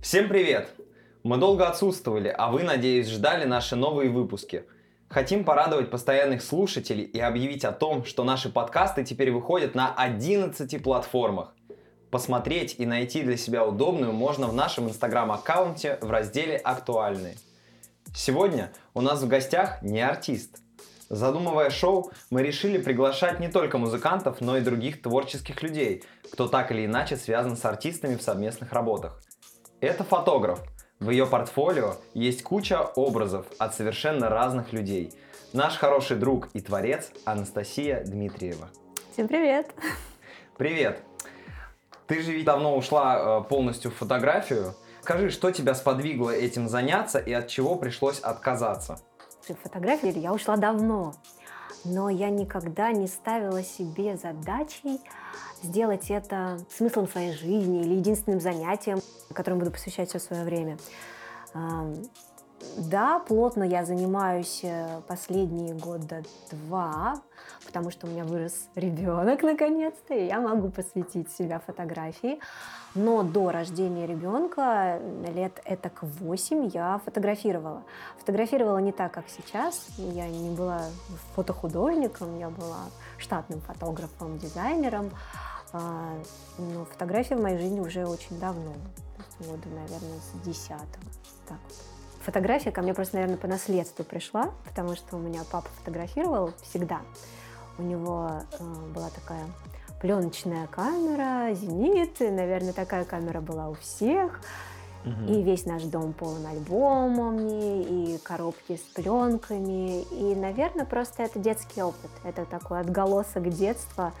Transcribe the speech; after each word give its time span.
Всем 0.00 0.28
привет! 0.28 0.70
Мы 1.24 1.38
долго 1.38 1.66
отсутствовали, 1.66 2.28
а 2.28 2.52
вы, 2.52 2.62
надеюсь, 2.62 3.08
ждали 3.08 3.44
наши 3.44 3.74
новые 3.74 4.10
выпуски. 4.10 4.62
Хотим 5.08 5.44
порадовать 5.44 5.90
постоянных 5.90 6.40
слушателей 6.40 7.02
и 7.02 7.18
объявить 7.18 7.64
о 7.64 7.72
том, 7.72 8.04
что 8.04 8.22
наши 8.22 8.48
подкасты 8.48 9.04
теперь 9.04 9.32
выходят 9.32 9.74
на 9.74 9.92
11 9.92 10.80
платформах. 10.84 11.52
Посмотреть 12.12 12.76
и 12.78 12.86
найти 12.86 13.22
для 13.22 13.36
себя 13.36 13.66
удобную 13.66 14.12
можно 14.12 14.46
в 14.46 14.54
нашем 14.54 14.88
инстаграм-аккаунте 14.88 15.98
в 16.00 16.10
разделе 16.10 16.56
«Актуальные». 16.56 17.36
Сегодня 18.14 18.72
у 18.94 19.00
нас 19.00 19.20
в 19.20 19.26
гостях 19.26 19.82
не 19.82 20.00
артист. 20.00 20.60
Задумывая 21.10 21.70
шоу, 21.70 22.12
мы 22.30 22.44
решили 22.44 22.78
приглашать 22.78 23.40
не 23.40 23.48
только 23.48 23.78
музыкантов, 23.78 24.40
но 24.40 24.58
и 24.58 24.60
других 24.60 25.02
творческих 25.02 25.60
людей, 25.60 26.04
кто 26.32 26.46
так 26.46 26.70
или 26.70 26.86
иначе 26.86 27.16
связан 27.16 27.56
с 27.56 27.64
артистами 27.64 28.14
в 28.14 28.22
совместных 28.22 28.72
работах. 28.72 29.20
Это 29.80 30.02
фотограф. 30.02 30.60
В 30.98 31.10
ее 31.10 31.24
портфолио 31.24 31.94
есть 32.12 32.42
куча 32.42 32.82
образов 32.96 33.46
от 33.58 33.76
совершенно 33.76 34.28
разных 34.28 34.72
людей. 34.72 35.12
Наш 35.52 35.76
хороший 35.76 36.16
друг 36.16 36.48
и 36.52 36.60
творец 36.60 37.12
Анастасия 37.24 38.02
Дмитриева. 38.02 38.70
Всем 39.12 39.28
привет! 39.28 39.72
Привет! 40.56 41.00
Ты 42.08 42.22
же 42.22 42.32
ведь 42.32 42.44
давно 42.44 42.76
ушла 42.76 43.42
э, 43.44 43.48
полностью 43.48 43.92
в 43.92 43.94
фотографию. 43.94 44.74
Скажи, 45.02 45.30
что 45.30 45.52
тебя 45.52 45.76
сподвигло 45.76 46.30
этим 46.30 46.68
заняться 46.68 47.20
и 47.20 47.32
от 47.32 47.46
чего 47.46 47.76
пришлось 47.76 48.18
отказаться? 48.18 48.98
В 49.48 49.54
фотографии 49.54 50.18
я 50.18 50.32
ушла 50.32 50.56
давно, 50.56 51.14
но 51.84 52.08
я 52.08 52.30
никогда 52.30 52.92
не 52.92 53.06
ставила 53.06 53.62
себе 53.62 54.16
задачей 54.16 55.00
сделать 55.62 56.10
это 56.10 56.58
смыслом 56.70 57.08
своей 57.08 57.32
жизни 57.32 57.82
или 57.82 57.94
единственным 57.94 58.40
занятием, 58.40 59.00
которым 59.32 59.58
буду 59.58 59.70
посвящать 59.70 60.08
все 60.08 60.18
свое 60.18 60.44
время. 60.44 60.78
Да, 62.76 63.20
плотно 63.20 63.62
я 63.62 63.84
занимаюсь 63.84 64.60
э, 64.62 65.00
последние 65.06 65.74
года 65.74 66.22
два, 66.50 67.22
потому 67.68 67.90
что 67.90 68.06
у 68.06 68.10
меня 68.10 68.24
вырос 68.24 68.70
ребенок 68.74 69.42
наконец-то, 69.42 70.14
и 70.14 70.26
я 70.26 70.40
могу 70.40 70.70
посвятить 70.70 71.30
себя 71.30 71.60
фотографии. 71.60 72.40
Но 72.94 73.22
до 73.22 73.50
рождения 73.50 74.06
ребенка, 74.06 74.98
лет 75.34 75.60
это 75.66 75.90
к 75.90 76.02
8, 76.02 76.70
я 76.72 76.98
фотографировала. 77.04 77.82
Фотографировала 78.20 78.78
не 78.78 78.92
так, 78.92 79.12
как 79.12 79.26
сейчас. 79.28 79.86
Я 79.98 80.26
не 80.26 80.48
была 80.56 80.80
фотохудожником, 81.34 82.38
я 82.38 82.48
была 82.48 82.86
штатным 83.18 83.60
фотографом, 83.60 84.38
дизайнером. 84.38 85.10
А, 85.74 86.14
но 86.56 86.86
фотография 86.86 87.36
в 87.36 87.42
моей 87.42 87.58
жизни 87.58 87.80
уже 87.80 88.06
очень 88.06 88.40
давно, 88.40 88.72
года, 89.40 89.68
наверное, 89.68 90.18
с 90.20 90.46
10 90.46 90.68
так 90.68 91.58
вот. 91.58 91.68
Фотография 92.24 92.72
ко 92.72 92.82
мне 92.82 92.94
просто, 92.94 93.16
наверное, 93.16 93.38
по 93.38 93.46
наследству 93.46 94.04
пришла, 94.04 94.52
потому 94.64 94.96
что 94.96 95.16
у 95.16 95.18
меня 95.18 95.42
папа 95.50 95.68
фотографировал 95.78 96.52
всегда. 96.62 97.00
У 97.78 97.82
него 97.82 98.42
э, 98.58 98.64
была 98.94 99.08
такая 99.10 99.46
пленочная 100.00 100.66
камера, 100.66 101.54
зенит, 101.54 102.20
и, 102.20 102.30
наверное, 102.30 102.72
такая 102.72 103.04
камера 103.04 103.40
была 103.40 103.68
у 103.68 103.74
всех. 103.74 104.40
Угу. 105.04 105.32
И 105.32 105.42
весь 105.42 105.64
наш 105.64 105.84
дом 105.84 106.12
полон 106.12 106.44
альбомами, 106.46 107.82
и 107.82 108.18
коробки 108.18 108.76
с 108.76 108.94
пленками. 108.94 110.02
И, 110.02 110.34
наверное, 110.34 110.84
просто 110.84 111.22
это 111.22 111.38
детский 111.38 111.82
опыт. 111.82 112.10
Это 112.24 112.44
такой 112.44 112.80
отголосок 112.80 113.48
детства, 113.48 114.12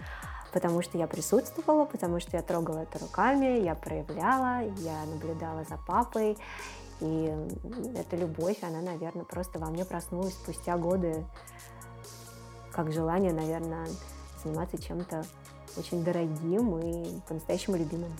потому 0.52 0.82
что 0.82 0.96
я 0.98 1.06
присутствовала, 1.06 1.84
потому 1.84 2.20
что 2.20 2.36
я 2.36 2.42
трогала 2.42 2.78
это 2.78 2.98
руками, 2.98 3.60
я 3.60 3.74
проявляла, 3.74 4.62
я 4.78 5.04
наблюдала 5.12 5.64
за 5.64 5.76
папой. 5.86 6.38
И 7.00 7.32
эта 7.96 8.16
любовь, 8.16 8.58
она, 8.62 8.80
наверное, 8.80 9.24
просто 9.24 9.58
во 9.58 9.66
мне 9.66 9.84
проснулась 9.84 10.34
спустя 10.34 10.76
годы, 10.76 11.24
как 12.78 12.92
желание, 12.92 13.32
наверное, 13.32 13.88
заниматься 14.44 14.80
чем-то 14.80 15.24
очень 15.76 16.04
дорогим 16.04 16.78
и 16.78 17.20
по-настоящему 17.26 17.76
любимым. 17.76 18.12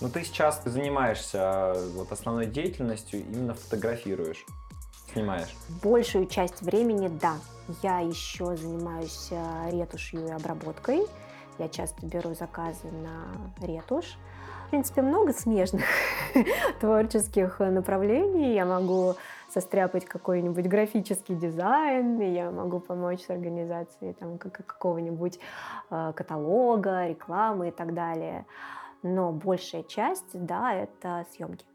Ну, 0.00 0.08
ты 0.08 0.24
сейчас 0.24 0.60
занимаешься 0.64 1.72
вот 1.94 2.10
основной 2.10 2.46
деятельностью, 2.46 3.20
именно 3.20 3.54
фотографируешь, 3.54 4.44
снимаешь. 5.12 5.54
Большую 5.84 6.26
часть 6.26 6.60
времени, 6.60 7.06
да. 7.06 7.36
Я 7.80 8.00
еще 8.00 8.56
занимаюсь 8.56 9.28
э, 9.30 9.70
ретушью 9.70 10.26
и 10.26 10.30
обработкой. 10.32 11.06
Я 11.60 11.68
часто 11.68 12.04
беру 12.04 12.34
заказы 12.34 12.90
на 12.90 13.64
ретушь. 13.64 14.16
Принципе, 14.72 15.02
много 15.02 15.34
смежных 15.34 15.84
творческих 16.80 17.60
направлений. 17.60 18.54
Я 18.54 18.64
могу 18.64 19.16
состряпать 19.50 20.06
какой-нибудь 20.06 20.66
графический 20.66 21.34
дизайн, 21.34 22.18
я 22.18 22.50
могу 22.50 22.80
помочь 22.80 23.20
с 23.20 23.28
организацией 23.28 24.14
там, 24.14 24.38
какого-нибудь 24.38 25.38
э, 25.90 26.12
каталога, 26.16 27.06
рекламы 27.06 27.68
и 27.68 27.70
так 27.70 27.92
далее. 27.92 28.46
Но 29.02 29.30
большая 29.30 29.82
часть, 29.82 30.30
да, 30.32 30.72
это 30.72 31.26
съемки. 31.32 31.66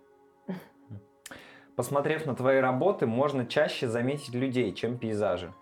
Посмотрев 1.76 2.26
на 2.26 2.34
твои 2.34 2.60
работы, 2.60 3.06
можно 3.06 3.46
чаще 3.46 3.88
заметить 3.88 4.34
людей, 4.34 4.74
чем 4.74 4.98
пейзажи. 4.98 5.54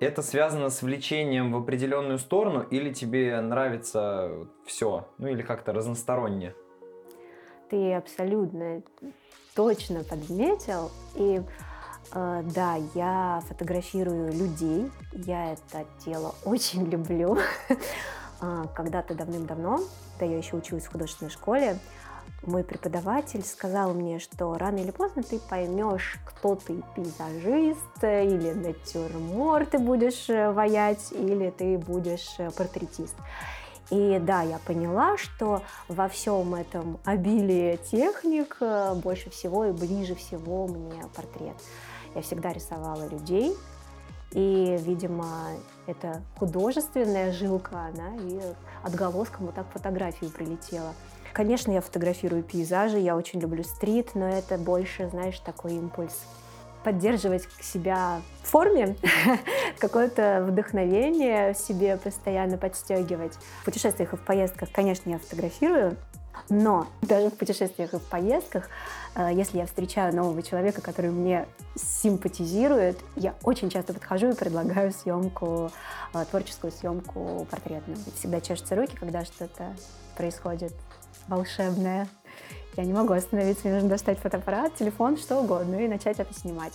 Это 0.00 0.22
связано 0.22 0.70
с 0.70 0.82
влечением 0.82 1.52
в 1.52 1.56
определенную 1.56 2.18
сторону 2.18 2.62
или 2.62 2.92
тебе 2.92 3.40
нравится 3.40 4.46
все, 4.64 5.08
ну 5.18 5.26
или 5.26 5.42
как-то 5.42 5.72
разносторонне? 5.72 6.54
Ты 7.68 7.94
абсолютно 7.94 8.82
точно 9.56 10.04
подметил. 10.04 10.92
И 11.16 11.42
э, 12.12 12.42
да, 12.54 12.76
я 12.94 13.42
фотографирую 13.48 14.32
людей, 14.32 14.88
я 15.12 15.52
это 15.52 15.84
дело 16.06 16.34
очень 16.44 16.88
люблю. 16.88 17.36
А, 18.40 18.68
когда-то 18.68 19.14
давным-давно, 19.14 19.80
когда 20.12 20.32
я 20.32 20.38
еще 20.38 20.54
училась 20.54 20.84
в 20.84 20.92
художественной 20.92 21.28
школе, 21.28 21.76
мой 22.42 22.64
преподаватель 22.64 23.44
сказал 23.44 23.94
мне, 23.94 24.18
что 24.18 24.56
рано 24.56 24.78
или 24.78 24.90
поздно 24.90 25.22
ты 25.22 25.38
поймешь, 25.38 26.18
кто 26.24 26.54
ты 26.54 26.82
пейзажист, 26.94 28.02
или 28.02 28.52
натюрморт 28.52 29.70
ты 29.70 29.78
будешь 29.78 30.28
э, 30.30 30.50
ваять, 30.50 31.12
или 31.12 31.50
ты 31.50 31.78
будешь 31.78 32.34
э, 32.38 32.50
портретист. 32.50 33.16
И 33.90 34.18
да, 34.22 34.42
я 34.42 34.58
поняла, 34.58 35.16
что 35.16 35.62
во 35.88 36.08
всем 36.08 36.54
этом 36.54 37.00
обилии 37.04 37.78
техник 37.90 38.58
э, 38.60 38.94
больше 38.94 39.30
всего 39.30 39.64
и 39.64 39.72
ближе 39.72 40.14
всего 40.14 40.66
мне 40.66 41.02
портрет. 41.14 41.56
Я 42.14 42.22
всегда 42.22 42.52
рисовала 42.52 43.08
людей, 43.08 43.54
и, 44.32 44.76
видимо, 44.80 45.26
это 45.86 46.22
художественная 46.38 47.32
жилка, 47.32 47.86
она 47.86 48.14
и 48.16 48.40
отголоском 48.82 49.46
вот 49.46 49.54
так 49.54 49.66
фотографию 49.72 50.30
прилетела. 50.30 50.92
Конечно, 51.38 51.70
я 51.70 51.80
фотографирую 51.80 52.42
пейзажи, 52.42 52.98
я 52.98 53.14
очень 53.14 53.38
люблю 53.38 53.62
стрит, 53.62 54.16
но 54.16 54.28
это 54.28 54.58
больше, 54.58 55.08
знаешь, 55.08 55.38
такой 55.38 55.74
импульс 55.74 56.24
поддерживать 56.82 57.46
себя 57.60 58.22
в 58.42 58.48
форме, 58.48 58.96
какое-то 59.78 60.44
вдохновение 60.44 61.54
себе 61.54 61.96
постоянно 61.96 62.58
подстегивать. 62.58 63.34
В 63.62 63.66
путешествиях 63.66 64.14
и 64.14 64.16
в 64.16 64.20
поездках, 64.22 64.72
конечно, 64.72 65.10
я 65.10 65.20
фотографирую, 65.20 65.96
но 66.48 66.88
даже 67.02 67.30
в 67.30 67.34
путешествиях 67.34 67.94
и 67.94 67.98
в 67.98 68.02
поездках, 68.02 68.68
э, 69.14 69.28
если 69.32 69.58
я 69.58 69.66
встречаю 69.66 70.12
нового 70.16 70.42
человека, 70.42 70.80
который 70.80 71.12
мне 71.12 71.46
симпатизирует, 71.76 72.98
я 73.14 73.36
очень 73.44 73.70
часто 73.70 73.94
подхожу 73.94 74.30
и 74.30 74.34
предлагаю 74.34 74.90
съемку, 74.90 75.70
э, 76.14 76.24
творческую 76.32 76.72
съемку 76.72 77.46
портретную. 77.48 77.96
Всегда 78.16 78.40
чешутся 78.40 78.74
руки, 78.74 78.96
когда 78.96 79.24
что-то 79.24 79.76
происходит 80.16 80.72
волшебное. 81.28 82.08
Я 82.76 82.84
не 82.84 82.92
могу 82.92 83.12
остановиться, 83.12 83.66
мне 83.66 83.74
нужно 83.74 83.88
достать 83.88 84.18
фотоаппарат, 84.20 84.74
телефон, 84.76 85.16
что 85.16 85.40
угодно, 85.40 85.76
и 85.76 85.88
начать 85.88 86.20
это 86.20 86.32
снимать. 86.32 86.72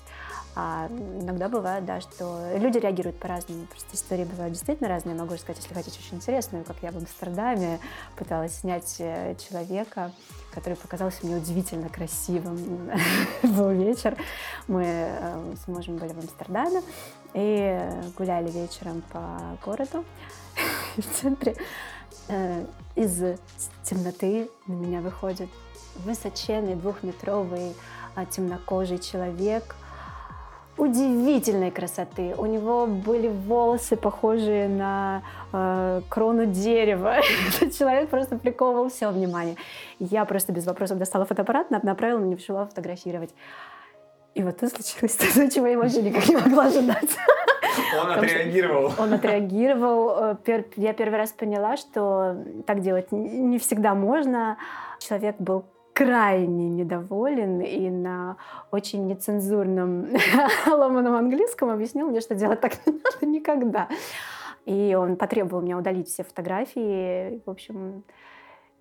А 0.56 0.88
иногда 1.20 1.50
бывает, 1.50 1.86
да, 1.86 2.00
что 2.00 2.52
люди 2.58 2.78
реагируют 2.78 3.18
по-разному. 3.20 3.66
Просто 3.66 3.96
истории 3.96 4.24
бывают 4.24 4.54
действительно 4.54 4.90
разные. 4.90 5.16
Могу 5.16 5.36
сказать, 5.38 5.64
если 5.64 5.74
хотите, 5.74 5.98
очень 6.00 6.18
интересную, 6.18 6.64
как 6.64 6.76
я 6.82 6.92
в 6.92 6.98
Амстердаме 6.98 7.80
пыталась 8.16 8.60
снять 8.60 8.98
э, 9.00 9.36
человека, 9.36 10.12
который 10.54 10.76
показался 10.76 11.26
мне 11.26 11.38
удивительно 11.38 11.90
красивым. 11.90 12.92
Был 13.44 13.70
вечер, 13.70 14.16
мы 14.68 14.84
э, 14.86 15.56
с 15.64 15.68
мужем 15.68 15.98
были 15.98 16.14
в 16.14 16.20
Амстердаме 16.20 16.84
и 17.34 17.82
гуляли 18.16 18.52
вечером 18.52 19.02
по 19.12 19.58
городу 19.66 20.06
в 20.98 21.02
центре. 21.20 21.56
Из 22.96 23.24
темноты 23.84 24.50
на 24.68 24.74
меня 24.74 25.02
выходит 25.02 25.50
высоченный 26.06 26.76
двухметровый 26.76 27.76
а, 28.16 28.26
темнокожий 28.26 29.00
человек, 29.00 29.76
удивительной 30.78 31.72
красоты. 31.72 32.34
У 32.38 32.46
него 32.46 32.88
были 32.88 33.28
волосы, 33.28 33.96
похожие 33.96 34.68
на 34.68 35.22
э, 35.52 36.02
крону 36.10 36.46
дерева. 36.46 37.18
Этот 37.56 37.76
человек 37.78 38.10
просто 38.10 38.38
приковывал 38.38 38.90
все 38.90 39.10
внимание. 39.10 39.56
Я 40.00 40.26
просто 40.26 40.52
без 40.52 40.66
вопросов 40.66 40.98
достала 40.98 41.26
фотоаппарат, 41.26 41.72
направила 41.72 42.20
на 42.20 42.26
него, 42.26 42.66
фотографировать. 42.66 43.32
И 44.34 44.44
вот 44.44 44.64
это 44.64 44.70
случилось 44.70 45.16
то, 45.16 45.52
чего 45.54 45.68
я 45.68 45.78
вообще 45.78 46.02
никак 46.02 46.28
не 46.28 46.38
могла 46.38 46.66
ожидать. 46.66 47.10
Он 48.02 48.12
отреагировал. 48.12 48.92
Он 48.98 49.14
отреагировал. 49.14 50.38
Э, 50.46 50.64
я 50.76 50.94
первый 50.94 51.18
раз 51.18 51.32
поняла, 51.32 51.78
что 51.78 52.38
так 52.66 52.82
делать 52.82 53.12
не 53.12 53.60
всегда 53.60 53.94
можно. 53.94 54.58
Человек 55.00 55.36
был 55.40 55.66
крайне 55.94 56.70
недоволен 56.70 57.62
и 57.62 57.90
на 57.90 58.38
очень 58.72 59.06
нецензурном 59.06 60.08
ломаном 60.68 61.16
английском 61.16 61.70
объяснил 61.70 62.08
мне, 62.08 62.20
что 62.20 62.36
делать 62.36 62.62
так 62.62 62.74
не 62.86 62.94
надо 62.94 63.26
никогда. 63.26 63.88
И 64.66 64.96
он 64.98 65.18
потребовал 65.18 65.62
меня 65.62 65.78
удалить 65.78 66.08
все 66.08 66.24
фотографии. 66.24 67.42
В 67.46 67.50
общем, 67.50 68.04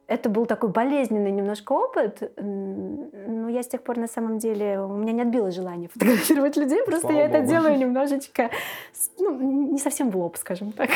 это 0.06 0.28
был 0.28 0.46
такой 0.46 0.70
болезненный 0.70 1.30
немножко 1.30 1.72
опыт, 1.72 2.32
но 2.36 3.48
я 3.48 3.62
с 3.62 3.68
тех 3.68 3.82
пор 3.82 3.98
на 3.98 4.08
самом 4.08 4.38
деле, 4.38 4.80
у 4.80 4.96
меня 4.96 5.12
не 5.12 5.22
отбило 5.22 5.50
желание 5.50 5.88
фотографировать 5.88 6.56
людей, 6.56 6.82
просто 6.84 7.08
Слава 7.08 7.18
я 7.18 7.28
Богу. 7.28 7.38
это 7.38 7.46
делаю 7.46 7.78
немножечко, 7.78 8.50
ну, 9.18 9.72
не 9.72 9.78
совсем 9.78 10.10
в 10.10 10.16
лоб, 10.16 10.36
скажем 10.36 10.72
так. 10.72 10.90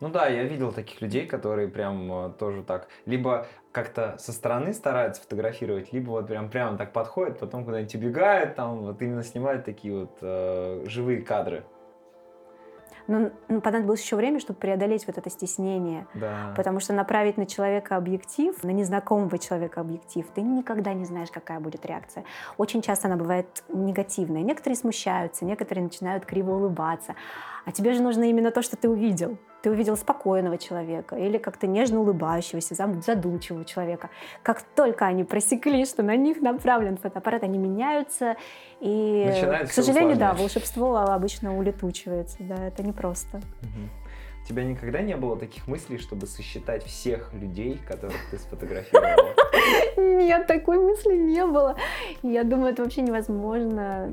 Ну 0.00 0.10
да, 0.10 0.26
я 0.26 0.42
видел 0.44 0.72
таких 0.72 1.00
людей, 1.00 1.26
которые 1.26 1.68
прям 1.68 2.26
э, 2.26 2.30
тоже 2.38 2.62
так, 2.62 2.88
либо 3.06 3.46
как-то 3.72 4.16
со 4.18 4.32
стороны 4.32 4.74
стараются 4.74 5.22
фотографировать, 5.22 5.92
либо 5.92 6.10
вот 6.10 6.26
прям 6.26 6.50
прямо 6.50 6.76
так 6.76 6.92
подходят, 6.92 7.38
потом 7.38 7.64
куда-нибудь 7.64 7.94
убегают, 7.94 8.54
там 8.54 8.82
вот 8.82 9.00
именно 9.00 9.22
снимают 9.22 9.64
такие 9.64 9.94
вот 9.94 10.18
э, 10.20 10.84
живые 10.86 11.22
кадры. 11.22 11.64
Но 13.06 13.30
ну, 13.48 13.60
понадобилось 13.60 14.02
еще 14.02 14.16
время, 14.16 14.40
чтобы 14.40 14.58
преодолеть 14.58 15.06
вот 15.06 15.18
это 15.18 15.28
стеснение. 15.30 16.06
Да. 16.14 16.52
Потому 16.56 16.80
что 16.80 16.92
направить 16.92 17.36
на 17.36 17.46
человека 17.46 17.96
объектив, 17.96 18.62
на 18.62 18.70
незнакомого 18.70 19.38
человека 19.38 19.80
объектив, 19.80 20.26
ты 20.34 20.42
никогда 20.42 20.94
не 20.94 21.04
знаешь, 21.04 21.30
какая 21.30 21.60
будет 21.60 21.84
реакция. 21.86 22.24
Очень 22.56 22.82
часто 22.82 23.08
она 23.08 23.16
бывает 23.16 23.64
негативная. 23.68 24.42
Некоторые 24.42 24.76
смущаются, 24.76 25.44
некоторые 25.44 25.84
начинают 25.84 26.24
криво 26.24 26.52
улыбаться. 26.52 27.14
А 27.64 27.72
тебе 27.72 27.92
же 27.92 28.02
нужно 28.02 28.24
именно 28.24 28.50
то, 28.50 28.62
что 28.62 28.76
ты 28.76 28.88
увидел 28.88 29.38
ты 29.64 29.70
увидел 29.70 29.96
спокойного 29.96 30.58
человека 30.58 31.16
или 31.16 31.38
как-то 31.38 31.66
нежно 31.66 32.00
улыбающегося, 32.00 32.74
задумчивого 32.74 33.64
человека. 33.64 34.10
Как 34.42 34.60
только 34.60 35.06
они 35.06 35.24
просекли, 35.24 35.86
что 35.86 36.02
на 36.02 36.16
них 36.16 36.42
направлен 36.42 36.98
фотоаппарат, 36.98 37.44
они 37.44 37.56
меняются, 37.56 38.36
и, 38.80 39.24
Начинает 39.26 39.70
к 39.70 39.72
сожалению, 39.72 40.18
да, 40.18 40.34
волшебство 40.34 40.98
обычно 40.98 41.56
улетучивается, 41.56 42.36
да, 42.40 42.66
это 42.66 42.82
непросто. 42.82 43.38
Угу. 43.38 44.42
У 44.44 44.46
тебя 44.46 44.64
никогда 44.64 45.00
не 45.00 45.16
было 45.16 45.38
таких 45.38 45.66
мыслей, 45.66 45.96
чтобы 45.96 46.26
сосчитать 46.26 46.84
всех 46.84 47.32
людей, 47.32 47.80
которых 47.88 48.18
ты 48.30 48.36
сфотографировала? 48.36 49.34
Нет, 49.96 50.46
такой 50.46 50.78
мысли 50.78 51.14
не 51.14 51.44
было. 51.44 51.76
Я 52.22 52.44
думаю, 52.44 52.72
это 52.72 52.82
вообще 52.82 53.02
невозможно, 53.02 54.10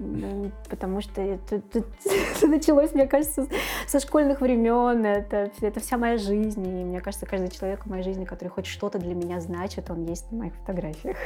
потому 0.70 1.02
что 1.02 1.22
это, 1.22 1.56
это, 1.56 1.84
это 2.36 2.48
началось, 2.48 2.94
мне 2.94 3.08
кажется, 3.08 3.48
со 3.88 4.00
школьных 4.00 4.42
времен. 4.42 5.06
Это, 5.06 5.52
это 5.62 5.80
вся 5.80 5.98
моя 5.98 6.18
жизнь. 6.18 6.66
И 6.66 6.84
мне 6.84 7.02
кажется, 7.02 7.26
каждый 7.26 7.50
человек 7.50 7.86
в 7.86 7.90
моей 7.90 8.04
жизни, 8.04 8.26
который 8.26 8.50
хоть 8.50 8.66
что-то 8.66 9.00
для 9.00 9.16
меня 9.16 9.40
значит, 9.40 9.90
он 9.90 10.06
есть 10.06 10.32
на 10.32 10.40
моих 10.40 10.54
фотографиях. 10.56 11.18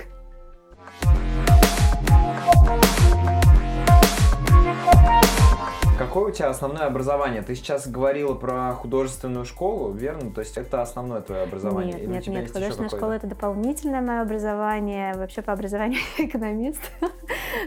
Какое 5.98 6.26
у 6.26 6.32
тебя 6.32 6.50
основное 6.50 6.88
образование? 6.88 7.42
Ты 7.42 7.56
сейчас 7.56 7.88
говорила 7.88 8.34
про 8.34 8.74
художественную 8.74 9.46
школу, 9.46 9.94
верно? 9.94 10.30
То 10.30 10.42
есть 10.42 10.58
это 10.58 10.82
основное 10.82 11.22
твое 11.22 11.44
образование? 11.44 11.94
Нет, 11.94 12.02
Или 12.04 12.12
нет, 12.12 12.28
нет. 12.28 12.48
Художественная 12.52 12.90
школа 12.90 13.12
это 13.14 13.28
дополнительное 13.28 14.02
мое 14.02 14.22
образование. 14.22 15.14
Вообще 15.14 15.42
по 15.42 15.54
образованию 15.54 16.02
экономист. 16.18 16.82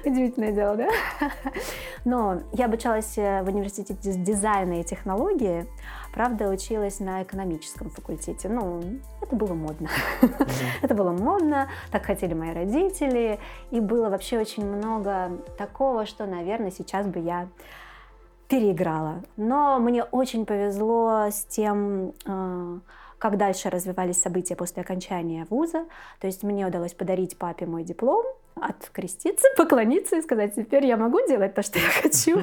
Удивительное 0.05 0.53
дело, 0.53 0.77
да? 0.77 0.89
Но 2.05 2.43
я 2.53 2.67
обучалась 2.67 3.17
э, 3.17 3.43
в 3.43 3.49
университете 3.49 3.97
дизайна 4.13 4.81
и 4.81 4.85
технологии. 4.85 5.67
Правда, 6.13 6.49
училась 6.49 7.01
на 7.01 7.23
экономическом 7.23 7.89
факультете. 7.89 8.51
Ну, 8.51 8.83
это 9.23 9.37
было 9.37 9.55
модно. 9.55 9.89
это 10.83 10.95
было 10.95 11.13
модно, 11.13 11.69
так 11.91 12.05
хотели 12.05 12.35
мои 12.35 12.53
родители. 12.53 13.39
И 13.71 13.81
было 13.81 14.11
вообще 14.11 14.39
очень 14.39 14.67
много 14.67 15.31
такого, 15.57 16.05
что, 16.05 16.27
наверное, 16.27 16.71
сейчас 16.71 17.07
бы 17.07 17.21
я 17.21 17.49
переиграла. 18.49 19.23
Но 19.37 19.79
мне 19.79 20.05
очень 20.05 20.47
повезло 20.47 21.27
с 21.31 21.45
тем, 21.45 22.15
э, 22.27 22.79
как 23.19 23.37
дальше 23.37 23.71
развивались 23.71 24.21
события 24.21 24.57
после 24.57 24.83
окончания 24.83 25.47
вуза. 25.51 25.85
То 26.21 26.27
есть 26.27 26.43
мне 26.43 26.67
удалось 26.67 26.95
подарить 26.95 27.37
папе 27.37 27.67
мой 27.67 27.85
диплом, 27.85 28.25
откреститься, 28.55 29.47
поклониться 29.57 30.17
и 30.17 30.23
сказать, 30.23 30.55
теперь 30.55 30.87
я 30.87 30.97
могу 30.97 31.19
делать 31.29 31.55
то, 31.55 31.63
что 31.63 31.79
я 31.79 31.89
хочу. 32.03 32.39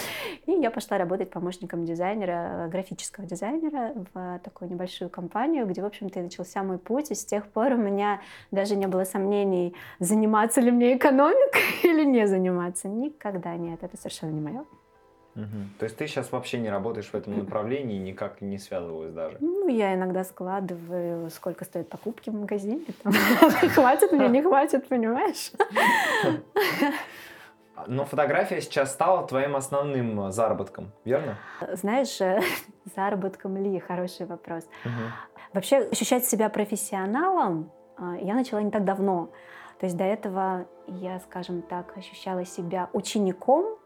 И 0.46 0.52
я 0.52 0.70
пошла 0.70 0.98
работать 0.98 1.30
помощником 1.30 1.84
дизайнера, 1.84 2.68
графического 2.70 3.26
дизайнера 3.26 3.92
в 4.14 4.40
такую 4.42 4.70
небольшую 4.70 5.10
компанию, 5.10 5.66
где, 5.66 5.82
в 5.82 5.84
общем-то, 5.84 6.20
и 6.20 6.22
начался 6.22 6.62
мой 6.62 6.78
путь. 6.78 7.10
И 7.10 7.14
с 7.14 7.24
тех 7.24 7.46
пор 7.46 7.72
у 7.72 7.76
меня 7.76 8.20
даже 8.50 8.76
не 8.76 8.86
было 8.86 9.04
сомнений, 9.04 9.74
заниматься 9.98 10.60
ли 10.60 10.70
мне 10.70 10.96
экономикой 10.96 11.62
или 11.82 12.04
не 12.04 12.26
заниматься. 12.26 12.88
Никогда 12.88 13.56
нет, 13.56 13.82
это 13.82 13.96
совершенно 13.96 14.30
не 14.30 14.40
мое. 14.40 14.64
Угу. 15.36 15.78
То 15.78 15.84
есть 15.84 15.96
ты 15.96 16.06
сейчас 16.06 16.32
вообще 16.32 16.58
не 16.58 16.70
работаешь 16.70 17.06
в 17.06 17.14
этом 17.14 17.38
направлении, 17.38 17.98
никак 17.98 18.40
не 18.40 18.58
связывалась 18.58 19.12
даже? 19.12 19.36
Ну, 19.40 19.68
я 19.68 19.94
иногда 19.94 20.24
складываю, 20.24 21.30
сколько 21.30 21.64
стоят 21.64 21.88
покупки 21.88 22.30
в 22.30 22.34
магазине. 22.34 22.84
Хватит 23.74 24.12
мне, 24.12 24.28
не 24.28 24.42
хватит, 24.42 24.88
понимаешь? 24.88 25.52
Но 27.86 28.04
фотография 28.04 28.60
сейчас 28.60 28.92
стала 28.92 29.26
твоим 29.26 29.56
основным 29.56 30.30
заработком, 30.32 30.92
верно? 31.04 31.38
Знаешь, 31.72 32.18
заработком 32.96 33.56
ли? 33.56 33.78
Хороший 33.80 34.26
вопрос. 34.26 34.64
Угу. 34.84 34.92
Вообще 35.54 35.78
ощущать 35.78 36.24
себя 36.24 36.48
профессионалом 36.48 37.72
а, 38.00 38.16
я 38.16 38.34
начала 38.34 38.60
не 38.60 38.70
так 38.70 38.84
давно. 38.84 39.30
То 39.78 39.86
есть 39.86 39.96
до 39.96 40.04
этого 40.04 40.66
я, 40.86 41.20
скажем 41.20 41.62
так, 41.62 41.96
ощущала 41.96 42.44
себя 42.44 42.88
учеником, 42.92 43.78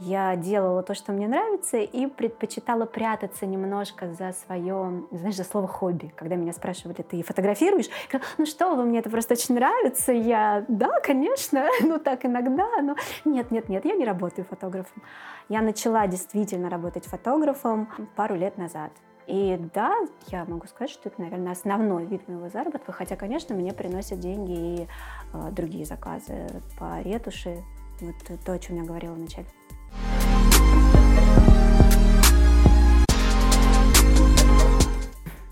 я 0.00 0.34
делала 0.34 0.82
то, 0.82 0.94
что 0.94 1.12
мне 1.12 1.28
нравится, 1.28 1.76
и 1.76 2.06
предпочитала 2.06 2.86
прятаться 2.86 3.44
немножко 3.44 4.12
за 4.12 4.32
свое, 4.32 5.04
знаешь, 5.10 5.36
за 5.36 5.44
слово 5.44 5.68
хобби. 5.68 6.12
Когда 6.16 6.36
меня 6.36 6.52
спрашивали, 6.52 7.02
ты 7.02 7.22
фотографируешь? 7.22 7.86
Я 7.86 8.18
говорю, 8.18 8.26
ну 8.38 8.46
что 8.46 8.74
вы, 8.74 8.84
мне 8.84 9.00
это 9.00 9.10
просто 9.10 9.34
очень 9.34 9.54
нравится. 9.54 10.12
Я, 10.12 10.64
да, 10.68 11.00
конечно, 11.02 11.68
ну 11.82 11.98
так 11.98 12.24
иногда, 12.24 12.66
но 12.82 12.96
нет, 13.26 13.50
нет, 13.50 13.68
нет, 13.68 13.84
я 13.84 13.94
не 13.94 14.06
работаю 14.06 14.46
фотографом. 14.48 15.02
Я 15.50 15.60
начала 15.60 16.06
действительно 16.06 16.70
работать 16.70 17.04
фотографом 17.04 17.88
пару 18.16 18.36
лет 18.36 18.56
назад. 18.56 18.92
И 19.26 19.60
да, 19.74 19.94
я 20.28 20.44
могу 20.46 20.66
сказать, 20.66 20.90
что 20.90 21.08
это, 21.10 21.20
наверное, 21.20 21.52
основной 21.52 22.06
вид 22.06 22.26
моего 22.26 22.48
заработка, 22.48 22.90
хотя, 22.90 23.16
конечно, 23.16 23.54
мне 23.54 23.72
приносят 23.72 24.18
деньги 24.18 24.52
и 24.52 24.88
э, 25.34 25.50
другие 25.52 25.84
заказы 25.84 26.48
по 26.78 27.00
ретуши, 27.02 27.62
вот 28.00 28.14
то, 28.44 28.52
о 28.52 28.58
чем 28.58 28.76
я 28.76 28.82
говорила 28.82 29.12
вначале. 29.12 29.46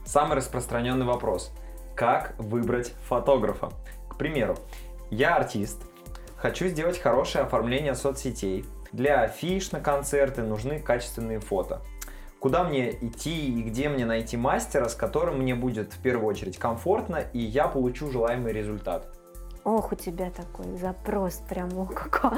Самый 0.09 0.38
распространенный 0.38 1.05
вопрос. 1.05 1.53
Как 1.95 2.35
выбрать 2.38 2.95
фотографа? 3.07 3.69
К 4.09 4.17
примеру, 4.17 4.57
я 5.11 5.37
артист, 5.37 5.83
хочу 6.38 6.69
сделать 6.69 6.99
хорошее 6.99 7.45
оформление 7.45 7.95
соцсетей. 7.95 8.65
Для 8.91 9.21
афиш 9.21 9.71
на 9.71 9.81
концерты 9.81 10.41
нужны 10.41 10.81
качественные 10.81 11.41
фото. 11.41 11.83
Куда 12.41 12.65
мне 12.65 12.91
идти 12.91 13.49
и 13.49 13.62
где 13.62 13.91
мне 13.91 14.07
найти 14.07 14.38
мастера, 14.38 14.88
с 14.88 14.95
которым 14.95 15.41
мне 15.41 15.55
будет 15.55 15.93
в 15.93 16.00
первую 16.00 16.27
очередь 16.27 16.57
комфортно 16.57 17.17
и 17.35 17.41
я 17.41 17.69
получу 17.69 18.11
желаемый 18.11 18.55
результат? 18.55 19.18
Ох, 19.69 19.93
у 19.93 19.97
тебя 19.97 20.31
такой 20.31 20.79
запрос 20.79 21.43
прям, 21.47 21.69
о, 21.79 21.85
как, 21.85 22.33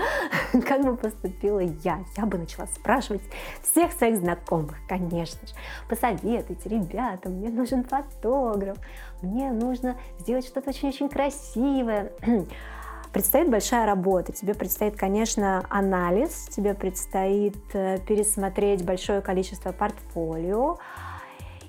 как 0.66 0.84
бы 0.84 0.96
поступила 0.96 1.60
я? 1.60 2.04
Я 2.16 2.26
бы 2.26 2.38
начала 2.38 2.66
спрашивать 2.66 3.22
всех 3.62 3.92
своих 3.92 4.16
знакомых, 4.16 4.76
конечно 4.88 5.46
же. 5.46 5.54
Посоветуйте, 5.88 6.68
ребята, 6.68 7.28
мне 7.28 7.48
нужен 7.50 7.84
фотограф, 7.84 8.78
мне 9.22 9.52
нужно 9.52 9.96
сделать 10.18 10.44
что-то 10.44 10.70
очень-очень 10.70 11.08
красивое. 11.08 12.10
Предстоит 13.12 13.48
большая 13.48 13.86
работа. 13.86 14.32
Тебе 14.32 14.54
предстоит, 14.54 14.96
конечно, 14.96 15.64
анализ, 15.68 16.48
тебе 16.48 16.74
предстоит 16.74 17.58
э, 17.74 17.98
пересмотреть 18.08 18.84
большое 18.84 19.20
количество 19.20 19.70
портфолио, 19.70 20.78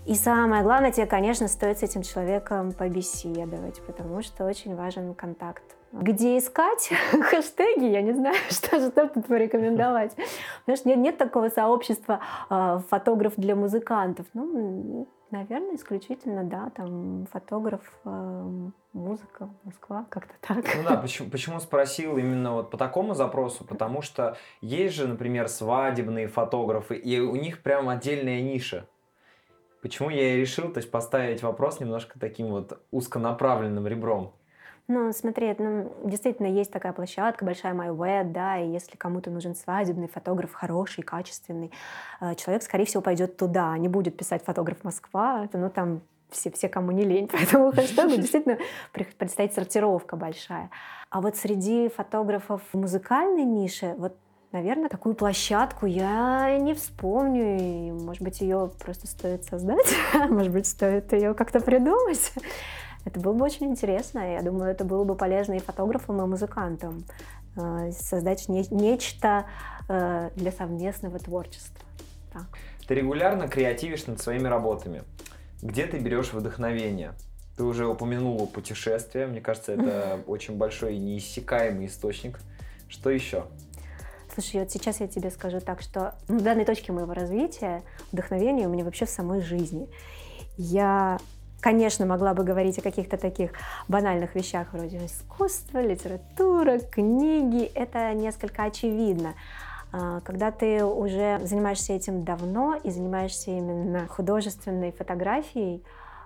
и 0.06 0.16
самое 0.16 0.64
главное, 0.64 0.92
тебе, 0.92 1.06
конечно, 1.06 1.48
стоит 1.48 1.80
с 1.80 1.84
этим 1.84 2.02
человеком 2.02 2.72
побеседовать, 2.72 3.82
потому 3.86 4.22
что 4.24 4.46
очень 4.46 4.76
важен 4.76 5.14
контакт. 5.14 5.64
Где 5.92 6.38
искать 6.38 6.90
хэштеги, 7.12 7.86
я 7.86 8.02
не 8.02 8.14
знаю, 8.14 8.36
что, 8.50 8.80
что 8.80 9.08
тут 9.08 9.28
порекомендовать. 9.28 10.16
Потому 10.62 10.78
что 10.78 10.90
нет, 10.90 10.98
нет 10.98 11.18
такого 11.18 11.50
сообщества 11.50 12.20
э, 12.50 12.80
фотограф 12.90 13.34
для 13.36 13.56
музыкантов. 13.56 14.26
Ну, 14.34 15.08
наверное, 15.32 15.76
исключительно, 15.76 16.46
да, 16.46 16.72
там 16.76 17.28
фотограф, 17.32 17.82
э, 18.06 18.70
музыка, 18.94 19.50
Москва, 19.64 20.06
как-то 20.10 20.34
так. 20.42 20.66
Ну 20.78 20.84
да, 20.90 20.98
почему, 20.98 21.30
почему 21.30 21.60
спросил 21.60 22.18
именно 22.18 22.54
вот 22.54 22.72
по 22.72 22.78
такому 22.78 23.14
запросу? 23.14 23.66
Потому 23.66 24.02
что 24.02 24.38
есть 24.62 24.96
же, 24.96 25.08
например, 25.08 25.48
свадебные 25.48 26.28
фотографы, 26.28 26.96
и 26.96 27.20
у 27.20 27.36
них 27.36 27.62
прям 27.62 27.90
отдельная 27.90 28.42
ниша. 28.42 28.88
Почему 29.82 30.10
я 30.10 30.36
и 30.36 30.38
решил 30.38 30.72
то 30.72 30.78
есть, 30.78 30.92
поставить 30.92 31.42
вопрос 31.42 31.80
немножко 31.80 32.20
таким 32.20 32.48
вот 32.48 32.80
узконаправленным 32.92 33.88
ребром. 33.88 34.34
Ну, 34.88 35.14
смотри, 35.14 35.56
ну, 35.58 35.92
действительно 36.04 36.48
есть 36.48 36.72
такая 36.72 36.92
площадка, 36.92 37.46
большая 37.46 37.74
MyWeb, 37.74 38.32
да, 38.32 38.58
и 38.58 38.70
если 38.70 38.98
кому-то 38.98 39.30
нужен 39.30 39.56
свадебный 39.56 40.08
фотограф, 40.08 40.54
хороший, 40.54 41.02
качественный, 41.02 41.72
э, 42.20 42.36
человек, 42.36 42.62
скорее 42.64 42.86
всего, 42.86 43.02
пойдет 43.02 43.38
туда, 43.38 43.78
не 43.78 43.88
будет 43.88 44.18
писать 44.18 44.44
фотограф 44.44 44.84
Москва, 44.84 45.48
ну, 45.54 45.70
там 45.70 46.02
все, 46.30 46.52
все, 46.52 46.68
кому 46.68 46.92
не 46.92 47.04
лень, 47.04 47.28
поэтому 47.32 47.72
хэштегу 47.72 48.16
действительно 48.18 48.58
предстоит 48.92 49.54
сортировка 49.54 50.16
большая. 50.16 50.70
А 51.10 51.22
вот 51.22 51.38
среди 51.38 51.90
фотографов 51.90 52.62
музыкальной 52.74 53.44
нише, 53.44 53.96
вот 53.98 54.18
Наверное, 54.52 54.90
такую 54.90 55.16
площадку 55.16 55.86
я 55.86 56.58
не 56.60 56.74
вспомню, 56.74 57.58
и, 57.58 57.92
может 57.92 58.22
быть, 58.22 58.42
ее 58.42 58.70
просто 58.80 59.08
стоит 59.08 59.46
создать, 59.46 59.96
может 60.30 60.52
быть, 60.52 60.68
стоит 60.68 61.14
ее 61.14 61.34
как-то 61.34 61.62
придумать. 61.62 62.34
Это 63.06 63.20
было 63.20 63.32
бы 63.34 63.46
очень 63.46 63.68
интересно. 63.68 64.34
Я 64.34 64.42
думаю, 64.42 64.72
это 64.72 64.84
было 64.84 65.06
бы 65.06 65.16
полезно 65.16 65.54
и 65.54 65.60
фотографам, 65.60 66.22
и 66.22 66.26
музыкантам. 66.26 67.06
Э, 67.56 67.92
создать 67.92 68.50
не, 68.50 68.66
нечто 68.72 69.46
э, 69.88 70.30
для 70.36 70.52
совместного 70.52 71.18
творчества. 71.18 71.86
Так. 72.34 72.46
Ты 72.88 72.96
регулярно 72.96 73.48
креативишь 73.48 74.06
над 74.06 74.22
своими 74.22 74.48
работами. 74.48 75.04
Где 75.62 75.88
ты 75.88 75.98
берешь 75.98 76.34
вдохновение? 76.34 77.14
Ты 77.56 77.64
уже 77.64 77.88
упомянула 77.88 78.46
путешествия. 78.46 79.28
Мне 79.28 79.40
кажется, 79.40 79.72
это 79.72 80.20
очень 80.28 80.58
большой 80.58 80.96
и 80.96 81.00
неиссякаемый 81.00 81.88
источник. 81.88 82.40
Что 82.90 83.10
еще? 83.10 83.46
Слушай, 84.34 84.62
вот 84.62 84.72
сейчас 84.72 85.02
я 85.02 85.08
тебе 85.08 85.30
скажу 85.30 85.60
так, 85.60 85.82
что 85.82 86.16
на 86.30 86.40
данной 86.40 86.64
точке 86.64 86.94
моего 86.94 87.14
развития 87.14 87.84
вдохновение 88.12 88.68
у 88.68 88.72
меня 88.72 88.86
вообще 88.86 89.06
в 89.06 89.10
самой 89.10 89.42
жизни. 89.42 89.90
Я 90.58 91.20
конечно, 91.60 92.06
могла 92.06 92.34
бы 92.34 92.44
говорить 92.44 92.80
о 92.80 92.82
каких-то 92.82 93.18
таких 93.18 93.52
банальных 93.88 94.36
вещах 94.36 94.74
вроде 94.74 95.06
искусства, 95.06 95.80
литература, 95.80 96.80
книги. 96.80 97.66
Это 97.76 98.14
несколько 98.14 98.64
очевидно. 98.64 99.36
А, 99.92 100.22
когда 100.22 100.52
ты 100.52 100.84
уже 100.84 101.40
занимаешься 101.44 101.94
этим 101.94 102.24
давно 102.24 102.76
и 102.76 102.90
занимаешься 102.90 103.52
именно 103.52 104.08
художественной 104.08 104.92
фотографией, 104.92 105.84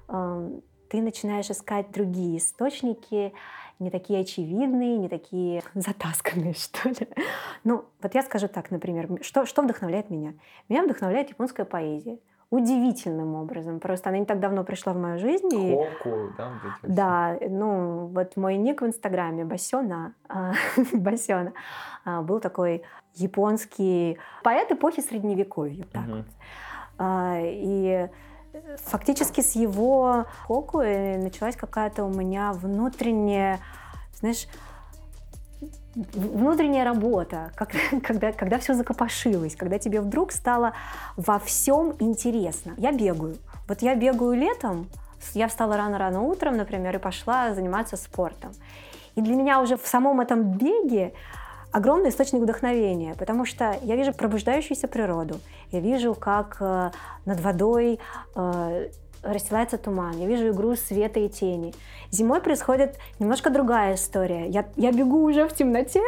ты 0.08 1.02
начинаешь 1.02 1.50
искать 1.50 1.92
другие 1.92 2.38
источники, 2.38 3.34
не 3.80 3.90
такие 3.90 4.22
очевидные, 4.22 4.98
не 4.98 5.10
такие 5.10 5.64
затасканные, 5.74 6.54
что 6.54 6.90
ли. 6.90 7.08
Ну, 7.64 7.86
вот 8.02 8.16
я 8.16 8.24
скажу 8.24 8.48
так, 8.48 8.72
например, 8.72 9.10
что, 9.22 9.46
что 9.46 9.62
вдохновляет 9.62 10.10
меня? 10.10 10.34
Меня 10.70 10.84
вдохновляет 10.84 11.30
японская 11.30 11.66
поэзия 11.66 12.18
удивительным 12.50 13.36
образом. 13.36 13.80
Просто 13.80 14.10
она 14.10 14.20
не 14.20 14.26
так 14.26 14.40
давно 14.40 14.64
пришла 14.64 14.94
в 14.94 14.98
мою 14.98 15.20
жизнь. 15.20 15.50
Хоку, 15.50 16.34
да? 16.38 16.52
Вот 16.64 16.94
да, 16.94 17.38
ну 17.42 18.08
вот 18.08 18.38
мой 18.38 18.56
ник 18.58 18.82
в 18.82 18.86
Инстаграме 18.86 19.46
Басена, 19.46 20.14
а, 20.30 20.54
Басена 20.94 21.54
а, 22.06 22.22
был 22.22 22.40
такой 22.40 22.84
японский 23.16 24.18
поэт 24.44 24.72
эпохи 24.72 25.02
Средневековья. 25.02 25.86
Так 25.92 26.08
вот. 26.08 26.26
А, 26.98 27.40
и 27.42 28.10
фактически 28.84 29.42
с 29.42 29.56
его 29.56 30.26
хоку 30.48 30.80
началась 30.80 31.56
какая-то 31.56 32.04
у 32.04 32.10
меня 32.10 32.54
внутренняя, 32.54 33.60
знаешь, 34.20 34.48
внутренняя 35.96 36.84
работа, 36.84 37.52
как, 37.56 37.72
когда, 38.04 38.32
когда 38.32 38.60
все 38.60 38.74
закопошилось, 38.74 39.56
когда 39.56 39.80
тебе 39.80 40.02
вдруг 40.02 40.32
стало 40.32 40.74
во 41.16 41.40
всем 41.40 41.96
интересно. 42.00 42.74
Я 42.78 42.92
бегаю. 42.92 43.38
Вот 43.68 43.82
я 43.82 43.96
бегаю 43.96 44.34
летом, 44.34 44.90
я 45.34 45.48
встала 45.48 45.78
рано-рано 45.78 46.22
утром, 46.22 46.58
например, 46.58 46.96
и 46.96 47.00
пошла 47.00 47.54
заниматься 47.54 47.98
спортом. 47.98 48.52
И 49.16 49.22
для 49.22 49.36
меня 49.36 49.62
уже 49.62 49.78
в 49.78 49.88
самом 49.88 50.20
этом 50.20 50.44
беге 50.44 51.14
огромный 51.76 52.10
источник 52.10 52.42
вдохновения, 52.42 53.16
потому 53.16 53.46
что 53.46 53.78
я 53.84 53.98
вижу 53.98 54.14
пробуждающуюся 54.14 54.88
природу, 54.88 55.42
я 55.72 55.82
вижу, 55.82 56.16
как 56.16 56.56
э, 56.62 56.92
над 57.26 57.42
водой 57.42 58.00
э, 58.34 58.90
расстилается 59.22 59.78
туман, 59.78 60.18
я 60.18 60.26
вижу 60.26 60.50
игру 60.52 60.78
света 60.78 61.20
и 61.20 61.28
тени. 61.28 61.74
Зимой 62.12 62.40
происходит 62.40 62.98
немножко 63.20 63.50
другая 63.50 63.96
история. 63.96 64.48
Я, 64.48 64.66
я 64.78 64.94
бегу 64.94 65.24
уже 65.24 65.50
в 65.50 65.54
темноте 65.54 66.02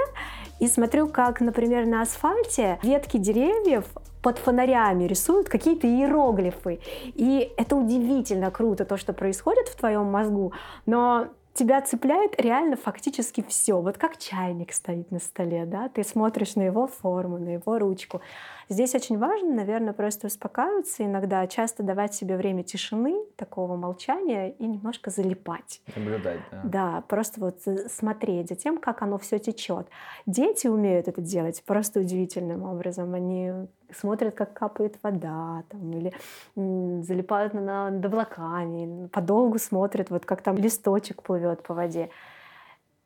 и 0.61 0.67
смотрю, 0.69 1.09
как, 1.09 1.41
например, 1.41 1.85
на 1.85 2.03
асфальте 2.03 2.79
ветки 2.81 3.17
деревьев 3.17 3.83
под 4.21 4.37
фонарями 4.37 5.03
рисуют 5.03 5.49
какие-то 5.49 5.85
иероглифы. 5.85 6.79
И 7.07 7.51
это 7.57 7.75
удивительно 7.75 8.51
круто, 8.51 8.85
то, 8.85 8.95
что 8.95 9.11
происходит 9.11 9.67
в 9.67 9.75
твоем 9.75 10.05
мозгу, 10.05 10.53
но 10.85 11.27
тебя 11.57 11.81
цепляет 11.81 12.39
реально 12.39 12.77
фактически 12.77 13.43
все. 13.47 13.81
Вот 13.81 13.97
как 13.97 14.17
чайник 14.17 14.71
стоит 14.71 15.11
на 15.11 15.19
столе, 15.19 15.65
да, 15.65 15.89
ты 15.89 16.03
смотришь 16.03 16.55
на 16.55 16.61
его 16.61 16.87
форму, 16.87 17.39
на 17.39 17.49
его 17.49 17.79
ручку. 17.79 18.21
Здесь 18.69 18.95
очень 18.95 19.17
важно, 19.17 19.53
наверное, 19.53 19.93
просто 19.93 20.27
успокаиваться 20.27 21.05
иногда, 21.05 21.47
часто 21.47 21.83
давать 21.83 22.13
себе 22.13 22.35
время 22.35 22.63
тишины, 22.63 23.17
такого 23.37 23.77
молчания 23.77 24.49
и 24.51 24.65
немножко 24.67 25.09
залипать. 25.09 25.81
Наблюдать, 25.95 26.41
да. 26.51 26.61
Да, 26.63 27.03
просто 27.07 27.39
вот 27.39 27.59
э, 27.65 27.87
смотреть 27.87 28.49
за 28.49 28.55
тем, 28.55 28.77
как 28.77 29.01
оно 29.01 29.17
все 29.17 29.39
течет. 29.39 29.87
Дети 30.25 30.67
умеют 30.67 31.07
это 31.07 31.21
делать 31.21 31.63
просто 31.65 32.01
удивительным 32.01 32.63
образом. 32.63 33.13
Они 33.13 33.53
смотрят, 33.93 34.35
как 34.35 34.53
капает 34.53 34.97
вода, 35.01 35.63
там, 35.69 35.93
или 35.93 36.11
м, 36.57 37.03
залипают 37.03 37.53
на, 37.53 37.89
над 37.89 38.05
облаками, 38.05 39.07
подолгу 39.07 39.59
смотрят, 39.59 40.09
вот 40.09 40.25
как 40.25 40.41
там 40.41 40.57
листочек 40.57 41.23
плывет 41.23 41.63
по 41.63 41.73
воде. 41.73 42.09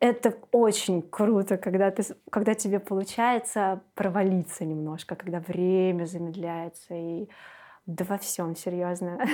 Это 0.01 0.35
очень 0.51 1.03
круто, 1.03 1.57
когда, 1.57 1.91
ты, 1.91 2.03
когда 2.31 2.55
тебе 2.55 2.79
получается 2.79 3.81
провалиться 3.93 4.65
немножко, 4.65 5.15
когда 5.15 5.39
время 5.39 6.05
замедляется 6.05 6.95
и 6.95 7.29
да 7.85 8.03
во 8.05 8.17
всем, 8.17 8.55
серьезно. 8.55 9.19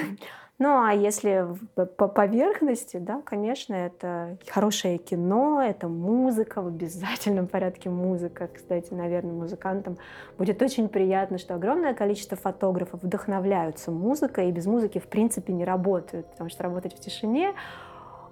Ну, 0.60 0.84
а 0.84 0.92
если 0.92 1.46
по 1.76 2.08
поверхности, 2.08 2.98
да, 2.98 3.22
конечно, 3.22 3.76
это 3.76 4.40
хорошее 4.48 4.98
кино, 4.98 5.62
это 5.62 5.88
музыка, 5.88 6.64
в 6.64 6.68
обязательном 6.70 7.46
порядке 7.46 7.92
музыка. 7.92 8.50
Кстати, 8.52 8.92
наверное, 8.92 9.34
музыкантам 9.34 10.00
будет 10.36 10.60
очень 10.64 10.90
приятно, 10.90 11.38
что 11.38 11.54
огромное 11.54 11.94
количество 11.94 12.36
фотографов 12.36 13.04
вдохновляются 13.04 13.92
музыкой 13.92 14.50
и 14.50 14.52
без 14.52 14.66
музыки, 14.66 14.98
в 14.98 15.08
принципе, 15.08 15.54
не 15.54 15.64
работают, 15.64 16.28
потому 16.32 16.50
что 16.50 16.64
работать 16.64 16.96
в 16.96 17.00
тишине 17.00 17.54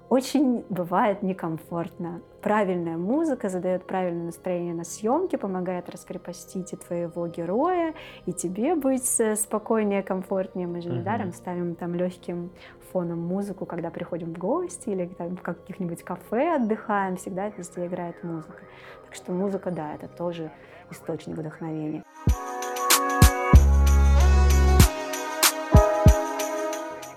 очень 0.10 0.64
бывает 0.70 1.24
некомфортно. 1.24 2.22
Правильная 2.42 2.98
музыка 2.98 3.50
задает 3.50 3.86
правильное 3.86 4.28
настроение 4.28 4.74
на 4.74 4.84
съемке, 4.84 5.38
помогает 5.38 5.90
раскрепостить 5.90 6.74
и 6.74 6.76
твоего 6.76 7.28
героя, 7.28 7.94
и 8.26 8.34
тебе 8.34 8.76
быть 8.76 9.20
э, 9.20 9.36
спокойнее, 9.36 10.04
комфортнее. 10.04 10.68
Мы 10.68 10.82
же 10.82 10.90
недаром 10.90 11.30
uh-huh. 11.30 11.36
ставим 11.36 11.76
там 11.76 11.96
легким 11.96 12.52
фоном 12.92 13.20
музыку, 13.20 13.66
когда 13.66 13.90
приходим 13.90 14.34
в 14.34 14.38
гости 14.38 14.90
или 14.90 15.06
там 15.08 15.36
в 15.36 15.42
каких-нибудь 15.42 16.04
кафе 16.04 16.56
отдыхаем, 16.56 17.18
всегда 17.18 17.50
везде 17.50 17.88
играет 17.88 18.24
музыка. 18.24 18.62
Так 19.06 19.16
что 19.16 19.32
музыка, 19.32 19.72
да, 19.72 19.96
это 19.96 20.08
тоже 20.08 20.52
источник 20.92 21.38
вдохновения. 21.38 22.04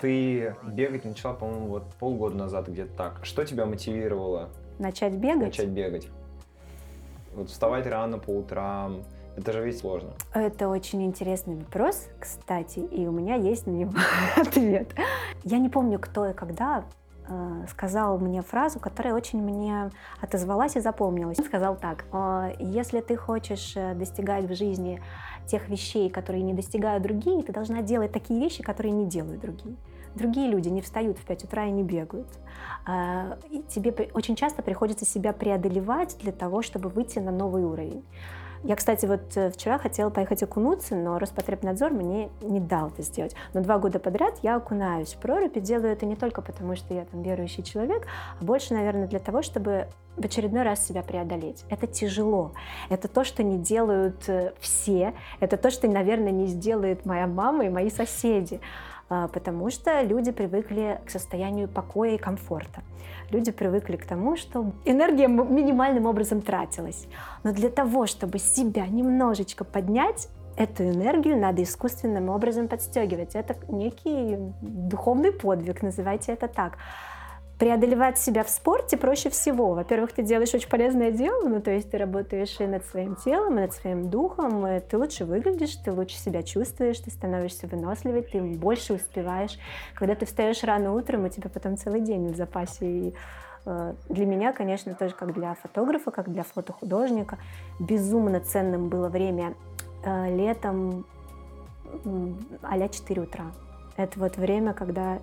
Ты 0.01 0.55
бегать 0.63 1.03
начала, 1.03 1.33
по-моему, 1.33 1.67
вот 1.67 1.83
полгода 1.99 2.35
назад 2.35 2.69
где-то 2.69 2.95
так. 2.95 3.19
Что 3.23 3.43
тебя 3.43 3.65
мотивировало? 3.65 4.49
Начать 4.77 5.13
бегать? 5.13 5.47
Начать 5.47 5.67
бегать. 5.67 6.07
Вот 7.33 7.49
вставать 7.49 7.85
рано 7.85 8.17
по 8.17 8.29
утрам. 8.29 9.03
Это 9.35 9.53
же 9.53 9.63
ведь 9.63 9.77
сложно. 9.77 10.11
Это 10.33 10.69
очень 10.69 11.03
интересный 11.05 11.55
вопрос, 11.55 12.07
кстати, 12.19 12.79
и 12.79 13.07
у 13.07 13.11
меня 13.11 13.35
есть 13.35 13.67
на 13.67 13.71
него 13.71 13.93
ответ. 14.37 14.89
Я 15.43 15.59
не 15.59 15.69
помню, 15.69 15.99
кто 15.99 16.27
и 16.27 16.33
когда 16.33 16.83
э, 17.27 17.65
сказал 17.69 18.17
мне 18.19 18.41
фразу, 18.41 18.79
которая 18.79 19.13
очень 19.13 19.41
мне 19.41 19.91
отозвалась 20.19 20.75
и 20.75 20.79
запомнилась. 20.79 21.39
Он 21.39 21.45
сказал 21.45 21.75
так, 21.75 22.05
«Э, 22.11 22.53
если 22.59 23.01
ты 23.01 23.15
хочешь 23.15 23.73
э, 23.75 23.93
достигать 23.93 24.45
в 24.45 24.55
жизни 24.55 25.01
тех 25.49 25.67
вещей, 25.69 26.09
которые 26.09 26.43
не 26.43 26.53
достигают 26.53 27.03
другие, 27.03 27.43
ты 27.43 27.51
должна 27.51 27.81
делать 27.81 28.11
такие 28.11 28.39
вещи, 28.39 28.63
которые 28.63 28.93
не 28.93 29.05
делают 29.05 29.41
другие. 29.41 29.75
Другие 30.15 30.49
люди 30.49 30.69
не 30.69 30.81
встают 30.81 31.17
в 31.17 31.25
5 31.25 31.45
утра 31.45 31.65
и 31.65 31.71
не 31.71 31.83
бегают. 31.83 32.27
А, 32.85 33.37
и 33.49 33.61
тебе 33.63 33.93
очень 34.13 34.35
часто 34.35 34.61
приходится 34.61 35.05
себя 35.05 35.33
преодолевать 35.33 36.17
для 36.21 36.31
того, 36.31 36.61
чтобы 36.61 36.89
выйти 36.89 37.19
на 37.19 37.31
новый 37.31 37.63
уровень. 37.63 38.03
Я, 38.63 38.75
кстати, 38.75 39.05
вот 39.05 39.37
э, 39.37 39.51
вчера 39.51 39.77
хотела 39.77 40.09
поехать 40.09 40.43
окунуться, 40.43 40.93
но 40.95 41.17
Роспотребнадзор 41.17 41.93
мне 41.93 42.29
не 42.41 42.59
дал 42.59 42.87
это 42.89 43.03
сделать. 43.03 43.33
Но 43.53 43.61
два 43.61 43.77
года 43.77 43.99
подряд 43.99 44.37
я 44.41 44.57
окунаюсь 44.57 45.13
в 45.13 45.17
прорубь 45.17 45.55
и 45.55 45.61
делаю 45.61 45.93
это 45.93 46.05
не 46.05 46.17
только 46.17 46.41
потому, 46.41 46.75
что 46.75 46.93
я 46.93 47.05
там 47.05 47.21
верующий 47.21 47.63
человек, 47.63 48.07
а 48.39 48.43
больше, 48.43 48.73
наверное, 48.73 49.07
для 49.07 49.19
того, 49.19 49.41
чтобы 49.43 49.87
в 50.17 50.25
очередной 50.25 50.63
раз 50.63 50.85
себя 50.85 51.03
преодолеть. 51.03 51.63
Это 51.69 51.87
тяжело. 51.87 52.51
Это 52.89 53.07
то, 53.07 53.23
что 53.23 53.43
не 53.43 53.57
делают 53.57 54.27
э, 54.27 54.51
все. 54.59 55.13
Это 55.39 55.55
то, 55.55 55.71
что, 55.71 55.87
наверное, 55.87 56.31
не 56.31 56.47
сделает 56.47 57.05
моя 57.05 57.27
мама 57.27 57.65
и 57.65 57.69
мои 57.69 57.89
соседи. 57.89 58.59
А, 59.09 59.27
потому 59.27 59.71
что 59.71 60.01
люди 60.01 60.31
привыкли 60.31 61.01
к 61.05 61.09
состоянию 61.09 61.67
покоя 61.67 62.11
и 62.11 62.17
комфорта. 62.17 62.81
Люди 63.31 63.51
привыкли 63.51 63.95
к 63.95 64.05
тому, 64.05 64.37
что 64.37 64.71
энергия 64.85 65.27
минимальным 65.27 66.05
образом 66.05 66.41
тратилась. 66.41 67.07
Но 67.43 67.51
для 67.51 67.69
того, 67.69 68.05
чтобы 68.05 68.37
себя 68.37 68.85
немножечко 68.87 69.63
поднять, 69.63 70.29
эту 70.57 70.83
энергию 70.83 71.37
надо 71.37 71.63
искусственным 71.63 72.29
образом 72.29 72.67
подстегивать. 72.67 73.33
Это 73.33 73.55
некий 73.69 74.37
духовный 74.61 75.31
подвиг, 75.31 75.81
называйте 75.81 76.33
это 76.33 76.47
так 76.47 76.77
преодолевать 77.59 78.17
себя 78.17 78.45
в 78.45 78.49
спорте 78.49 78.95
проще 78.95 79.29
всего. 79.29 79.73
Во-первых, 79.73 80.13
ты 80.13 80.23
делаешь 80.23 80.53
очень 80.53 80.69
полезное 80.69 81.11
дело, 81.11 81.47
ну, 81.47 81.61
то 81.61 81.71
есть 81.71 81.91
ты 81.91 81.97
работаешь 81.97 82.55
и 82.59 82.65
над 82.65 82.85
своим 82.85 83.17
телом, 83.17 83.57
и 83.57 83.61
над 83.61 83.73
своим 83.73 84.09
духом, 84.09 84.65
и 84.65 84.79
ты 84.79 84.97
лучше 84.97 85.25
выглядишь, 85.25 85.75
ты 85.75 85.91
лучше 85.91 86.15
себя 86.15 86.41
чувствуешь, 86.41 86.99
ты 86.99 87.11
становишься 87.11 87.67
выносливой, 87.67 88.21
ты 88.21 88.41
больше 88.41 88.93
успеваешь. 88.93 89.59
Когда 89.93 90.15
ты 90.15 90.25
встаешь 90.25 90.63
рано 90.63 90.93
утром, 90.93 91.25
у 91.25 91.29
тебя 91.29 91.49
потом 91.49 91.75
целый 91.75 91.99
день 91.99 92.31
в 92.31 92.37
запасе. 92.37 92.85
И 92.85 93.13
э, 93.65 93.93
для 94.07 94.25
меня, 94.25 94.53
конечно, 94.53 94.93
тоже 94.95 95.13
как 95.13 95.33
для 95.33 95.53
фотографа, 95.55 96.11
как 96.11 96.31
для 96.31 96.43
фотохудожника, 96.43 97.37
безумно 97.77 98.39
ценным 98.39 98.87
было 98.87 99.09
время 99.09 99.53
э, 100.05 100.33
летом 100.33 101.05
а 102.61 102.87
4 102.87 103.21
утра. 103.21 103.51
Это 103.97 104.19
вот 104.19 104.37
время, 104.37 104.73
когда 104.73 105.19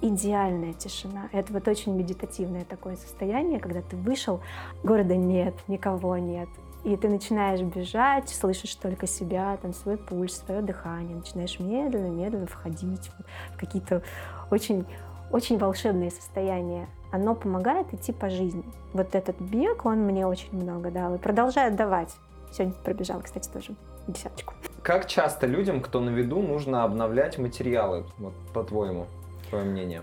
идеальная 0.00 0.72
тишина. 0.72 1.28
Это 1.32 1.52
вот 1.52 1.66
очень 1.68 1.94
медитативное 1.96 2.64
такое 2.64 2.96
состояние, 2.96 3.60
когда 3.60 3.82
ты 3.82 3.96
вышел, 3.96 4.40
города 4.82 5.16
нет, 5.16 5.54
никого 5.68 6.16
нет. 6.16 6.48
И 6.84 6.96
ты 6.96 7.08
начинаешь 7.08 7.60
бежать, 7.60 8.28
слышишь 8.28 8.74
только 8.76 9.06
себя, 9.06 9.58
там 9.60 9.74
свой 9.74 9.96
пульс, 9.96 10.36
свое 10.36 10.62
дыхание, 10.62 11.16
начинаешь 11.16 11.58
медленно-медленно 11.58 12.46
входить 12.46 13.10
в 13.52 13.58
какие-то 13.58 14.02
очень, 14.50 14.86
очень 15.32 15.58
волшебные 15.58 16.10
состояния. 16.10 16.88
Оно 17.10 17.34
помогает 17.34 17.92
идти 17.92 18.12
по 18.12 18.30
жизни. 18.30 18.64
Вот 18.92 19.14
этот 19.14 19.40
бег, 19.40 19.84
он 19.86 19.98
мне 19.98 20.26
очень 20.26 20.54
много 20.56 20.90
дал 20.90 21.14
и 21.14 21.18
продолжает 21.18 21.74
давать. 21.74 22.14
Сегодня 22.52 22.74
пробежал, 22.84 23.20
кстати, 23.22 23.48
тоже 23.48 23.74
десяточку. 24.06 24.54
Как 24.82 25.06
часто 25.06 25.46
людям, 25.46 25.80
кто 25.80 26.00
на 26.00 26.10
виду, 26.10 26.40
нужно 26.40 26.84
обновлять 26.84 27.38
материалы, 27.38 28.06
вот, 28.18 28.32
по-твоему? 28.54 29.06
Твое 29.48 29.64
мнение? 29.64 30.02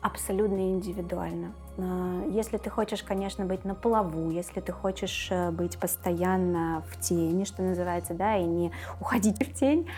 Абсолютно 0.00 0.70
индивидуально. 0.70 1.52
А, 1.76 2.24
если 2.28 2.56
ты 2.56 2.70
хочешь, 2.70 3.02
конечно, 3.02 3.44
быть 3.44 3.64
на 3.64 3.74
плаву, 3.74 4.30
если 4.30 4.60
ты 4.60 4.70
хочешь 4.70 5.28
э, 5.30 5.50
быть 5.50 5.76
постоянно 5.76 6.84
в 6.88 7.00
тени, 7.00 7.44
что 7.44 7.62
называется, 7.62 8.14
да, 8.14 8.36
и 8.36 8.44
не 8.44 8.70
уходить 9.00 9.36
в 9.44 9.54
тень, 9.54 9.88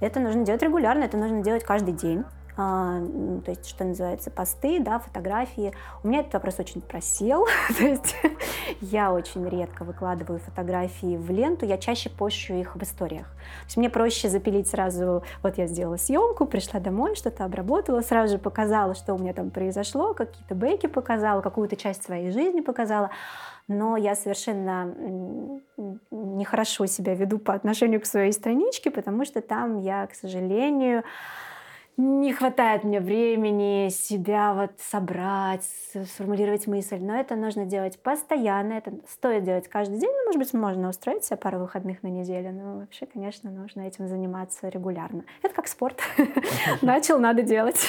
это 0.00 0.20
нужно 0.20 0.44
делать 0.44 0.62
регулярно, 0.62 1.04
это 1.04 1.18
нужно 1.18 1.42
делать 1.42 1.64
каждый 1.64 1.92
день. 1.92 2.24
А, 2.58 3.02
то 3.44 3.50
есть, 3.50 3.68
что 3.68 3.84
называется, 3.84 4.30
посты, 4.30 4.80
да, 4.80 4.98
фотографии. 4.98 5.72
У 6.02 6.08
меня 6.08 6.20
этот 6.20 6.34
вопрос 6.34 6.58
очень 6.58 6.80
просел, 6.80 7.46
то 7.78 7.84
есть 7.84 8.16
я 8.80 9.12
очень 9.12 9.46
редко 9.46 9.84
выкладываю 9.84 10.38
фотографии 10.38 11.18
в 11.18 11.30
ленту, 11.30 11.66
я 11.66 11.76
чаще 11.76 12.08
пощу 12.08 12.54
их 12.54 12.74
в 12.74 12.82
историях. 12.82 13.26
То 13.26 13.66
есть 13.66 13.76
мне 13.76 13.90
проще 13.90 14.30
запилить 14.30 14.68
сразу, 14.68 15.22
вот 15.42 15.58
я 15.58 15.66
сделала 15.66 15.98
съемку, 15.98 16.46
пришла 16.46 16.80
домой, 16.80 17.14
что-то 17.14 17.44
обработала, 17.44 18.00
сразу 18.00 18.32
же 18.32 18.38
показала, 18.38 18.94
что 18.94 19.12
у 19.12 19.18
меня 19.18 19.34
там 19.34 19.50
произошло, 19.50 20.14
какие-то 20.14 20.54
бейки 20.54 20.86
показала, 20.86 21.42
какую-то 21.42 21.76
часть 21.76 22.04
своей 22.04 22.30
жизни 22.30 22.60
показала, 22.60 23.10
но 23.68 23.98
я 23.98 24.14
совершенно 24.14 24.94
нехорошо 26.10 26.86
себя 26.86 27.14
веду 27.14 27.38
по 27.38 27.52
отношению 27.52 28.00
к 28.00 28.06
своей 28.06 28.32
страничке, 28.32 28.90
потому 28.90 29.26
что 29.26 29.42
там 29.42 29.80
я, 29.82 30.06
к 30.06 30.14
сожалению, 30.14 31.02
не 31.96 32.32
хватает 32.34 32.84
мне 32.84 33.00
времени 33.00 33.88
себя 33.88 34.52
вот 34.52 34.72
собрать, 34.78 35.64
сформулировать 36.04 36.66
мысль, 36.66 36.98
но 37.00 37.18
это 37.18 37.36
нужно 37.36 37.64
делать 37.64 37.98
постоянно, 38.02 38.74
это 38.74 38.92
стоит 39.08 39.44
делать 39.44 39.68
каждый 39.68 39.98
день, 39.98 40.10
ну, 40.10 40.24
может 40.26 40.38
быть, 40.38 40.52
можно 40.52 40.90
устроить 40.90 41.24
себе 41.24 41.38
пару 41.38 41.58
выходных 41.58 42.02
на 42.02 42.08
неделю, 42.08 42.52
но 42.52 42.78
вообще, 42.80 43.06
конечно, 43.06 43.50
нужно 43.50 43.82
этим 43.82 44.08
заниматься 44.08 44.68
регулярно. 44.68 45.24
Это 45.42 45.54
как 45.54 45.68
спорт. 45.68 46.00
Начал, 46.82 47.18
надо 47.18 47.42
делать. 47.42 47.86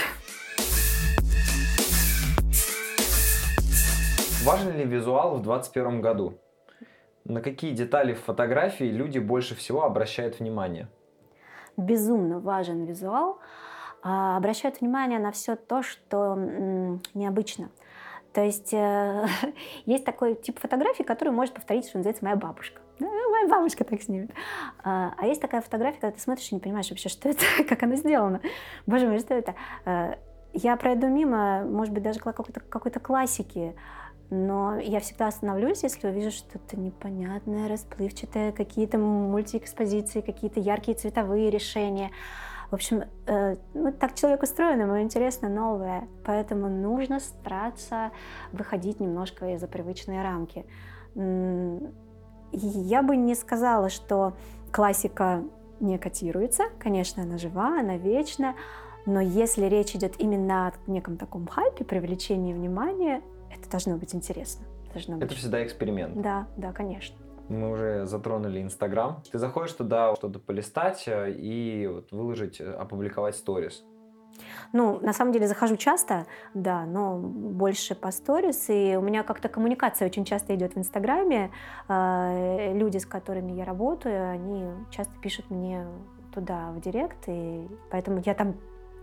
Важен 4.46 4.78
ли 4.78 4.86
визуал 4.86 5.36
в 5.36 5.42
2021 5.42 6.02
году? 6.02 6.40
На 7.26 7.42
какие 7.42 7.74
детали 7.74 8.14
в 8.14 8.22
фотографии 8.22 8.86
люди 8.86 9.20
больше 9.20 9.54
всего 9.56 9.84
обращают 9.84 10.40
внимание? 10.40 10.88
Безумно 11.76 12.40
важен 12.40 12.86
визуал. 12.86 13.40
А, 14.10 14.38
обращают 14.38 14.80
внимание 14.80 15.20
на 15.20 15.34
все 15.34 15.58
то, 15.58 15.84
что 15.84 16.38
необычно. 17.14 17.70
То 18.32 18.42
есть 18.42 18.74
э, 18.74 19.28
есть 19.86 20.06
такой 20.06 20.36
тип 20.36 20.60
фотографий, 20.62 21.04
который 21.04 21.34
может 21.34 21.54
повторить, 21.54 21.90
что 21.90 21.98
называется, 21.98 22.24
моя 22.24 22.38
бабушка. 22.38 22.80
Да, 23.00 23.06
моя 23.06 23.48
бабушка 23.50 23.84
так 23.84 24.02
снимет. 24.02 24.32
А, 24.82 25.14
а 25.18 25.26
есть 25.26 25.42
такая 25.42 25.62
фотография, 25.62 26.00
когда 26.00 26.16
ты 26.16 26.22
смотришь 26.22 26.50
и 26.54 26.56
не 26.56 26.62
понимаешь 26.62 26.90
вообще, 26.90 27.10
что 27.10 27.28
это, 27.28 27.44
как 27.68 27.84
она 27.84 27.98
сделана. 27.98 28.40
Боже 28.86 29.08
мой, 29.08 29.20
что 29.20 29.34
это? 29.34 29.56
А, 29.84 30.18
я 30.54 30.78
пройду 30.78 31.08
мимо, 31.08 31.66
может 31.66 31.94
быть, 31.94 32.04
даже 32.04 32.20
какой-то 32.20 32.62
какой 32.62 32.92
классики, 32.92 33.76
но 34.30 34.80
я 34.80 35.02
всегда 35.02 35.28
остановлюсь, 35.28 35.84
если 35.84 36.08
увижу 36.08 36.32
что-то 36.32 36.80
непонятное, 36.80 37.68
расплывчатое, 37.68 38.54
какие-то 38.54 38.98
мультиэкспозиции, 38.98 40.22
какие-то 40.22 40.62
яркие 40.62 40.98
цветовые 40.98 41.50
решения. 41.50 42.12
В 42.70 42.74
общем, 42.74 43.04
э, 43.28 43.56
ну, 43.74 43.92
так 43.94 44.16
человек 44.16 44.44
устроен, 44.44 44.82
ему 44.82 45.02
интересно 45.02 45.48
новое, 45.48 46.08
поэтому 46.26 46.68
нужно 46.68 47.20
стараться 47.20 48.12
выходить 48.52 49.00
немножко 49.00 49.54
из-за 49.54 49.68
привычной 49.68 50.22
рамки. 50.22 50.66
Я 52.52 53.04
бы 53.04 53.16
не 53.16 53.36
сказала, 53.36 53.90
что 53.90 54.34
классика 54.72 55.44
не 55.80 55.98
котируется. 55.98 56.66
Конечно, 56.80 57.24
она 57.24 57.38
жива, 57.38 57.80
она 57.80 57.98
вечна, 57.98 58.56
но 59.06 59.22
если 59.22 59.66
речь 59.66 59.96
идет 59.96 60.20
именно 60.20 60.68
о 60.68 60.74
неком 60.92 61.18
таком 61.18 61.48
хайпе, 61.48 61.86
привлечении 61.86 62.54
внимания, 62.54 63.22
это 63.50 63.70
должно 63.70 63.96
быть 63.96 64.14
интересно. 64.14 64.66
Должно 64.94 65.18
это 65.18 65.28
быть. 65.28 65.38
всегда 65.38 65.66
эксперимент. 65.66 66.22
Да, 66.22 66.48
да, 66.58 66.74
конечно 66.74 67.16
мы 67.50 67.72
уже 67.72 68.06
затронули 68.06 68.62
Инстаграм. 68.62 69.22
Ты 69.32 69.40
заходишь 69.40 69.74
туда 69.74 70.16
что-то 70.16 70.40
полистать 70.40 71.08
э, 71.08 71.32
и 71.32 71.88
вот 71.88 72.12
выложить, 72.12 72.60
э, 72.62 72.72
опубликовать 72.74 73.36
сторис. 73.36 73.84
Ну, 74.74 75.00
на 75.00 75.14
самом 75.14 75.32
деле 75.32 75.48
захожу 75.48 75.78
часто, 75.78 76.28
да, 76.54 76.86
но 76.86 77.18
больше 77.18 77.96
по 77.96 78.12
сторис. 78.12 78.70
И 78.70 78.96
у 78.98 79.02
меня 79.02 79.24
как-то 79.24 79.50
коммуникация 79.50 80.08
очень 80.08 80.26
часто 80.26 80.56
идет 80.56 80.76
в 80.76 80.78
Инстаграме. 80.78 81.52
А, 81.88 82.72
люди, 82.74 82.98
с 82.98 83.06
которыми 83.06 83.54
я 83.54 83.66
работаю, 83.66 84.30
они 84.30 84.66
часто 84.92 85.14
пишут 85.22 85.50
мне 85.50 85.88
туда 86.34 86.72
в 86.72 86.82
директ, 86.82 87.28
и 87.28 87.68
поэтому 87.90 88.22
я 88.26 88.34
там 88.36 88.56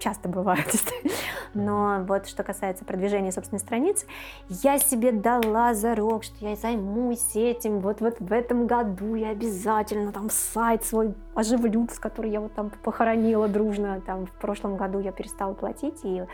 часто 0.04 0.28
бывают. 0.28 0.66
Но 1.54 2.04
вот 2.06 2.26
что 2.28 2.42
касается 2.42 2.84
продвижения 2.84 3.32
собственной 3.32 3.60
страницы, 3.60 4.06
я 4.48 4.78
себе 4.78 5.12
дала 5.12 5.72
зарок, 5.72 6.24
что 6.24 6.46
я 6.46 6.56
займусь 6.56 7.34
этим. 7.34 7.80
Вот, 7.80 8.00
вот 8.00 8.16
в 8.20 8.32
этом 8.32 8.66
году 8.66 9.14
я 9.14 9.30
обязательно 9.30 10.12
там 10.12 10.28
сайт 10.30 10.84
свой 10.84 11.14
оживлю, 11.34 11.88
с 11.90 11.98
который 11.98 12.30
я 12.30 12.40
вот 12.40 12.54
там 12.54 12.70
похоронила 12.70 13.48
дружно. 13.48 14.02
Там 14.04 14.26
в 14.26 14.32
прошлом 14.32 14.76
году 14.76 14.98
я 14.98 15.12
перестала 15.12 15.54
платить, 15.54 16.04
и 16.04 16.24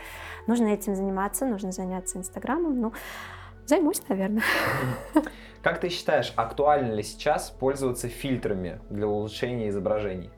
нужно 0.47 0.67
этим 0.67 0.95
заниматься, 0.95 1.45
нужно 1.45 1.71
заняться 1.71 2.17
Инстаграмом. 2.17 2.79
Ну, 2.81 2.93
займусь, 3.65 4.01
наверное. 4.09 4.43
Как 5.61 5.79
ты 5.79 5.89
считаешь, 5.89 6.33
актуально 6.35 6.93
ли 6.93 7.03
сейчас 7.03 7.51
пользоваться 7.51 8.09
фильтрами 8.09 8.81
для 8.89 9.07
улучшения 9.07 9.69
изображений? 9.69 10.31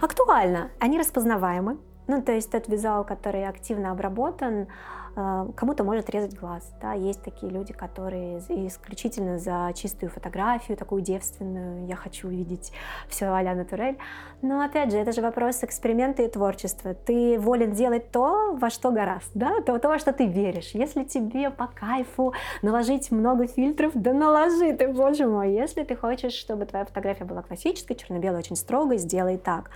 Актуально. 0.00 0.70
Они 0.78 0.98
распознаваемы 0.98 1.78
Ну, 2.08 2.22
то 2.22 2.32
есть 2.32 2.50
тот 2.50 2.68
визуал, 2.68 3.04
который 3.04 3.46
активно 3.46 3.90
обработан, 3.90 4.66
э, 5.14 5.46
кому-то 5.54 5.84
может 5.84 6.08
резать 6.08 6.34
глаз. 6.34 6.72
Да? 6.80 6.94
Есть 6.94 7.22
такие 7.22 7.52
люди, 7.52 7.74
которые 7.74 8.38
исключительно 8.48 9.38
за 9.38 9.70
чистую 9.74 10.10
фотографию, 10.10 10.78
такую 10.78 11.02
девственную, 11.02 11.86
я 11.86 11.96
хочу 11.96 12.28
увидеть 12.28 12.72
все 13.10 13.26
а-ля 13.26 13.54
натурель. 13.54 13.98
Но 14.40 14.62
опять 14.62 14.90
же, 14.90 14.96
это 14.96 15.12
же 15.12 15.20
вопрос 15.20 15.62
эксперимента 15.62 16.22
и 16.22 16.28
творчества. 16.28 16.94
Ты 16.94 17.38
волен 17.38 17.72
делать 17.72 18.10
то, 18.10 18.56
во 18.58 18.70
что 18.70 18.90
гораст, 18.90 19.30
да? 19.34 19.60
то, 19.60 19.78
то, 19.78 19.88
во 19.88 19.98
что 19.98 20.14
ты 20.14 20.26
веришь. 20.26 20.70
Если 20.72 21.04
тебе 21.04 21.50
по 21.50 21.66
кайфу 21.66 22.32
наложить 22.62 23.10
много 23.10 23.46
фильтров, 23.46 23.92
да 23.94 24.14
наложи 24.14 24.72
ты, 24.72 24.88
боже 24.88 25.26
мой. 25.26 25.52
Если 25.52 25.82
ты 25.82 25.94
хочешь, 25.94 26.32
чтобы 26.32 26.64
твоя 26.64 26.86
фотография 26.86 27.26
была 27.26 27.42
классической, 27.42 27.96
черно-белой, 27.96 28.38
очень 28.38 28.56
строгой, 28.56 28.96
сделай 28.96 29.36
так. 29.36 29.70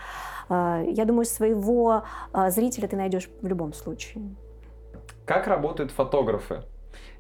Э, 0.49 0.85
я 0.87 1.05
думаю, 1.05 1.25
своего 1.25 2.05
э, 2.33 2.51
зрителя 2.51 2.89
ты 2.89 2.97
найдешь 2.97 3.29
в 3.41 3.47
любом 3.47 3.73
случае. 3.73 4.23
Как 5.25 5.47
работают 5.47 5.91
фотографы? 5.91 6.63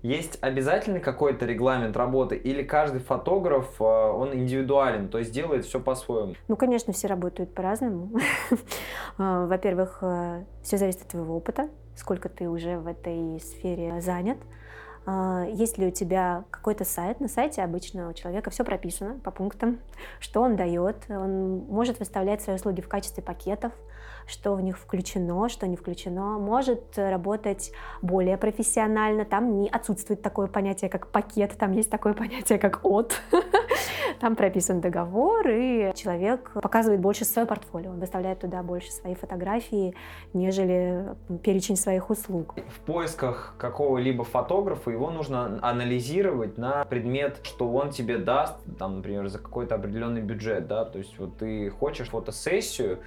Есть 0.02 0.38
обязательный 0.40 0.98
какой-то 0.98 1.46
регламент 1.46 1.96
работы 1.96 2.36
или 2.36 2.62
каждый 2.62 3.00
фотограф, 3.00 3.80
э, 3.80 3.84
он 3.84 4.34
индивидуален, 4.34 5.08
то 5.08 5.18
есть 5.18 5.32
делает 5.32 5.64
все 5.64 5.80
по-своему? 5.80 6.34
Ну, 6.48 6.56
конечно, 6.56 6.92
все 6.92 7.06
работают 7.06 7.54
по-разному. 7.54 8.10
Во-первых, 9.18 10.02
все 10.62 10.76
зависит 10.76 11.02
от 11.02 11.08
твоего 11.08 11.36
опыта, 11.36 11.68
сколько 11.94 12.28
ты 12.28 12.48
уже 12.48 12.78
в 12.78 12.86
этой 12.86 13.40
сфере 13.40 14.00
занят. 14.00 14.38
А, 15.04 15.44
есть 15.46 15.78
ли 15.78 15.86
у 15.86 15.90
тебя 15.90 16.44
какой-то 16.50 16.84
сайт? 16.84 17.20
На 17.20 17.28
сайте 17.28 17.62
обычно 17.62 18.08
у 18.08 18.12
человека 18.12 18.50
все 18.50 18.64
прописано 18.64 19.18
по 19.20 19.30
пунктам, 19.30 19.80
что 20.20 20.40
он 20.40 20.56
дает. 20.56 20.96
Он 21.08 21.58
может 21.68 21.98
выставлять 21.98 22.42
свои 22.42 22.56
услуги 22.56 22.80
в 22.80 22.88
качестве 22.88 23.22
пакетов, 23.22 23.72
что 24.26 24.54
в 24.54 24.60
них 24.60 24.78
включено, 24.78 25.48
что 25.48 25.66
не 25.66 25.76
включено. 25.76 26.38
Может 26.38 26.96
работать 26.96 27.72
более 28.00 28.36
профессионально. 28.36 29.24
Там 29.24 29.60
не 29.60 29.68
отсутствует 29.68 30.22
такое 30.22 30.46
понятие, 30.46 30.90
как 30.90 31.08
пакет, 31.08 31.56
там 31.58 31.72
есть 31.72 31.90
такое 31.90 32.14
понятие, 32.14 32.58
как 32.58 32.80
от. 32.84 33.20
Там 34.20 34.36
прописан 34.36 34.80
договор, 34.80 35.48
и 35.48 35.92
человек 35.96 36.52
показывает 36.52 37.00
больше 37.00 37.24
свое 37.24 37.46
портфолио. 37.46 37.90
Он 37.90 37.98
выставляет 37.98 38.38
туда 38.38 38.62
больше 38.62 38.92
свои 38.92 39.14
фотографии, 39.16 39.96
нежели 40.32 41.16
перечень 41.42 41.76
своих 41.76 42.08
услуг. 42.08 42.54
В 42.68 42.80
поисках 42.80 43.56
какого-либо 43.58 44.22
фотографа 44.22 44.90
его 44.90 45.10
нужно 45.10 45.58
анализировать 45.60 46.56
на 46.56 46.84
предмет, 46.84 47.40
что 47.42 47.72
он 47.72 47.90
тебе 47.90 48.18
даст, 48.18 48.54
там, 48.78 48.98
например, 48.98 49.26
за 49.28 49.38
какой-то 49.38 49.74
определенный 49.74 50.22
бюджет, 50.22 50.68
да, 50.68 50.84
то 50.84 50.98
есть 50.98 51.18
вот 51.18 51.38
ты 51.38 51.70
хочешь 51.70 52.10
фотосессию, 52.10 53.00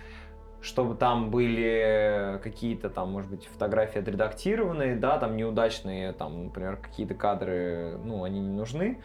чтобы 0.65 0.95
там 0.95 1.29
были 1.29 2.39
какие-то 2.41 2.89
там, 2.89 3.11
может 3.11 3.29
быть, 3.29 3.45
фотографии 3.45 3.99
отредактированные, 3.99 4.95
да, 4.95 5.19
там 5.19 5.37
неудачные, 5.37 6.11
там, 6.11 6.45
например, 6.45 6.77
какие-то 6.77 7.13
кадры, 7.13 7.99
ну, 8.03 8.23
они 8.23 8.39
не 8.39 8.51
нужны. 8.51 8.99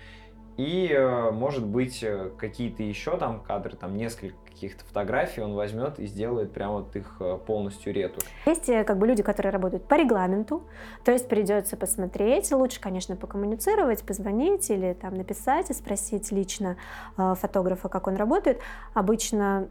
И, 0.56 0.88
э, 0.90 1.30
может 1.30 1.66
быть, 1.66 2.02
э, 2.02 2.30
какие-то 2.38 2.82
еще 2.82 3.16
там 3.18 3.40
кадры, 3.40 3.76
там 3.76 3.96
несколько 3.96 4.34
каких-то 4.46 4.84
фотографий 4.84 5.40
он 5.42 5.54
возьмет 5.54 5.98
и 5.98 6.06
сделает 6.06 6.52
прямо 6.52 6.78
вот 6.78 6.96
их 6.96 7.16
э, 7.20 7.38
полностью 7.46 7.94
ретушь. 7.94 8.24
Есть 8.46 8.66
как 8.66 8.98
бы 8.98 9.06
люди, 9.06 9.22
которые 9.22 9.52
работают 9.52 9.84
по 9.84 9.94
регламенту, 9.94 10.62
то 11.04 11.12
есть 11.12 11.28
придется 11.28 11.76
посмотреть, 11.76 12.50
лучше, 12.52 12.80
конечно, 12.80 13.16
покоммуницировать, 13.16 14.02
позвонить 14.02 14.70
или 14.70 14.94
там 14.94 15.14
написать 15.14 15.70
и 15.70 15.74
спросить 15.74 16.30
лично 16.32 16.76
фотографа, 17.16 17.88
как 17.88 18.06
он 18.06 18.16
работает. 18.16 18.60
Обычно 18.92 19.68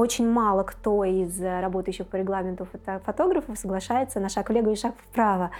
очень 0.00 0.30
мало 0.30 0.62
кто 0.62 1.04
из 1.04 1.40
э, 1.42 1.60
работающих 1.60 2.06
по 2.06 2.16
регламенту 2.16 2.66
фотографов 3.04 3.58
соглашается 3.58 4.18
на 4.18 4.30
шаг 4.30 4.48
влево 4.48 4.70
и 4.70 4.74
шаг 4.74 4.94
вправо. 4.96 5.50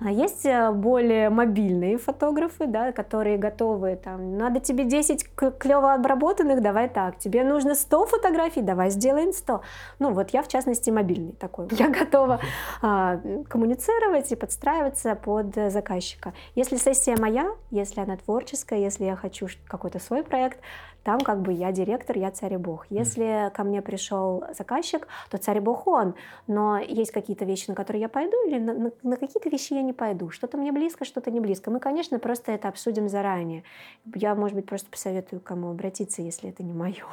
А 0.00 0.10
есть 0.10 0.46
э, 0.46 0.72
более 0.72 1.28
мобильные 1.28 1.98
фотографы, 1.98 2.66
да, 2.66 2.92
которые 2.92 3.36
готовы, 3.36 3.96
там, 3.96 4.38
надо 4.38 4.60
тебе 4.60 4.84
10 4.84 5.28
клево 5.58 5.92
обработанных, 5.92 6.62
давай 6.62 6.88
так, 6.88 7.18
тебе 7.18 7.44
нужно 7.44 7.74
100 7.74 8.06
фотографий, 8.06 8.62
давай 8.62 8.88
сделаем 8.88 9.34
100. 9.34 9.60
Ну 9.98 10.12
вот 10.14 10.30
я, 10.30 10.42
в 10.42 10.48
частности, 10.48 10.88
мобильный 10.88 11.32
такой. 11.32 11.68
Я 11.72 11.88
готова 11.88 12.40
а, 12.80 13.20
коммуницировать 13.48 14.32
и 14.32 14.36
подстраиваться 14.36 15.14
под 15.14 15.54
заказчика. 15.54 16.32
Если 16.54 16.76
сессия 16.76 17.16
моя, 17.16 17.50
если 17.70 18.00
она 18.00 18.16
творческая, 18.16 18.78
если 18.78 19.04
я 19.04 19.16
хочу 19.16 19.48
какой-то 19.68 19.98
свой 19.98 20.22
проект, 20.22 20.58
там 21.02 21.20
как 21.20 21.40
бы 21.40 21.52
я 21.52 21.72
директор, 21.72 22.16
я 22.16 22.30
царь 22.30 22.54
и 22.54 22.56
бог. 22.56 22.86
Если 22.90 23.50
ко 23.54 23.64
мне 23.64 23.82
пришел 23.82 24.44
заказчик, 24.56 25.08
то 25.30 25.38
царь 25.38 25.58
и 25.58 25.60
бог 25.60 25.86
он. 25.86 26.14
Но 26.46 26.78
есть 26.78 27.10
какие-то 27.10 27.44
вещи, 27.44 27.66
на 27.68 27.74
которые 27.74 28.02
я 28.02 28.08
пойду, 28.08 28.36
или 28.46 28.58
на, 28.58 28.74
на, 28.74 28.92
на 29.02 29.16
какие-то 29.16 29.48
вещи 29.48 29.72
я 29.72 29.82
не 29.82 29.92
пойду. 29.92 30.30
Что-то 30.30 30.58
мне 30.58 30.72
близко, 30.72 31.04
что-то 31.04 31.30
не 31.30 31.40
близко. 31.40 31.70
Мы, 31.70 31.80
конечно, 31.80 32.18
просто 32.18 32.52
это 32.52 32.68
обсудим 32.68 33.08
заранее. 33.08 33.64
Я, 34.14 34.34
может 34.34 34.56
быть, 34.56 34.66
просто 34.66 34.90
посоветую, 34.90 35.40
кому 35.40 35.70
обратиться, 35.70 36.22
если 36.22 36.50
это 36.50 36.62
не 36.62 36.72
мое. 36.72 37.04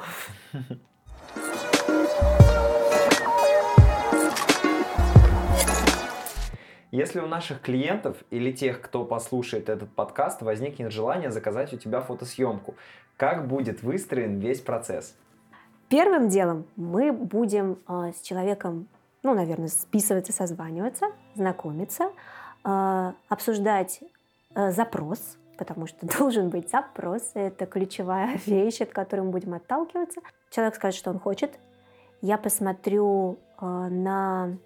Если 6.90 7.20
у 7.20 7.26
наших 7.26 7.60
клиентов 7.60 8.16
или 8.30 8.50
тех, 8.50 8.80
кто 8.80 9.04
послушает 9.04 9.68
этот 9.68 9.90
подкаст, 9.90 10.40
возникнет 10.40 10.90
желание 10.90 11.30
заказать 11.30 11.74
у 11.74 11.76
тебя 11.76 12.00
фотосъемку, 12.00 12.76
как 13.18 13.48
будет 13.48 13.82
выстроен 13.82 14.38
весь 14.38 14.60
процесс? 14.60 15.14
Первым 15.88 16.28
делом 16.28 16.66
мы 16.76 17.12
будем 17.12 17.78
э, 17.88 18.12
с 18.16 18.22
человеком, 18.22 18.86
ну, 19.22 19.34
наверное, 19.34 19.68
списываться, 19.68 20.32
созваниваться, 20.32 21.06
знакомиться, 21.34 22.12
э, 22.64 23.12
обсуждать 23.28 24.00
э, 24.54 24.70
запрос, 24.70 25.36
потому 25.58 25.88
что 25.88 26.06
должен 26.18 26.48
быть 26.48 26.70
запрос, 26.70 27.32
это 27.34 27.66
ключевая 27.66 28.38
вещь, 28.46 28.80
от 28.80 28.90
которой 28.90 29.22
мы 29.22 29.30
будем 29.30 29.54
отталкиваться. 29.54 30.20
Человек 30.50 30.76
скажет, 30.76 30.98
что 30.98 31.10
он 31.10 31.18
хочет, 31.18 31.58
я 32.22 32.38
посмотрю 32.38 33.38
э, 33.60 33.66
на 33.66 34.56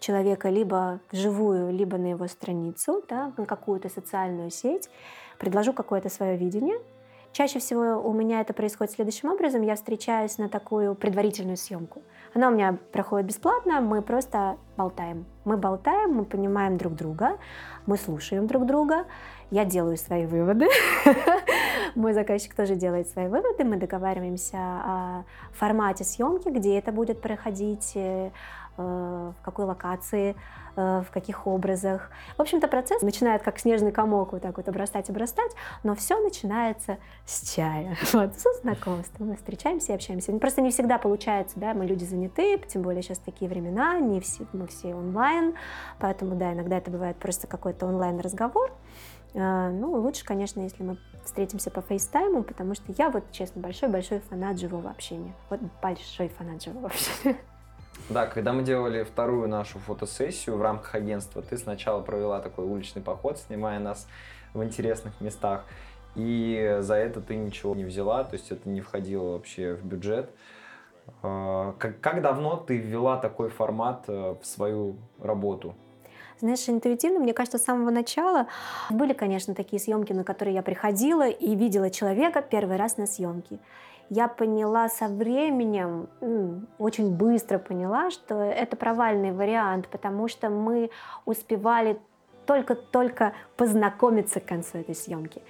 человека 0.00 0.48
либо 0.48 0.98
вживую, 1.12 1.72
либо 1.72 1.96
на 1.96 2.10
его 2.10 2.26
страницу, 2.26 3.04
да, 3.08 3.32
на 3.36 3.46
какую-то 3.46 3.88
социальную 3.88 4.50
сеть, 4.50 4.90
предложу 5.38 5.72
какое-то 5.72 6.08
свое 6.08 6.36
видение– 6.36 6.78
Чаще 7.32 7.60
всего 7.60 8.00
у 8.02 8.12
меня 8.12 8.40
это 8.40 8.52
происходит 8.52 8.92
следующим 8.92 9.30
образом. 9.30 9.62
Я 9.62 9.76
встречаюсь 9.76 10.36
на 10.38 10.48
такую 10.48 10.96
предварительную 10.96 11.56
съемку. 11.56 12.02
Она 12.34 12.48
у 12.48 12.52
меня 12.52 12.76
проходит 12.92 13.28
бесплатно, 13.28 13.80
мы 13.80 14.02
просто 14.02 14.56
болтаем. 14.76 15.26
Мы 15.44 15.56
болтаем, 15.56 16.12
мы 16.12 16.24
понимаем 16.24 16.76
друг 16.76 16.94
друга, 16.94 17.38
мы 17.86 17.96
слушаем 17.96 18.46
друг 18.46 18.66
друга. 18.66 19.04
Я 19.50 19.64
делаю 19.64 19.96
свои 19.96 20.26
выводы. 20.26 20.68
Мой 21.96 22.12
заказчик 22.12 22.54
тоже 22.54 22.76
делает 22.76 23.08
свои 23.08 23.26
выводы. 23.26 23.64
Мы 23.64 23.76
договариваемся 23.76 24.58
о 24.58 25.24
формате 25.52 26.04
съемки, 26.04 26.48
где 26.48 26.78
это 26.78 26.92
будет 26.92 27.20
проходить, 27.20 27.92
э, 27.96 28.30
в 28.76 29.34
какой 29.42 29.64
локации, 29.64 30.36
Э, 30.76 31.02
в 31.06 31.10
каких 31.10 31.46
образах. 31.46 32.10
В 32.36 32.42
общем-то, 32.42 32.68
процесс 32.68 33.02
начинает 33.02 33.42
как 33.42 33.58
снежный 33.58 33.92
комок 33.92 34.32
вот 34.32 34.42
так 34.42 34.56
вот 34.56 34.68
обрастать, 34.68 35.10
обрастать, 35.10 35.52
но 35.82 35.94
все 35.94 36.18
начинается 36.20 36.98
с 37.24 37.54
чая, 37.54 37.96
вот, 38.12 38.38
со 38.38 38.52
знакомства. 38.60 39.24
Мы 39.24 39.36
встречаемся 39.36 39.92
и 39.92 39.94
общаемся. 39.96 40.32
Просто 40.38 40.62
не 40.62 40.70
всегда 40.70 40.98
получается, 40.98 41.58
да, 41.58 41.74
мы 41.74 41.86
люди 41.86 42.04
заняты, 42.04 42.58
тем 42.68 42.82
более 42.82 43.02
сейчас 43.02 43.18
такие 43.18 43.50
времена, 43.50 43.98
не 43.98 44.20
все, 44.20 44.46
мы 44.52 44.68
все 44.68 44.94
онлайн, 44.94 45.54
поэтому, 45.98 46.36
да, 46.36 46.52
иногда 46.52 46.78
это 46.78 46.90
бывает 46.90 47.16
просто 47.16 47.46
какой-то 47.46 47.86
онлайн-разговор. 47.86 48.72
Э, 49.34 49.70
ну, 49.70 49.92
лучше, 49.92 50.24
конечно, 50.24 50.60
если 50.60 50.82
мы 50.82 50.98
встретимся 51.24 51.70
по 51.70 51.82
фейстайму, 51.82 52.44
потому 52.44 52.74
что 52.74 52.92
я 52.96 53.10
вот, 53.10 53.24
честно, 53.32 53.60
большой-большой 53.60 54.20
фанат 54.20 54.58
живого 54.58 54.88
общения. 54.88 55.34
Вот 55.50 55.60
большой 55.82 56.28
фанат 56.28 56.62
живого 56.62 56.86
общения. 57.24 57.36
Да, 58.10 58.26
когда 58.26 58.52
мы 58.52 58.64
делали 58.64 59.04
вторую 59.04 59.48
нашу 59.48 59.78
фотосессию 59.78 60.56
в 60.56 60.62
рамках 60.62 60.96
агентства, 60.96 61.42
ты 61.42 61.56
сначала 61.56 62.02
провела 62.02 62.40
такой 62.40 62.66
уличный 62.66 63.02
поход, 63.02 63.38
снимая 63.38 63.78
нас 63.78 64.08
в 64.52 64.64
интересных 64.64 65.20
местах, 65.20 65.64
и 66.16 66.78
за 66.80 66.96
это 66.96 67.20
ты 67.20 67.36
ничего 67.36 67.72
не 67.76 67.84
взяла, 67.84 68.24
то 68.24 68.34
есть 68.34 68.50
это 68.50 68.68
не 68.68 68.80
входило 68.80 69.34
вообще 69.34 69.74
в 69.74 69.84
бюджет. 69.84 70.28
А, 71.22 71.76
как, 71.78 72.00
как 72.00 72.20
давно 72.20 72.56
ты 72.56 72.78
ввела 72.78 73.16
такой 73.16 73.48
формат 73.48 74.06
э, 74.08 74.34
в 74.42 74.44
свою 74.44 74.96
работу? 75.20 75.76
Знаешь, 76.40 76.68
интуитивно, 76.68 77.20
мне 77.20 77.32
кажется, 77.32 77.58
с 77.58 77.64
самого 77.64 77.90
начала 77.90 78.48
были, 78.90 79.12
конечно, 79.12 79.54
такие 79.54 79.78
съемки, 79.78 80.12
на 80.12 80.24
которые 80.24 80.54
я 80.54 80.62
приходила 80.62 81.28
и 81.28 81.54
видела 81.54 81.90
человека 81.90 82.42
первый 82.42 82.76
раз 82.76 82.96
на 82.96 83.06
съемке 83.06 83.60
я 84.10 84.26
поняла 84.26 84.88
со 84.88 85.06
временем, 85.06 86.08
очень 86.78 87.16
быстро 87.16 87.58
поняла, 87.58 88.10
что 88.10 88.34
это 88.34 88.76
провальный 88.76 89.30
вариант, 89.30 89.88
потому 89.88 90.26
что 90.26 90.50
мы 90.50 90.90
успевали 91.24 91.98
только-только 92.50 93.32
познакомиться 93.56 94.40
к 94.40 94.44
концу 94.44 94.78
этой 94.78 94.96
съемки. 94.96 95.40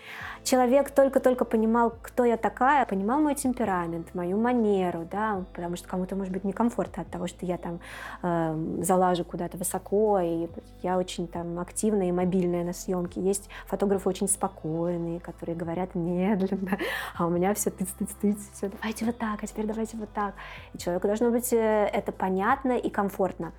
Человек 0.45 0.91
только-только 0.91 1.47
понимал, 1.47 1.95
кто 2.03 2.27
я 2.27 2.37
такая, 2.37 2.85
понимал 2.85 3.21
мой 3.21 3.35
темперамент, 3.35 4.15
мою 4.15 4.37
манеру, 4.37 5.09
да, 5.11 5.43
потому 5.55 5.77
что 5.77 5.89
кому-то 5.89 6.15
может 6.15 6.31
быть 6.31 6.45
некомфортно 6.45 7.03
от 7.03 7.09
того, 7.09 7.27
что 7.27 7.47
я 7.47 7.57
там 7.57 7.81
э, 8.23 8.83
залажу 8.83 9.25
куда-то 9.25 9.57
высоко, 9.57 10.21
и 10.21 10.49
я 10.83 10.99
очень 10.99 11.27
там 11.27 11.59
активная 11.59 12.09
и 12.09 12.13
мобильная 12.13 12.65
на 12.65 12.75
съемке. 12.75 13.23
Есть 13.23 13.49
фотографы 13.67 14.07
очень 14.07 14.29
спокойные, 14.29 15.21
которые 15.21 15.57
говорят 15.57 15.95
медленно, 15.95 16.77
а 17.17 17.27
у 17.27 17.31
меня 17.31 17.55
все 17.55 17.71
тыц-тыц-тыц, 17.71 18.51
все 18.53 18.69
давайте 18.69 19.07
вот 19.07 19.17
так, 19.17 19.43
а 19.43 19.47
теперь 19.47 19.67
давайте 19.67 19.97
вот 19.97 20.11
так. 20.13 20.35
И 20.75 20.79
человеку 20.79 21.07
должно 21.07 21.31
быть 21.31 21.51
э, 21.55 21.89
это 21.91 22.13
понятно 22.13 22.73
и 22.77 22.91
комфортно. 22.91 23.53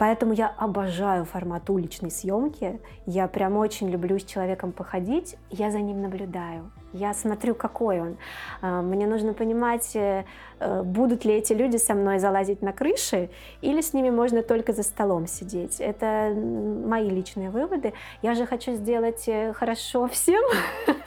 Поэтому 0.00 0.32
я 0.32 0.54
обожаю 0.56 1.26
формат 1.26 1.68
уличной 1.68 2.10
съемки. 2.10 2.80
Я 3.04 3.28
прям 3.28 3.58
очень 3.58 3.90
люблю 3.90 4.18
с 4.18 4.24
человеком 4.24 4.72
походить. 4.72 5.36
Я 5.50 5.70
за 5.70 5.80
ним 5.80 6.00
наблюдаю. 6.00 6.70
Я 6.94 7.12
смотрю, 7.12 7.54
какой 7.54 8.00
он. 8.00 8.16
А, 8.62 8.80
мне 8.80 9.06
нужно 9.06 9.34
понимать, 9.34 9.94
э, 9.94 10.24
э, 10.58 10.82
будут 10.82 11.26
ли 11.26 11.34
эти 11.34 11.52
люди 11.52 11.76
со 11.76 11.92
мной 11.92 12.18
залазить 12.18 12.62
на 12.62 12.72
крыши, 12.72 13.28
или 13.60 13.82
с 13.82 13.92
ними 13.92 14.08
можно 14.08 14.42
только 14.42 14.72
за 14.72 14.82
столом 14.82 15.26
сидеть. 15.26 15.80
Это 15.80 16.34
мои 16.34 17.10
личные 17.10 17.50
выводы. 17.50 17.92
Я 18.22 18.34
же 18.34 18.46
хочу 18.46 18.72
сделать 18.72 19.28
э, 19.28 19.52
хорошо 19.52 20.08
всем 20.08 20.42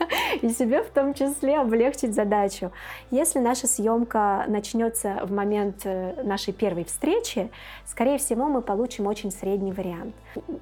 и 0.43 0.49
себе 0.49 0.83
в 0.83 0.89
том 0.89 1.13
числе 1.13 1.59
облегчить 1.59 2.13
задачу. 2.13 2.71
Если 3.11 3.39
наша 3.39 3.65
съемка 3.65 4.43
начнется 4.47 5.21
в 5.23 5.31
момент 5.31 5.85
нашей 5.85 6.53
первой 6.53 6.83
встречи, 6.83 7.49
скорее 7.85 8.17
всего, 8.17 8.47
мы 8.47 8.61
получим 8.61 9.07
очень 9.07 9.31
средний 9.31 9.71
вариант, 9.71 10.13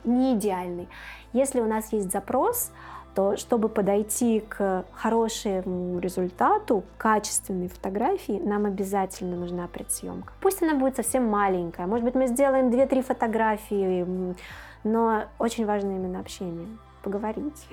не 0.04 0.36
идеальный. 0.36 0.88
Если 1.34 1.60
у 1.62 1.66
нас 1.66 1.92
есть 1.92 2.12
запрос, 2.12 2.72
то 3.16 3.36
чтобы 3.38 3.70
подойти 3.70 4.42
к 4.48 4.86
хорошему 4.94 5.98
результату, 6.00 6.84
качественной 6.98 7.68
фотографии, 7.68 8.40
нам 8.40 8.66
обязательно 8.66 9.36
нужна 9.36 9.68
предсъемка. 9.68 10.32
Пусть 10.42 10.62
она 10.62 10.76
будет 10.76 10.96
совсем 10.96 11.28
маленькая, 11.28 11.88
может 11.88 12.06
быть, 12.06 12.14
мы 12.14 12.28
сделаем 12.28 12.70
2-3 12.70 13.02
фотографии, 13.02 14.06
но 14.84 15.24
очень 15.40 15.66
важно 15.66 15.90
именно 15.90 16.20
общение 16.20 16.68
поговорить. 17.02 17.68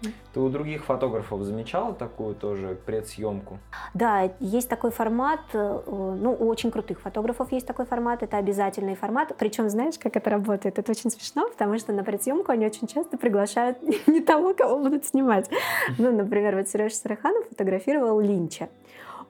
Ты 0.34 0.40
у 0.40 0.48
других 0.48 0.84
фотографов 0.84 1.42
замечала 1.42 1.94
такую 1.94 2.34
тоже 2.34 2.78
предсъемку? 2.86 3.58
Да, 3.94 4.30
есть 4.40 4.68
такой 4.68 4.90
формат, 4.90 5.40
э, 5.52 5.80
ну, 5.86 6.36
у 6.38 6.48
очень 6.48 6.70
крутых 6.70 7.00
фотографов 7.00 7.52
есть 7.52 7.66
такой 7.66 7.86
формат, 7.86 8.22
это 8.22 8.36
обязательный 8.38 8.94
формат. 8.94 9.34
Причем, 9.38 9.68
знаешь, 9.68 9.98
как 9.98 10.16
это 10.16 10.30
работает? 10.30 10.78
Это 10.78 10.90
очень 10.90 11.10
смешно, 11.10 11.48
потому 11.48 11.78
что 11.78 11.92
на 11.92 12.04
предсъемку 12.04 12.52
они 12.52 12.66
очень 12.66 12.86
часто 12.86 13.16
приглашают 13.16 13.78
не 14.06 14.20
того, 14.20 14.54
кого 14.54 14.78
будут 14.78 15.04
снимать. 15.04 15.48
Ну, 15.98 16.12
например, 16.12 16.56
вот 16.56 16.68
Сереж 16.68 16.94
Сараханов 16.94 17.48
фотографировал 17.48 18.20
Линча. 18.20 18.68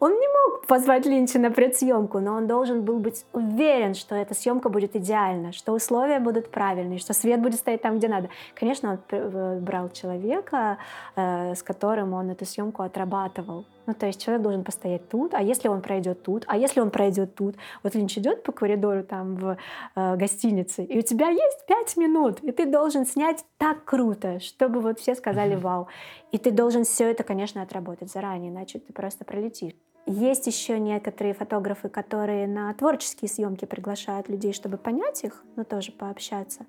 Он 0.02 0.10
не 0.10 0.26
мог 0.26 0.66
позвать 0.66 1.06
Линча 1.06 1.38
на 1.38 1.52
предсъемку, 1.52 2.18
но 2.18 2.34
он 2.34 2.48
должен 2.48 2.82
был 2.82 2.98
быть 2.98 3.24
уверен, 3.32 3.94
что 3.94 4.16
эта 4.16 4.34
съемка 4.34 4.68
будет 4.68 4.96
идеальна, 4.96 5.52
что 5.52 5.72
условия 5.72 6.18
будут 6.18 6.50
правильные, 6.50 6.98
что 6.98 7.12
свет 7.12 7.40
будет 7.40 7.60
стоять 7.60 7.82
там, 7.82 7.98
где 7.98 8.08
надо. 8.08 8.28
Конечно, 8.56 8.98
он 9.12 9.60
брал 9.60 9.90
человека, 9.90 10.78
э, 11.14 11.54
с 11.54 11.62
которым 11.62 12.14
он 12.14 12.30
эту 12.30 12.44
съемку 12.44 12.82
отрабатывал. 12.82 13.64
Ну, 13.86 13.94
то 13.94 14.06
есть 14.06 14.20
человек 14.20 14.42
должен 14.42 14.64
постоять 14.64 15.08
тут, 15.08 15.34
а 15.34 15.42
если 15.42 15.68
он 15.68 15.80
пройдет 15.82 16.24
тут, 16.24 16.44
а 16.48 16.56
если 16.56 16.80
он 16.80 16.90
пройдет 16.90 17.36
тут. 17.36 17.54
Вот 17.84 17.94
Линч 17.94 18.18
идет 18.18 18.42
по 18.42 18.50
коридору 18.50 19.04
там 19.04 19.36
в 19.36 19.56
э, 19.94 20.16
гостинице, 20.16 20.82
и 20.82 20.98
у 20.98 21.02
тебя 21.02 21.28
есть 21.28 21.66
пять 21.68 21.96
минут, 21.96 22.40
и 22.42 22.50
ты 22.50 22.66
должен 22.66 23.06
снять 23.06 23.44
так 23.56 23.84
круто, 23.84 24.40
чтобы 24.40 24.80
вот 24.80 24.98
все 24.98 25.14
сказали 25.14 25.54
«Вау!». 25.54 25.86
И 26.32 26.38
ты 26.38 26.50
должен 26.50 26.82
все 26.82 27.08
это, 27.08 27.22
конечно, 27.22 27.62
отработать 27.62 28.10
заранее, 28.10 28.50
иначе 28.50 28.80
ты 28.80 28.92
просто 28.92 29.24
пролетишь. 29.24 29.74
Есть 30.12 30.46
еще 30.46 30.78
некоторые 30.78 31.32
фотографы, 31.32 31.88
которые 31.88 32.46
на 32.46 32.74
творческие 32.74 33.30
съемки 33.30 33.64
приглашают 33.64 34.28
людей, 34.28 34.52
чтобы 34.52 34.76
понять 34.76 35.24
их, 35.24 35.42
но 35.56 35.64
тоже 35.64 35.90
пообщаться. 35.90 36.66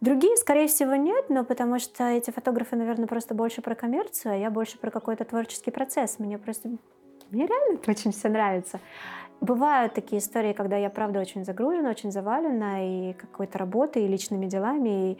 Другие, 0.00 0.34
скорее 0.38 0.68
всего, 0.68 0.94
нет, 0.94 1.26
но 1.28 1.44
потому 1.44 1.78
что 1.78 2.04
эти 2.04 2.30
фотографы, 2.30 2.76
наверное, 2.76 3.06
просто 3.06 3.34
больше 3.34 3.60
про 3.60 3.74
коммерцию, 3.74 4.32
а 4.32 4.36
я 4.36 4.50
больше 4.50 4.78
про 4.78 4.90
какой-то 4.90 5.26
творческий 5.26 5.70
процесс. 5.70 6.18
Мне 6.18 6.38
просто... 6.38 6.70
Мне 7.30 7.46
реально 7.46 7.74
это 7.74 7.90
очень 7.90 8.10
все 8.10 8.30
нравится. 8.30 8.80
Бывают 9.42 9.92
такие 9.92 10.20
истории, 10.20 10.54
когда 10.54 10.78
я, 10.78 10.88
правда, 10.88 11.20
очень 11.20 11.44
загружена, 11.44 11.90
очень 11.90 12.10
завалена 12.10 13.10
и 13.10 13.12
какой-то 13.12 13.58
работой, 13.58 14.04
и 14.04 14.08
личными 14.08 14.46
делами, 14.46 15.12
и, 15.12 15.18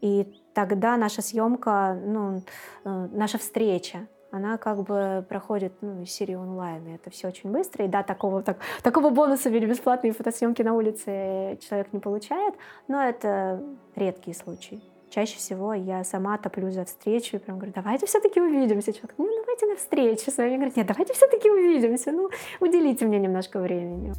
и 0.00 0.42
тогда 0.52 0.96
наша 0.96 1.22
съемка, 1.22 1.96
ну, 2.04 2.42
э, 2.84 3.08
наша 3.12 3.38
встреча, 3.38 4.08
она 4.30 4.58
как 4.58 4.82
бы 4.82 5.24
проходит 5.28 5.72
ну, 5.80 6.02
из 6.02 6.10
серии 6.10 6.34
онлайн, 6.34 6.86
и 6.86 6.94
это 6.94 7.10
все 7.10 7.28
очень 7.28 7.50
быстро. 7.50 7.84
И 7.84 7.88
да, 7.88 8.02
такого, 8.02 8.42
так, 8.42 8.58
такого 8.82 9.10
бонуса 9.10 9.48
в 9.48 9.52
виде 9.52 9.66
бесплатной 9.66 10.10
фотосъемки 10.10 10.62
на 10.62 10.74
улице 10.74 11.58
человек 11.66 11.92
не 11.92 11.98
получает, 12.00 12.54
но 12.88 13.02
это 13.02 13.62
редкие 13.96 14.36
случаи. 14.36 14.82
Чаще 15.10 15.38
всего 15.38 15.72
я 15.72 16.04
сама 16.04 16.36
топлю 16.36 16.70
за 16.70 16.84
встречу 16.84 17.36
и 17.36 17.38
прям 17.38 17.56
говорю, 17.56 17.72
давайте 17.74 18.04
все-таки 18.04 18.40
увидимся. 18.40 18.92
Человек, 18.92 19.14
ну 19.16 19.26
давайте 19.40 19.66
на 19.66 19.76
встречу 19.76 20.30
с 20.30 20.36
вами. 20.36 20.56
Говорит, 20.56 20.76
нет, 20.76 20.86
давайте 20.86 21.14
все-таки 21.14 21.50
увидимся. 21.50 22.12
Ну, 22.12 22.28
уделите 22.60 23.06
мне 23.06 23.18
немножко 23.18 23.58
времени. 23.58 24.12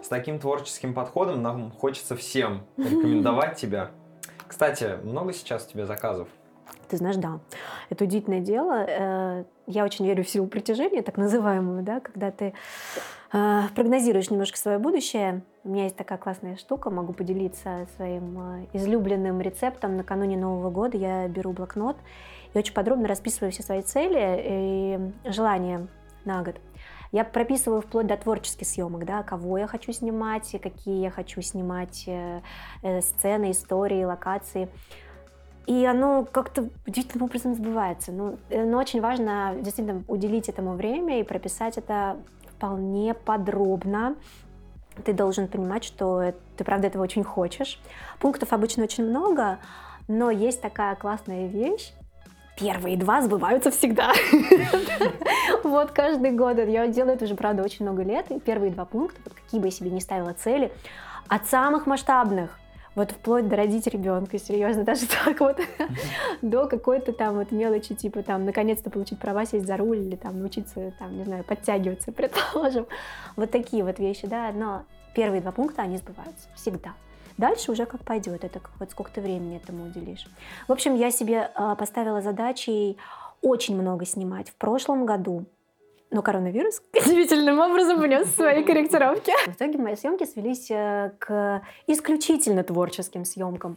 С 0.00 0.08
таким 0.08 0.38
творческим 0.38 0.94
подходом 0.94 1.42
нам 1.42 1.72
хочется 1.72 2.14
всем 2.14 2.62
рекомендовать 2.76 3.56
тебя 3.56 3.90
кстати, 4.48 4.98
много 5.02 5.32
сейчас 5.32 5.66
у 5.66 5.72
тебя 5.72 5.86
заказов? 5.86 6.28
Ты 6.88 6.96
знаешь, 6.96 7.16
да. 7.16 7.40
Это 7.90 8.04
удивительное 8.04 8.40
дело. 8.40 8.84
Э, 8.86 9.44
я 9.66 9.84
очень 9.84 10.06
верю 10.06 10.24
в 10.24 10.28
силу 10.28 10.46
притяжения, 10.46 11.02
так 11.02 11.16
называемую, 11.16 11.82
да, 11.82 12.00
когда 12.00 12.30
ты 12.30 12.54
э, 13.32 13.62
прогнозируешь 13.74 14.30
немножко 14.30 14.56
свое 14.56 14.78
будущее. 14.78 15.42
У 15.64 15.70
меня 15.70 15.84
есть 15.84 15.96
такая 15.96 16.18
классная 16.18 16.56
штука, 16.56 16.90
могу 16.90 17.12
поделиться 17.12 17.88
своим 17.96 18.38
э, 18.38 18.66
излюбленным 18.72 19.40
рецептом. 19.40 19.96
Накануне 19.96 20.36
Нового 20.36 20.70
года 20.70 20.96
я 20.96 21.26
беру 21.28 21.52
блокнот 21.52 21.96
и 22.54 22.58
очень 22.58 22.74
подробно 22.74 23.08
расписываю 23.08 23.50
все 23.50 23.62
свои 23.62 23.82
цели 23.82 24.40
и 24.44 25.30
желания 25.30 25.88
на 26.24 26.42
год. 26.42 26.56
Я 27.12 27.24
прописываю 27.24 27.82
вплоть 27.82 28.06
до 28.06 28.16
творческих 28.16 28.66
съемок, 28.66 29.04
да, 29.04 29.22
кого 29.22 29.58
я 29.58 29.66
хочу 29.66 29.92
снимать, 29.92 30.50
какие 30.62 31.02
я 31.02 31.10
хочу 31.10 31.40
снимать 31.42 32.04
э, 32.06 32.40
э, 32.82 33.00
сцены, 33.00 33.50
истории, 33.50 34.04
локации. 34.04 34.68
И 35.66 35.84
оно 35.84 36.24
как-то 36.24 36.68
удивительным 36.86 37.24
образом 37.24 37.54
сбывается. 37.54 38.12
Ну, 38.12 38.38
э, 38.50 38.64
но 38.64 38.78
очень 38.78 39.00
важно 39.00 39.54
действительно 39.60 40.04
уделить 40.08 40.48
этому 40.48 40.74
время 40.74 41.20
и 41.20 41.24
прописать 41.24 41.78
это 41.78 42.16
вполне 42.48 43.14
подробно. 43.14 44.16
Ты 45.04 45.12
должен 45.12 45.48
понимать, 45.48 45.84
что 45.84 46.32
ты 46.56 46.64
правда 46.64 46.86
этого 46.86 47.02
очень 47.02 47.22
хочешь. 47.22 47.80
Пунктов 48.18 48.52
обычно 48.52 48.84
очень 48.84 49.04
много, 49.04 49.58
но 50.08 50.30
есть 50.30 50.62
такая 50.62 50.94
классная 50.96 51.48
вещь, 51.48 51.92
первые 52.56 52.96
два 52.96 53.22
сбываются 53.22 53.70
всегда. 53.70 54.12
Вот 55.62 55.90
каждый 55.90 56.30
год. 56.30 56.58
Я 56.58 56.86
делаю 56.86 57.14
это 57.14 57.24
уже, 57.24 57.34
правда, 57.34 57.62
очень 57.62 57.84
много 57.84 58.02
лет. 58.02 58.30
И 58.30 58.38
первые 58.38 58.70
два 58.70 58.84
пункта, 58.84 59.20
вот 59.24 59.34
какие 59.34 59.60
бы 59.60 59.66
я 59.66 59.70
себе 59.72 59.90
не 59.90 60.00
ставила 60.00 60.32
цели, 60.32 60.72
от 61.28 61.46
самых 61.46 61.86
масштабных, 61.86 62.58
вот 62.94 63.10
вплоть 63.10 63.48
до 63.48 63.56
родить 63.56 63.86
ребенка, 63.88 64.38
серьезно, 64.38 64.84
даже 64.84 65.06
так 65.24 65.38
вот, 65.40 65.60
до 66.40 66.66
какой-то 66.66 67.12
там 67.12 67.34
вот 67.34 67.52
мелочи, 67.52 67.94
типа 67.94 68.22
там 68.22 68.44
наконец-то 68.44 68.90
получить 68.90 69.18
права, 69.18 69.44
сесть 69.44 69.66
за 69.66 69.76
руль 69.76 69.98
или 69.98 70.16
там 70.16 70.38
научиться, 70.40 70.92
там, 70.98 71.16
не 71.16 71.24
знаю, 71.24 71.44
подтягиваться, 71.44 72.12
предположим. 72.16 72.86
Вот 73.36 73.50
такие 73.50 73.84
вот 73.84 73.98
вещи, 73.98 74.26
да, 74.26 74.50
но 74.52 74.84
первые 75.14 75.42
два 75.42 75.52
пункта, 75.52 75.82
они 75.82 75.98
сбываются 75.98 76.48
всегда. 76.54 76.94
Дальше 77.38 77.72
уже 77.72 77.86
как 77.86 78.04
пойдет, 78.04 78.44
это 78.44 78.60
как, 78.60 78.70
вот 78.78 78.90
сколько 78.90 79.10
ты 79.12 79.20
времени 79.20 79.56
этому 79.56 79.84
уделишь. 79.84 80.26
В 80.68 80.72
общем, 80.72 80.94
я 80.94 81.10
себе 81.10 81.50
э, 81.54 81.76
поставила 81.78 82.22
задачей 82.22 82.96
очень 83.42 83.80
много 83.80 84.06
снимать. 84.06 84.48
В 84.50 84.54
прошлом 84.54 85.06
году 85.06 85.44
но 86.10 86.22
коронавирус 86.22 86.82
удивительным 86.94 87.58
образом 87.58 88.00
внес 88.00 88.34
свои 88.34 88.62
корректировки. 88.62 89.32
В 89.46 89.54
итоге 89.54 89.78
мои 89.78 89.96
съемки 89.96 90.24
свелись 90.24 90.70
э, 90.70 91.12
к 91.18 91.62
исключительно 91.86 92.62
творческим 92.62 93.24
съемкам. 93.24 93.76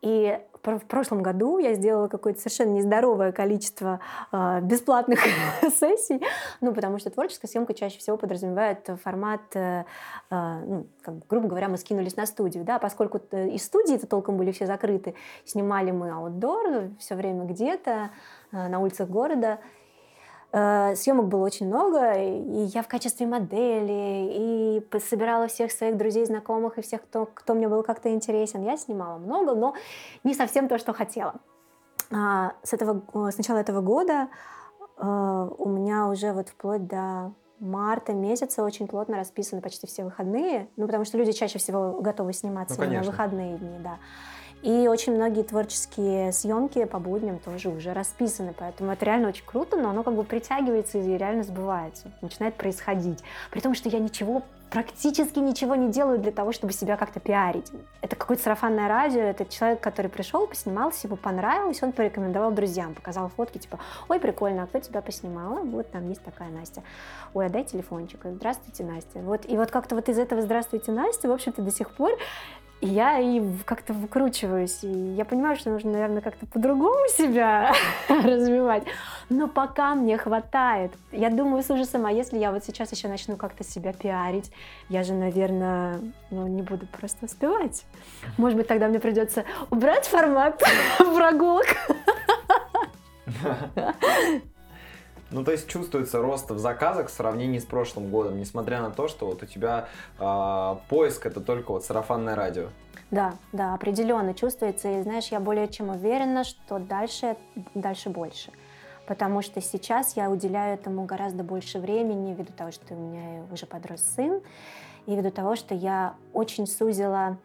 И 0.00 0.38
в 0.64 0.86
прошлом 0.86 1.22
году 1.22 1.58
я 1.58 1.74
сделала 1.74 2.08
какое-то 2.08 2.40
совершенно 2.40 2.70
нездоровое 2.70 3.32
количество 3.32 4.00
э, 4.32 4.60
бесплатных 4.62 5.20
сессий, 5.62 6.20
ну, 6.60 6.72
потому 6.74 6.98
что 6.98 7.10
творческая 7.10 7.48
съемка 7.48 7.74
чаще 7.74 7.98
всего 7.98 8.16
подразумевает 8.16 8.88
формат, 9.02 9.42
э, 9.54 9.84
э, 10.30 10.60
ну, 10.66 10.86
как, 11.02 11.26
грубо 11.26 11.48
говоря, 11.48 11.68
мы 11.68 11.76
скинулись 11.76 12.16
на 12.16 12.26
студию, 12.26 12.64
да, 12.64 12.78
поскольку 12.78 13.20
и 13.32 13.58
студии-то 13.58 14.06
толком 14.06 14.36
были 14.36 14.52
все 14.52 14.66
закрыты, 14.66 15.14
снимали 15.44 15.90
мы 15.90 16.10
аутдор 16.10 16.90
все 16.98 17.14
время 17.14 17.44
где-то, 17.44 18.10
э, 18.52 18.68
на 18.68 18.80
улицах 18.80 19.08
города, 19.08 19.58
Э, 19.58 19.62
съемок 20.54 21.26
было 21.26 21.44
очень 21.44 21.66
много, 21.66 22.12
и 22.12 22.66
я 22.72 22.82
в 22.82 22.88
качестве 22.88 23.26
модели, 23.26 24.28
и 24.30 24.98
собирала 25.00 25.48
всех 25.48 25.72
своих 25.72 25.96
друзей, 25.96 26.24
знакомых, 26.26 26.78
и 26.78 26.82
всех, 26.82 27.02
кто, 27.02 27.26
кто 27.26 27.54
мне 27.54 27.68
был 27.68 27.82
как-то 27.82 28.12
интересен. 28.12 28.62
Я 28.62 28.76
снимала 28.76 29.18
много, 29.18 29.54
но 29.54 29.74
не 30.22 30.32
совсем 30.34 30.68
то, 30.68 30.78
что 30.78 30.92
хотела. 30.92 31.34
А, 32.12 32.52
с, 32.62 32.72
этого, 32.72 33.02
с 33.30 33.36
начала 33.36 33.58
этого 33.58 33.80
года 33.80 34.28
э, 34.96 35.50
у 35.58 35.68
меня 35.68 36.06
уже 36.06 36.32
вот 36.32 36.50
вплоть 36.50 36.86
до 36.86 37.32
марта 37.58 38.12
месяца 38.12 38.62
очень 38.62 38.86
плотно 38.86 39.16
расписаны 39.16 39.62
почти 39.62 39.86
все 39.86 40.04
выходные, 40.04 40.68
ну, 40.76 40.86
потому 40.86 41.04
что 41.04 41.18
люди 41.18 41.32
чаще 41.32 41.58
всего 41.58 42.00
готовы 42.00 42.32
сниматься 42.32 42.80
ну, 42.80 42.92
на 42.92 43.02
выходные 43.02 43.56
дни, 43.56 43.78
да. 43.82 43.98
И 44.64 44.88
очень 44.88 45.14
многие 45.14 45.42
творческие 45.42 46.32
съемки 46.32 46.86
по 46.86 46.98
будням 46.98 47.38
тоже 47.38 47.68
уже 47.68 47.92
расписаны, 47.92 48.54
поэтому 48.58 48.92
это 48.92 49.04
реально 49.04 49.28
очень 49.28 49.44
круто, 49.44 49.76
но 49.76 49.90
оно 49.90 50.02
как 50.02 50.14
бы 50.14 50.24
притягивается 50.24 50.96
и 50.96 51.18
реально 51.18 51.42
сбывается, 51.42 52.10
начинает 52.22 52.54
происходить. 52.54 53.22
При 53.50 53.60
том, 53.60 53.74
что 53.74 53.90
я 53.90 53.98
ничего, 53.98 54.40
практически 54.70 55.38
ничего 55.38 55.74
не 55.74 55.90
делаю 55.90 56.18
для 56.18 56.32
того, 56.32 56.52
чтобы 56.52 56.72
себя 56.72 56.96
как-то 56.96 57.20
пиарить. 57.20 57.70
Это 58.00 58.16
какое-то 58.16 58.42
сарафанное 58.42 58.88
радио, 58.88 59.20
это 59.20 59.44
человек, 59.44 59.80
который 59.80 60.10
пришел, 60.10 60.46
поснимался, 60.46 61.08
ему 61.08 61.16
понравилось, 61.16 61.82
он 61.82 61.92
порекомендовал 61.92 62.50
друзьям, 62.50 62.94
показал 62.94 63.28
фотки, 63.28 63.58
типа, 63.58 63.78
ой, 64.08 64.18
прикольно, 64.18 64.62
а 64.62 64.66
кто 64.66 64.78
тебя 64.80 65.02
поснимала? 65.02 65.60
Вот 65.60 65.90
там 65.90 66.08
есть 66.08 66.22
такая 66.22 66.48
Настя. 66.48 66.82
Ой, 67.34 67.44
отдай 67.44 67.64
телефончик. 67.64 68.20
Здравствуйте, 68.24 68.82
Настя. 68.82 69.18
Вот, 69.18 69.42
и 69.46 69.58
вот 69.58 69.70
как-то 69.70 69.94
вот 69.94 70.08
из 70.08 70.18
этого 70.18 70.40
«Здравствуйте, 70.40 70.90
Настя», 70.90 71.28
в 71.28 71.32
общем-то, 71.32 71.60
до 71.60 71.70
сих 71.70 71.90
пор 71.90 72.12
и 72.80 72.86
я 72.86 73.18
и 73.18 73.42
как-то 73.64 73.92
выкручиваюсь. 73.92 74.80
И 74.82 74.88
я 74.88 75.24
понимаю, 75.24 75.56
что 75.56 75.70
нужно, 75.70 75.92
наверное, 75.92 76.20
как-то 76.20 76.46
по-другому 76.46 77.08
себя 77.08 77.72
развивать. 78.08 78.84
Но 79.30 79.48
пока 79.48 79.94
мне 79.94 80.18
хватает. 80.18 80.92
Я 81.10 81.30
думаю 81.30 81.62
с 81.62 81.70
ужасом, 81.70 82.06
а 82.06 82.12
если 82.12 82.38
я 82.38 82.52
вот 82.52 82.64
сейчас 82.64 82.92
еще 82.92 83.08
начну 83.08 83.36
как-то 83.36 83.64
себя 83.64 83.92
пиарить, 83.92 84.50
я 84.88 85.02
же, 85.02 85.14
наверное, 85.14 85.98
ну, 86.30 86.46
не 86.46 86.62
буду 86.62 86.86
просто 86.86 87.24
успевать. 87.26 87.84
Может 88.36 88.58
быть, 88.58 88.68
тогда 88.68 88.88
мне 88.88 89.00
придется 89.00 89.44
убрать 89.70 90.06
формат 90.06 90.62
прогулок. 90.98 91.66
Ну, 95.30 95.44
то 95.44 95.52
есть 95.52 95.68
чувствуется 95.68 96.20
рост 96.20 96.50
в 96.50 96.58
заказах 96.58 97.08
в 97.08 97.12
сравнении 97.12 97.58
с 97.58 97.64
прошлым 97.64 98.10
годом, 98.10 98.38
несмотря 98.38 98.80
на 98.80 98.90
то, 98.90 99.08
что 99.08 99.26
вот 99.26 99.42
у 99.42 99.46
тебя 99.46 99.88
э, 100.18 100.76
поиск 100.88 101.26
это 101.26 101.40
только 101.40 101.72
вот 101.72 101.84
сарафанное 101.84 102.34
радио. 102.36 102.68
Да, 103.10 103.34
да, 103.52 103.74
определенно 103.74 104.34
чувствуется. 104.34 104.98
И 104.98 105.02
знаешь, 105.02 105.28
я 105.28 105.40
более 105.40 105.68
чем 105.68 105.90
уверена, 105.90 106.44
что 106.44 106.78
дальше, 106.78 107.36
дальше 107.74 108.10
больше. 108.10 108.50
Потому 109.06 109.42
что 109.42 109.60
сейчас 109.60 110.16
я 110.16 110.30
уделяю 110.30 110.74
этому 110.74 111.04
гораздо 111.04 111.44
больше 111.44 111.78
времени, 111.78 112.34
ввиду 112.34 112.52
того, 112.52 112.70
что 112.70 112.94
у 112.94 112.96
меня 112.96 113.42
уже 113.52 113.66
подрос 113.66 114.00
сын, 114.00 114.40
и 115.06 115.14
ввиду 115.14 115.30
того, 115.30 115.56
что 115.56 115.74
я 115.74 116.14
очень 116.32 116.66
сузила 116.66 117.36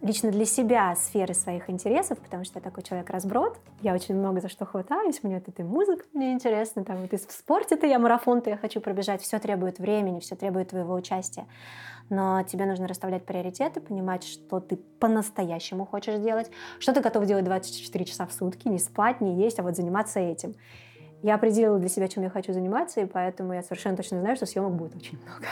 лично 0.00 0.30
для 0.30 0.44
себя 0.44 0.94
сферы 0.94 1.34
своих 1.34 1.68
интересов, 1.68 2.18
потому 2.18 2.44
что 2.44 2.58
я 2.58 2.62
такой 2.62 2.82
человек-разброд, 2.82 3.58
я 3.82 3.94
очень 3.94 4.14
много 4.14 4.40
за 4.40 4.48
что 4.48 4.64
хватаюсь, 4.64 5.22
мне 5.22 5.36
вот 5.36 5.48
эта 5.48 5.64
музыка 5.64 6.04
мне 6.12 6.32
интересна, 6.32 6.84
там 6.84 7.02
вот 7.02 7.12
и 7.12 7.16
в 7.16 7.30
спорте-то 7.30 7.86
я 7.86 7.98
марафон-то 7.98 8.50
я 8.50 8.56
хочу 8.56 8.80
пробежать, 8.80 9.22
все 9.22 9.38
требует 9.38 9.78
времени, 9.78 10.20
все 10.20 10.36
требует 10.36 10.70
твоего 10.70 10.94
участия. 10.94 11.46
Но 12.08 12.42
тебе 12.44 12.66
нужно 12.66 12.86
расставлять 12.86 13.24
приоритеты, 13.24 13.80
понимать, 13.80 14.24
что 14.24 14.60
ты 14.60 14.76
по-настоящему 14.76 15.84
хочешь 15.84 16.18
делать, 16.20 16.50
что 16.78 16.92
ты 16.92 17.00
готов 17.00 17.26
делать 17.26 17.44
24 17.44 18.04
часа 18.04 18.26
в 18.26 18.32
сутки, 18.32 18.68
не 18.68 18.78
спать, 18.78 19.20
не 19.20 19.42
есть, 19.42 19.58
а 19.58 19.62
вот 19.62 19.74
заниматься 19.76 20.20
этим. 20.20 20.54
Я 21.22 21.34
определила 21.34 21.78
для 21.78 21.88
себя, 21.88 22.06
чем 22.06 22.22
я 22.22 22.30
хочу 22.30 22.52
заниматься, 22.52 23.00
и 23.00 23.06
поэтому 23.06 23.52
я 23.52 23.62
совершенно 23.62 23.96
точно 23.96 24.20
знаю, 24.20 24.36
что 24.36 24.46
съемок 24.46 24.74
будет 24.74 24.94
очень 24.94 25.18
много. 25.18 25.46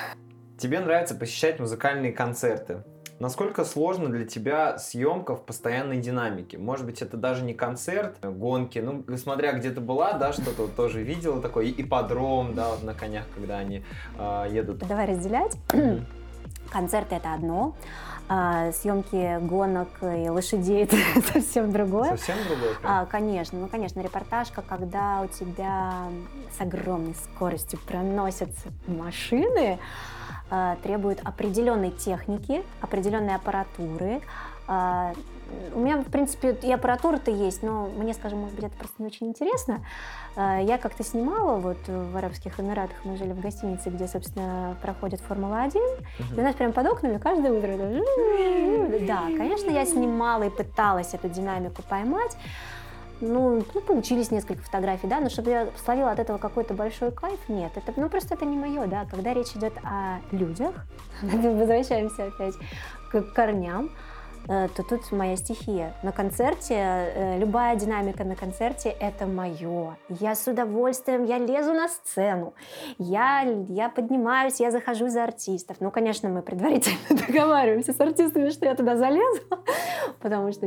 Тебе 0.56 0.78
нравится 0.78 1.16
посещать 1.16 1.58
музыкальные 1.58 2.12
концерты. 2.12 2.84
Насколько 3.24 3.64
сложно 3.64 4.10
для 4.10 4.26
тебя 4.26 4.76
съемка 4.76 5.34
в 5.34 5.46
постоянной 5.46 5.96
динамике? 5.96 6.58
Может 6.58 6.84
быть, 6.84 7.00
это 7.00 7.16
даже 7.16 7.42
не 7.42 7.54
концерт, 7.54 8.18
а 8.20 8.30
гонки, 8.30 8.80
ну, 8.80 9.02
смотря 9.16 9.54
где 9.54 9.70
ты 9.70 9.80
была, 9.80 10.12
да, 10.12 10.34
что-то 10.34 10.64
вот 10.64 10.76
тоже 10.76 11.02
видела 11.02 11.40
такой 11.40 11.74
ипподром, 11.74 12.54
да, 12.54 12.68
вот 12.68 12.82
на 12.82 12.92
конях, 12.92 13.24
когда 13.34 13.56
они 13.56 13.82
э, 14.18 14.46
едут. 14.52 14.86
Давай 14.86 15.06
разделять. 15.06 15.56
Концерты 16.70 17.16
это 17.16 17.34
одно, 17.34 17.74
а 18.28 18.72
съемки 18.72 19.38
гонок 19.40 19.88
и 20.02 20.28
лошадей 20.28 20.84
это 21.14 21.32
совсем 21.32 21.72
другое. 21.72 22.16
Совсем 22.16 22.36
другое? 22.48 22.74
А, 22.82 23.06
конечно, 23.06 23.58
ну 23.58 23.68
конечно, 23.68 24.00
репортажка, 24.00 24.62
когда 24.62 25.22
у 25.22 25.26
тебя 25.26 26.08
с 26.56 26.60
огромной 26.60 27.14
скоростью 27.14 27.78
проносятся 27.86 28.68
машины, 28.86 29.78
Э, 30.50 30.76
требует 30.82 31.20
определенной 31.24 31.90
техники, 31.90 32.62
определенной 32.80 33.34
аппаратуры. 33.34 34.20
У 35.74 35.80
меня, 35.80 35.98
в 35.98 36.04
принципе, 36.04 36.56
и 36.62 36.72
аппаратура-то 36.72 37.30
есть, 37.30 37.62
но 37.62 37.88
мне, 37.88 38.14
скажем, 38.14 38.40
может 38.40 38.54
быть, 38.54 38.64
это 38.64 38.76
просто 38.76 39.02
не 39.02 39.06
очень 39.06 39.28
интересно. 39.28 39.84
Э, 40.36 40.58
я 40.62 40.78
как-то 40.78 41.04
снимала 41.04 41.58
вот 41.58 41.78
в 41.86 42.16
Арабских 42.16 42.58
Эмиратах, 42.60 42.96
мы 43.04 43.16
жили 43.16 43.32
в 43.32 43.40
гостинице, 43.40 43.90
где, 43.90 44.06
собственно, 44.06 44.76
проходит 44.82 45.20
Формула-1, 45.20 45.74
uh-huh. 45.74 46.36
и 46.36 46.40
у 46.40 46.42
нас 46.42 46.54
прямо 46.54 46.72
под 46.72 46.86
окнами 46.86 47.18
каждое 47.18 47.52
утро. 47.52 47.76
Да, 49.06 49.22
конечно, 49.36 49.70
я 49.70 49.84
снимала 49.86 50.44
и 50.44 50.50
пыталась 50.50 51.14
эту 51.14 51.28
динамику 51.28 51.82
поймать, 51.82 52.36
ну, 53.20 53.64
ну, 53.74 53.80
получились 53.80 54.30
несколько 54.30 54.62
фотографий, 54.62 55.06
да, 55.06 55.20
но 55.20 55.28
чтобы 55.28 55.50
я 55.50 55.68
словила 55.84 56.10
от 56.10 56.18
этого 56.18 56.38
какой-то 56.38 56.74
большой 56.74 57.12
кайф, 57.12 57.38
нет, 57.48 57.72
это, 57.74 57.92
ну, 57.96 58.08
просто 58.08 58.34
это 58.34 58.44
не 58.44 58.56
мое, 58.56 58.86
да, 58.86 59.06
когда 59.10 59.32
речь 59.32 59.52
идет 59.54 59.72
о 59.82 60.18
людях, 60.32 60.74
возвращаемся 61.22 62.26
опять 62.26 62.54
к 63.10 63.22
корням, 63.32 63.90
то 64.46 64.82
тут 64.82 65.10
моя 65.12 65.36
стихия. 65.36 65.94
На 66.02 66.12
концерте, 66.12 66.74
э, 66.74 67.38
любая 67.38 67.76
динамика 67.76 68.24
на 68.24 68.36
концерте— 68.36 68.88
это 69.00 69.26
мое. 69.26 69.96
Я 70.08 70.34
с 70.34 70.46
удовольствием, 70.46 71.24
я 71.24 71.38
лезу 71.38 71.72
на 71.72 71.88
сцену, 71.88 72.54
я, 72.98 73.40
я 73.68 73.88
поднимаюсь, 73.88 74.60
я 74.60 74.70
захожу 74.70 75.08
за 75.08 75.24
артистов. 75.24 75.78
Ну, 75.80 75.90
конечно, 75.90 76.28
мы 76.28 76.42
предварительно 76.42 76.98
договариваемся 77.26 77.92
с 77.92 78.00
артистами, 78.00 78.50
что 78.50 78.66
я 78.66 78.74
туда 78.74 78.96
залезу, 78.96 79.42
потому 80.20 80.52
что 80.52 80.66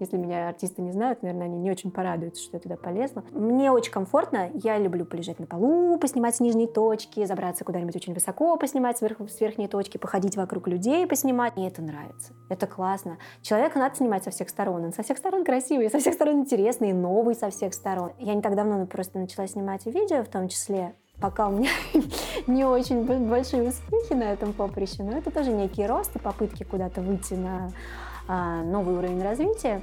если 0.00 0.16
меня 0.16 0.48
артисты 0.48 0.82
не 0.82 0.90
знают, 0.90 1.22
наверное, 1.22 1.46
они 1.46 1.58
не 1.58 1.70
очень 1.70 1.92
порадуются, 1.92 2.42
что 2.42 2.56
я 2.56 2.60
туда 2.60 2.76
полезла. 2.76 3.22
Мне 3.30 3.70
очень 3.70 3.92
комфортно, 3.92 4.50
я 4.54 4.78
люблю 4.78 5.04
полежать 5.04 5.38
на 5.38 5.46
полу, 5.46 5.98
поснимать 5.98 6.36
с 6.36 6.40
нижней 6.40 6.66
точки, 6.66 7.24
забраться 7.26 7.64
куда-нибудь 7.64 7.94
очень 7.94 8.14
высоко, 8.14 8.56
поснимать 8.56 8.98
сверху, 8.98 9.28
с 9.28 9.40
верхней 9.40 9.68
точки, 9.68 9.98
походить 9.98 10.36
вокруг 10.36 10.66
людей, 10.66 11.06
поснимать. 11.06 11.56
Мне 11.56 11.68
это 11.68 11.82
нравится, 11.82 12.32
это 12.48 12.66
классно 12.66 13.03
классно. 13.04 13.18
Человека 13.42 13.78
надо 13.78 13.96
снимать 13.96 14.24
со 14.24 14.30
всех 14.30 14.48
сторон. 14.48 14.84
Он 14.84 14.92
со 14.92 15.02
всех 15.02 15.18
сторон 15.18 15.44
красивый, 15.44 15.90
со 15.90 15.98
всех 15.98 16.14
сторон 16.14 16.40
интересный, 16.40 16.92
новый 16.92 17.34
со 17.34 17.50
всех 17.50 17.74
сторон. 17.74 18.12
Я 18.18 18.34
не 18.34 18.42
так 18.42 18.54
давно 18.56 18.86
просто 18.86 19.18
начала 19.18 19.46
снимать 19.46 19.86
видео, 19.86 20.22
в 20.22 20.28
том 20.28 20.48
числе 20.48 20.94
пока 21.20 21.48
у 21.48 21.52
меня 21.52 21.70
не 22.46 22.64
очень 22.64 23.04
большие 23.04 23.68
успехи 23.68 24.14
на 24.14 24.32
этом 24.32 24.52
поприще, 24.52 25.02
но 25.04 25.16
это 25.16 25.30
тоже 25.30 25.52
некий 25.52 25.86
рост 25.86 26.14
и 26.16 26.18
попытки 26.18 26.64
куда-то 26.64 27.00
выйти 27.02 27.34
на 27.34 27.70
а, 28.26 28.62
новый 28.62 28.96
уровень 28.96 29.22
развития. 29.22 29.80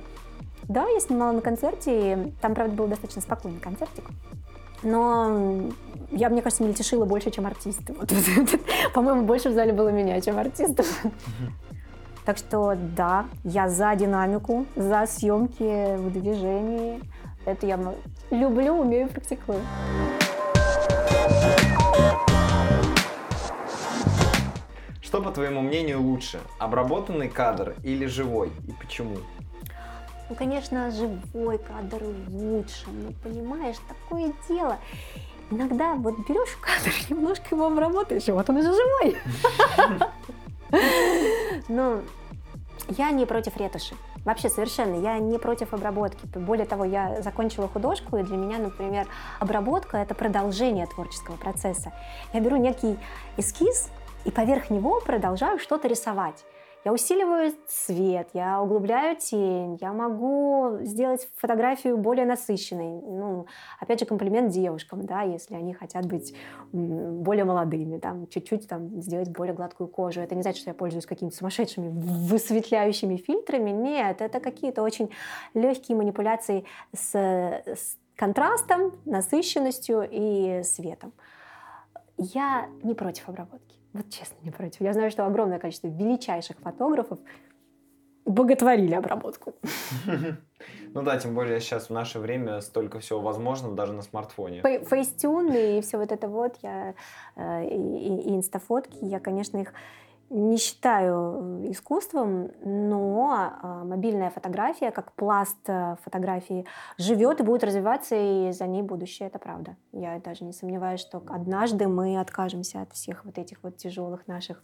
Да, 0.63 0.87
я 0.87 0.99
снимала 0.99 1.31
на 1.31 1.41
концерте, 1.41 2.13
и 2.13 2.31
там, 2.41 2.53
правда, 2.53 2.75
был 2.75 2.87
достаточно 2.87 3.21
спокойный 3.21 3.59
концертик. 3.59 4.05
Но 4.83 5.69
я, 6.11 6.29
мне 6.29 6.41
кажется, 6.41 6.63
мельтешила 6.63 7.05
больше, 7.05 7.31
чем 7.31 7.45
артисты. 7.45 7.93
Вот, 7.93 8.11
по-моему, 8.93 9.23
больше 9.23 9.49
в 9.49 9.53
зале 9.53 9.73
было 9.73 9.89
меня, 9.89 10.19
чем 10.21 10.37
артистов. 10.37 11.03
Так 12.25 12.37
что 12.37 12.75
да, 12.75 13.25
я 13.43 13.67
за 13.67 13.95
динамику, 13.95 14.67
за 14.75 15.05
съемки 15.07 15.95
в 15.97 16.11
движении. 16.11 17.01
Это 17.45 17.65
я 17.65 17.79
люблю, 18.29 18.75
умею, 18.75 19.09
практикую. 19.09 19.59
Что, 25.01 25.21
по 25.21 25.31
твоему 25.31 25.61
мнению, 25.61 26.01
лучше? 26.01 26.39
Обработанный 26.59 27.27
кадр 27.27 27.75
или 27.83 28.05
живой? 28.05 28.51
И 28.67 28.71
почему? 28.71 29.17
Ну, 30.29 30.35
конечно, 30.35 30.91
живой 30.91 31.57
кадр 31.57 32.03
лучше. 32.29 32.85
Но 32.87 33.11
понимаешь, 33.23 33.77
такое 33.87 34.31
дело. 34.47 34.77
Иногда 35.49 35.95
вот 35.95 36.19
берешь 36.29 36.55
кадр, 36.61 36.93
немножко 37.09 37.55
его 37.55 37.65
обработаешь, 37.65 38.27
и 38.27 38.31
вот 38.31 38.47
он 38.49 38.57
уже 38.57 38.71
живой. 38.71 39.17
Ну, 41.67 42.01
я 42.89 43.11
не 43.11 43.25
против 43.25 43.57
ретуши. 43.57 43.95
Вообще 44.25 44.49
совершенно. 44.49 44.95
Я 44.95 45.17
не 45.19 45.37
против 45.37 45.73
обработки. 45.73 46.25
Более 46.37 46.65
того, 46.65 46.85
я 46.85 47.21
закончила 47.21 47.67
художку, 47.67 48.17
и 48.17 48.23
для 48.23 48.37
меня, 48.37 48.57
например, 48.57 49.07
обработка— 49.39 49.97
это 49.99 50.13
продолжение 50.13 50.85
творческого 50.87 51.37
процесса. 51.37 51.91
Я 52.33 52.39
беру 52.39 52.57
некий 52.57 52.99
эскиз, 53.37 53.89
и 54.25 54.31
поверх 54.31 54.69
него 54.69 55.01
продолжаю 55.01 55.59
что-то 55.59 55.87
рисовать. 55.87 56.45
Я 56.83 56.93
усиливаю 56.93 57.53
свет, 57.67 58.29
я 58.33 58.59
углубляю 58.59 59.15
тень, 59.15 59.77
я 59.81 59.93
могу 59.93 60.79
сделать 60.81 61.29
фотографию 61.35 61.95
более 61.97 62.25
насыщенной. 62.25 63.01
Ну, 63.01 63.45
опять 63.79 63.99
же, 63.99 64.07
комплимент 64.07 64.51
девушкам, 64.51 65.05
да, 65.05 65.21
если 65.21 65.53
они 65.53 65.73
хотят 65.73 66.07
быть 66.07 66.33
более 66.71 67.45
молодыми, 67.45 67.99
там, 67.99 68.25
чуть-чуть 68.27 68.67
там 68.67 68.99
сделать 68.99 69.29
более 69.29 69.53
гладкую 69.53 69.89
кожу. 69.89 70.21
Это 70.21 70.33
не 70.33 70.41
значит, 70.41 70.61
что 70.61 70.71
я 70.71 70.73
пользуюсь 70.73 71.05
какими-то 71.05 71.35
сумасшедшими 71.35 71.89
высветляющими 71.89 73.17
фильтрами. 73.17 73.69
Нет, 73.69 74.21
это 74.21 74.39
какие-то 74.39 74.81
очень 74.81 75.11
легкие 75.53 75.95
манипуляции 75.95 76.65
с, 76.95 77.13
с 77.13 77.97
контрастом, 78.17 78.93
насыщенностью 79.05 80.07
и 80.09 80.63
светом. 80.63 81.13
Я 82.17 82.67
не 82.81 82.95
против 82.95 83.29
обработки. 83.29 83.70
Вот 83.93 84.09
честно, 84.09 84.35
не 84.43 84.51
против. 84.51 84.81
Я 84.81 84.93
знаю, 84.93 85.11
что 85.11 85.25
огромное 85.25 85.59
количество 85.59 85.87
величайших 85.87 86.57
фотографов 86.59 87.19
боготворили 88.25 88.93
обработку. 88.93 89.53
Ну 90.93 91.03
да, 91.03 91.17
тем 91.17 91.33
более 91.33 91.59
сейчас 91.61 91.87
в 91.87 91.93
наше 91.93 92.19
время 92.19 92.59
столько 92.59 92.99
всего 92.99 93.21
возможно 93.21 93.71
даже 93.71 93.93
на 93.93 94.01
смартфоне. 94.01 94.61
Фейстюн 94.61 95.51
и 95.53 95.81
все 95.81 95.97
вот 95.97 96.11
это 96.11 96.27
вот, 96.27 96.57
я, 96.61 96.95
э, 97.37 97.65
и, 97.65 98.29
и 98.29 98.35
инстафотки, 98.35 98.97
я, 99.01 99.21
конечно, 99.21 99.57
их 99.57 99.73
не 100.31 100.57
считаю 100.57 101.61
э, 101.65 101.71
искусством, 101.71 102.51
но 102.63 103.57
а, 103.61 103.83
мобильная 103.83 104.29
фотография, 104.29 104.91
как 104.91 105.11
пласт 105.11 105.57
э, 105.67 105.97
фотографии, 106.03 106.65
живет 106.97 107.41
и 107.41 107.43
будет 107.43 107.65
развиваться, 107.65 108.15
и 108.15 108.51
за 108.53 108.65
ней 108.65 108.81
будущее, 108.81 109.27
это 109.27 109.39
правда. 109.39 109.75
Я 109.91 110.19
даже 110.19 110.45
не 110.45 110.53
сомневаюсь, 110.53 111.01
что 111.01 111.21
однажды 111.27 111.89
мы 111.89 112.17
откажемся 112.17 112.81
от 112.81 112.93
всех 112.93 113.25
вот 113.25 113.37
этих 113.37 113.61
вот 113.61 113.75
тяжелых 113.75 114.25
наших 114.27 114.63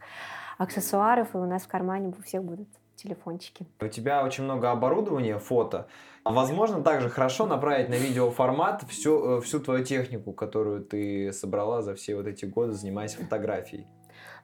аксессуаров, 0.58 1.36
и 1.36 1.38
у 1.38 1.46
нас 1.46 1.64
в 1.64 1.68
кармане 1.68 2.14
у 2.18 2.22
всех 2.22 2.44
будут 2.44 2.70
телефончики. 2.96 3.68
У 3.82 3.88
тебя 3.88 4.24
очень 4.24 4.46
много 4.46 4.72
оборудования, 4.72 5.38
фото. 5.38 5.88
Возможно, 6.24 6.82
также 6.82 7.10
хорошо 7.10 7.46
направить 7.46 7.90
на 7.90 7.96
видеоформат 7.96 8.84
всю, 8.88 9.38
э, 9.38 9.42
всю 9.42 9.60
твою 9.60 9.84
технику, 9.84 10.32
которую 10.32 10.82
ты 10.82 11.34
собрала 11.34 11.82
за 11.82 11.94
все 11.94 12.16
вот 12.16 12.26
эти 12.26 12.46
годы, 12.46 12.72
занимаясь 12.72 13.16
фотографией. 13.16 13.86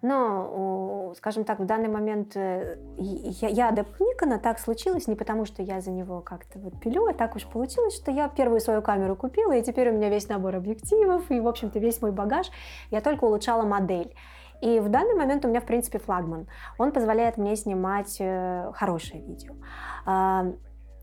Но, 0.04 1.14
скажем 1.16 1.46
так, 1.46 1.60
в 1.60 1.66
данный 1.66 1.88
момент 1.88 2.36
э, 2.36 2.78
я, 2.98 3.48
я 3.48 3.70
адепт 3.70 3.98
Никона, 4.02 4.38
так 4.38 4.60
случилось 4.60 5.08
не 5.08 5.16
потому, 5.16 5.46
что 5.46 5.64
я 5.64 5.80
за 5.80 5.92
него 5.92 6.20
как-то 6.20 6.60
вот 6.60 6.78
пилю, 6.82 7.06
а 7.06 7.14
так 7.14 7.38
уж 7.38 7.46
получилось, 7.46 7.96
что 7.96 8.12
я 8.12 8.28
первую 8.28 8.60
свою 8.60 8.82
камеру 8.82 9.16
купила, 9.16 9.54
и 9.54 9.64
теперь 9.64 9.90
у 9.90 9.94
меня 9.94 10.10
весь 10.10 10.28
набор 10.28 10.58
объективов, 10.58 11.32
и, 11.32 11.40
в 11.40 11.48
общем-то, 11.48 11.80
весь 11.80 12.02
мой 12.02 12.12
багаж. 12.12 12.52
Я 12.92 13.00
только 13.00 13.24
улучшала 13.24 13.64
модель. 13.64 14.14
И 14.60 14.82
в 14.82 14.90
данный 14.90 15.16
момент 15.16 15.46
у 15.46 15.48
меня, 15.48 15.62
в 15.62 15.66
принципе, 15.66 16.00
флагман. 16.00 16.48
Он 16.78 16.92
позволяет 16.92 17.38
мне 17.38 17.56
снимать 17.56 18.18
э, 18.20 18.72
хорошее 18.76 19.24
видео. 19.24 19.54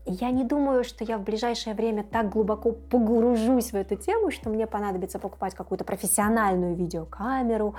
Я 0.05 0.31
не 0.31 0.43
думаю, 0.43 0.83
что 0.83 1.03
я 1.03 1.17
в 1.17 1.23
ближайшее 1.23 1.75
время 1.75 2.03
так 2.03 2.29
глубоко 2.29 2.71
погружусь 2.71 3.71
в 3.71 3.75
эту 3.75 3.95
тему, 3.95 4.31
что 4.31 4.49
мне 4.49 4.65
понадобится 4.65 5.19
покупать 5.19 5.53
какую-то 5.53 5.83
профессиональную 5.83 6.75
видеокамеру. 6.75 7.75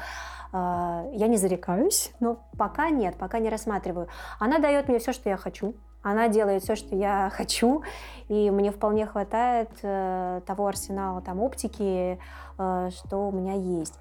А, 0.53 1.05
я 1.13 1.27
не 1.27 1.37
зарекаюсь, 1.37 2.13
но 2.21 2.39
пока 2.57 2.91
нет, 2.91 3.17
пока 3.17 3.41
не 3.41 3.49
рассматриваю. 3.49 4.09
Она 4.39 4.59
дает 4.59 4.89
мне 4.89 4.99
все, 5.01 5.13
что 5.13 5.29
я 5.31 5.37
хочу. 5.37 5.75
Она 6.03 6.29
делает 6.29 6.63
все, 6.63 6.75
что 6.75 6.97
я 6.97 7.31
хочу, 7.33 7.83
и 8.29 8.51
мне 8.51 8.73
вполне 8.73 9.07
хватает 9.07 9.71
э, 9.83 10.41
того 10.45 10.67
арсенала 10.67 11.21
там 11.23 11.41
оптики, 11.41 12.19
э, 12.59 12.91
что 12.91 13.29
у 13.29 13.31
меня 13.31 13.55
есть. 13.55 13.95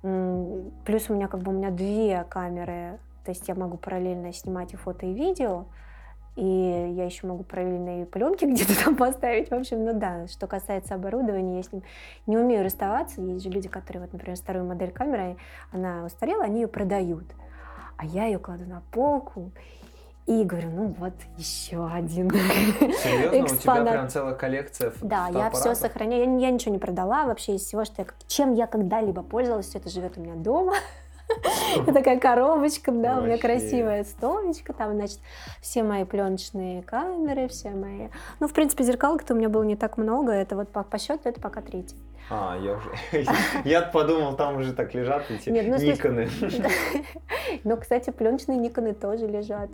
Плюс 0.00 1.10
у 1.10 1.14
меня 1.14 1.28
как 1.28 1.40
бы 1.40 1.52
у 1.52 1.54
меня 1.54 1.70
две 1.70 2.24
камеры, 2.28 2.98
то 3.24 3.30
есть 3.30 3.46
я 3.48 3.54
могу 3.54 3.76
параллельно 3.76 4.32
снимать 4.32 4.72
и 4.72 4.76
фото, 4.76 5.06
и 5.06 5.12
видео. 5.12 5.66
И 6.34 6.44
я 6.44 7.04
еще 7.04 7.26
могу 7.26 7.44
параллельные 7.44 8.06
пленки 8.06 8.44
где-то 8.46 8.84
там 8.84 8.96
поставить. 8.96 9.50
В 9.50 9.54
общем, 9.54 9.84
ну 9.84 9.92
да, 9.92 10.26
что 10.28 10.46
касается 10.46 10.94
оборудования, 10.94 11.58
я 11.58 11.62
с 11.62 11.72
ним 11.72 11.82
не 12.26 12.38
умею 12.38 12.64
расставаться. 12.64 13.20
Есть 13.20 13.44
же 13.44 13.50
люди, 13.50 13.68
которые, 13.68 14.02
вот, 14.02 14.12
например, 14.12 14.36
старую 14.36 14.64
модель 14.64 14.90
камеры, 14.90 15.36
она 15.72 16.04
устарела, 16.04 16.44
они 16.44 16.62
ее 16.62 16.68
продают. 16.68 17.24
А 17.96 18.04
я 18.06 18.26
ее 18.26 18.38
кладу 18.38 18.64
на 18.64 18.82
полку 18.90 19.52
и 20.26 20.44
говорю, 20.44 20.70
ну 20.70 20.94
вот 20.98 21.14
еще 21.36 21.86
один 21.86 22.30
Серьезно? 22.30 23.44
Экспонат. 23.44 23.80
У 23.80 23.84
тебя 23.84 23.92
прям 23.92 24.08
целая 24.08 24.34
коллекция 24.34 24.92
Да, 25.02 25.28
я 25.28 25.50
все 25.50 25.74
сохраняю. 25.74 26.38
Я, 26.38 26.46
я 26.46 26.50
ничего 26.50 26.72
не 26.72 26.78
продала 26.78 27.26
вообще 27.26 27.56
из 27.56 27.62
всего, 27.62 27.84
что 27.84 28.02
я, 28.02 28.08
чем 28.28 28.54
я 28.54 28.66
когда-либо 28.66 29.22
пользовалась, 29.22 29.66
все 29.66 29.78
это 29.78 29.90
живет 29.90 30.16
у 30.16 30.20
меня 30.20 30.34
дома. 30.34 30.74
Такая 31.86 32.18
коробочка, 32.18 32.92
да, 32.92 33.18
у 33.18 33.22
меня 33.22 33.38
красивая 33.38 34.04
столочка, 34.04 34.72
там, 34.72 34.94
значит, 34.94 35.18
все 35.60 35.82
мои 35.82 36.04
пленочные 36.04 36.82
камеры, 36.82 37.48
все 37.48 37.70
мои... 37.70 38.08
Ну, 38.40 38.48
в 38.48 38.52
принципе, 38.52 38.84
зеркалок-то 38.84 39.34
у 39.34 39.36
меня 39.36 39.48
было 39.48 39.62
не 39.62 39.76
так 39.76 39.96
много, 39.96 40.32
это 40.32 40.56
вот 40.56 40.68
по, 40.68 40.82
по 40.82 40.98
счету 40.98 41.28
это 41.28 41.40
пока 41.40 41.60
третий. 41.60 41.96
А, 42.30 42.56
я 42.62 42.74
уже... 42.74 42.90
Я 43.64 43.82
подумал, 43.82 44.36
там 44.36 44.56
уже 44.56 44.72
так 44.72 44.94
лежат 44.94 45.30
эти 45.30 45.50
Нет, 45.50 45.66
ну, 45.68 45.76
Никоны. 45.76 46.28
Ну, 47.64 47.76
кстати, 47.76 48.10
пленочные 48.10 48.56
Никоны 48.56 48.94
тоже 48.94 49.26
лежат. 49.26 49.70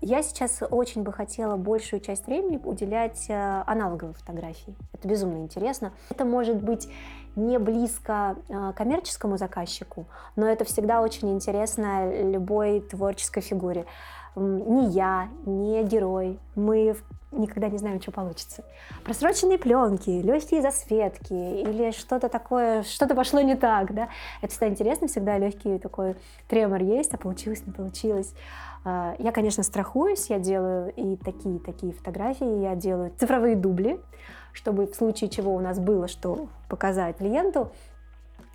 Я 0.00 0.22
сейчас 0.22 0.62
очень 0.70 1.02
бы 1.02 1.12
хотела 1.12 1.56
большую 1.56 2.00
часть 2.00 2.26
времени 2.26 2.60
уделять 2.62 3.26
э, 3.28 3.62
аналоговой 3.66 4.12
фотографии. 4.14 4.74
Это 4.92 5.08
безумно 5.08 5.38
интересно. 5.38 5.92
Это 6.10 6.24
может 6.24 6.62
быть 6.62 6.88
не 7.36 7.58
близко 7.58 8.36
э, 8.48 8.72
коммерческому 8.76 9.38
заказчику, 9.38 10.06
но 10.36 10.46
это 10.46 10.64
всегда 10.64 11.00
очень 11.00 11.32
интересно 11.32 12.22
любой 12.30 12.80
творческой 12.80 13.40
фигуре. 13.40 13.86
Ни 14.36 14.90
я, 14.90 15.28
ни 15.46 15.82
герой, 15.84 16.38
мы 16.56 16.96
никогда 17.38 17.68
не 17.68 17.78
знаем, 17.78 18.00
что 18.00 18.12
получится. 18.12 18.64
Просроченные 19.04 19.58
пленки, 19.58 20.10
легкие 20.10 20.62
засветки 20.62 21.32
или 21.32 21.92
что-то 21.92 22.28
такое, 22.28 22.82
что-то 22.82 23.14
пошло 23.14 23.40
не 23.40 23.56
так, 23.56 23.94
да. 23.94 24.08
Это 24.40 24.50
всегда 24.50 24.68
интересно, 24.68 25.08
всегда 25.08 25.38
легкий 25.38 25.78
такой 25.78 26.16
тремор 26.48 26.82
есть, 26.82 27.12
а 27.14 27.18
получилось, 27.18 27.62
не 27.66 27.72
получилось. 27.72 28.34
А, 28.84 29.16
я, 29.18 29.32
конечно, 29.32 29.62
страхуюсь, 29.62 30.28
я 30.28 30.38
делаю 30.38 30.92
и 30.94 31.16
такие-такие 31.16 31.92
фотографии, 31.92 32.62
я 32.62 32.74
делаю 32.74 33.12
цифровые 33.18 33.56
дубли, 33.56 34.00
чтобы 34.52 34.86
в 34.86 34.94
случае 34.94 35.30
чего 35.30 35.54
у 35.54 35.60
нас 35.60 35.78
было 35.78 36.06
что 36.06 36.48
показать 36.68 37.16
клиенту, 37.16 37.70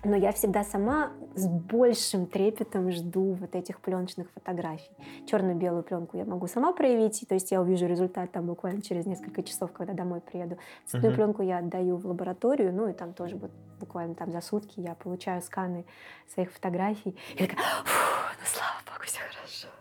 но 0.02 0.16
я 0.16 0.32
всегда 0.32 0.64
сама 0.64 1.10
с 1.34 1.46
большим 1.46 2.26
трепетом 2.26 2.90
жду 2.90 3.32
вот 3.34 3.54
этих 3.54 3.80
пленочных 3.80 4.30
фотографий. 4.32 4.90
Черно-белую 5.26 5.82
пленку 5.82 6.16
я 6.16 6.24
могу 6.24 6.46
сама 6.46 6.72
проявить, 6.72 7.24
то 7.28 7.34
есть 7.34 7.50
я 7.50 7.60
увижу 7.60 7.86
результат 7.86 8.32
там 8.32 8.46
буквально 8.46 8.80
через 8.80 9.04
несколько 9.04 9.42
часов, 9.42 9.72
когда 9.72 9.92
домой 9.92 10.20
приеду. 10.20 10.56
Цветную 10.86 11.12
uh-huh. 11.12 11.16
пленку 11.16 11.42
я 11.42 11.58
отдаю 11.58 11.96
в 11.96 12.06
лабораторию, 12.06 12.72
ну 12.72 12.88
и 12.88 12.92
там 12.92 13.12
тоже 13.12 13.36
вот 13.36 13.50
буквально 13.78 14.14
там 14.14 14.32
за 14.32 14.40
сутки 14.40 14.80
я 14.80 14.94
получаю 14.94 15.42
сканы 15.42 15.84
своих 16.32 16.50
фотографий. 16.52 17.16
И 17.34 17.46
такая, 17.46 17.58
ну 17.84 18.46
слава 18.46 18.80
богу, 18.86 19.04
все 19.04 19.18
хорошо. 19.18 19.79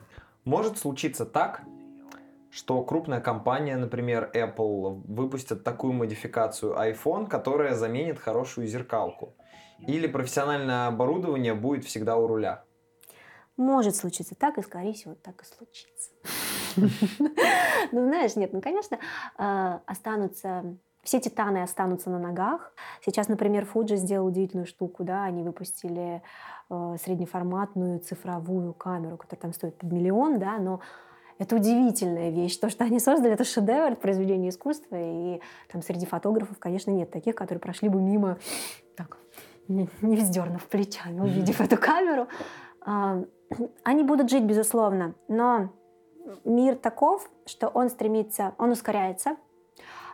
Может 0.49 0.79
случиться 0.79 1.27
так, 1.27 1.61
что 2.49 2.83
крупная 2.83 3.21
компания, 3.21 3.77
например, 3.77 4.31
Apple, 4.33 5.03
выпустит 5.05 5.63
такую 5.63 5.93
модификацию 5.93 6.73
iPhone, 6.73 7.27
которая 7.27 7.75
заменит 7.75 8.17
хорошую 8.17 8.65
зеркалку. 8.65 9.35
Или 9.77 10.07
профессиональное 10.07 10.87
оборудование 10.87 11.53
будет 11.53 11.85
всегда 11.85 12.17
у 12.17 12.25
руля. 12.25 12.63
Может 13.57 13.95
случиться 13.95 14.33
так, 14.33 14.57
и, 14.57 14.63
скорее 14.63 14.93
всего, 14.93 15.13
так 15.13 15.39
и 15.43 15.45
случится. 15.45 16.09
Ну, 17.91 18.07
знаешь, 18.07 18.35
нет, 18.35 18.51
ну, 18.51 18.61
конечно, 18.61 18.99
а, 19.37 19.81
останутся 19.85 20.77
все 21.03 21.19
титаны 21.19 21.63
останутся 21.63 22.09
на 22.09 22.19
ногах. 22.19 22.73
Сейчас, 23.03 23.27
например, 23.27 23.67
Fuji 23.71 23.95
сделал 23.95 24.27
удивительную 24.27 24.67
штуку, 24.67 25.03
да, 25.03 25.23
они 25.23 25.43
выпустили 25.43 26.21
э, 26.69 26.95
среднеформатную 27.01 27.99
цифровую 27.99 28.73
камеру, 28.73 29.17
которая 29.17 29.41
там 29.41 29.53
стоит 29.53 29.77
под 29.77 29.91
миллион, 29.91 30.39
да, 30.39 30.57
но 30.57 30.81
это 31.39 31.55
удивительная 31.55 32.31
вещь. 32.31 32.57
То, 32.57 32.69
что 32.69 32.83
они 32.83 32.99
создали, 32.99 33.33
это 33.33 33.45
шедевр, 33.45 33.95
произведение 33.95 34.49
искусства. 34.49 34.97
И 34.99 35.41
там 35.71 35.81
среди 35.81 36.05
фотографов, 36.05 36.59
конечно, 36.59 36.91
нет 36.91 37.11
таких, 37.11 37.33
которые 37.33 37.61
прошли 37.61 37.87
бы 37.87 38.01
мимо, 38.01 38.37
так, 38.97 39.17
не, 39.69 39.89
не 40.01 40.17
вздернув 40.17 40.67
плечами, 40.67 41.21
увидев 41.21 41.61
эту 41.61 41.77
камеру. 41.77 42.27
А, 42.81 43.23
они 43.83 44.03
будут 44.03 44.29
жить, 44.29 44.43
безусловно, 44.43 45.15
но 45.29 45.69
мир 46.43 46.75
таков, 46.75 47.29
что 47.45 47.69
он 47.69 47.89
стремится, 47.89 48.53
он 48.57 48.71
ускоряется. 48.71 49.37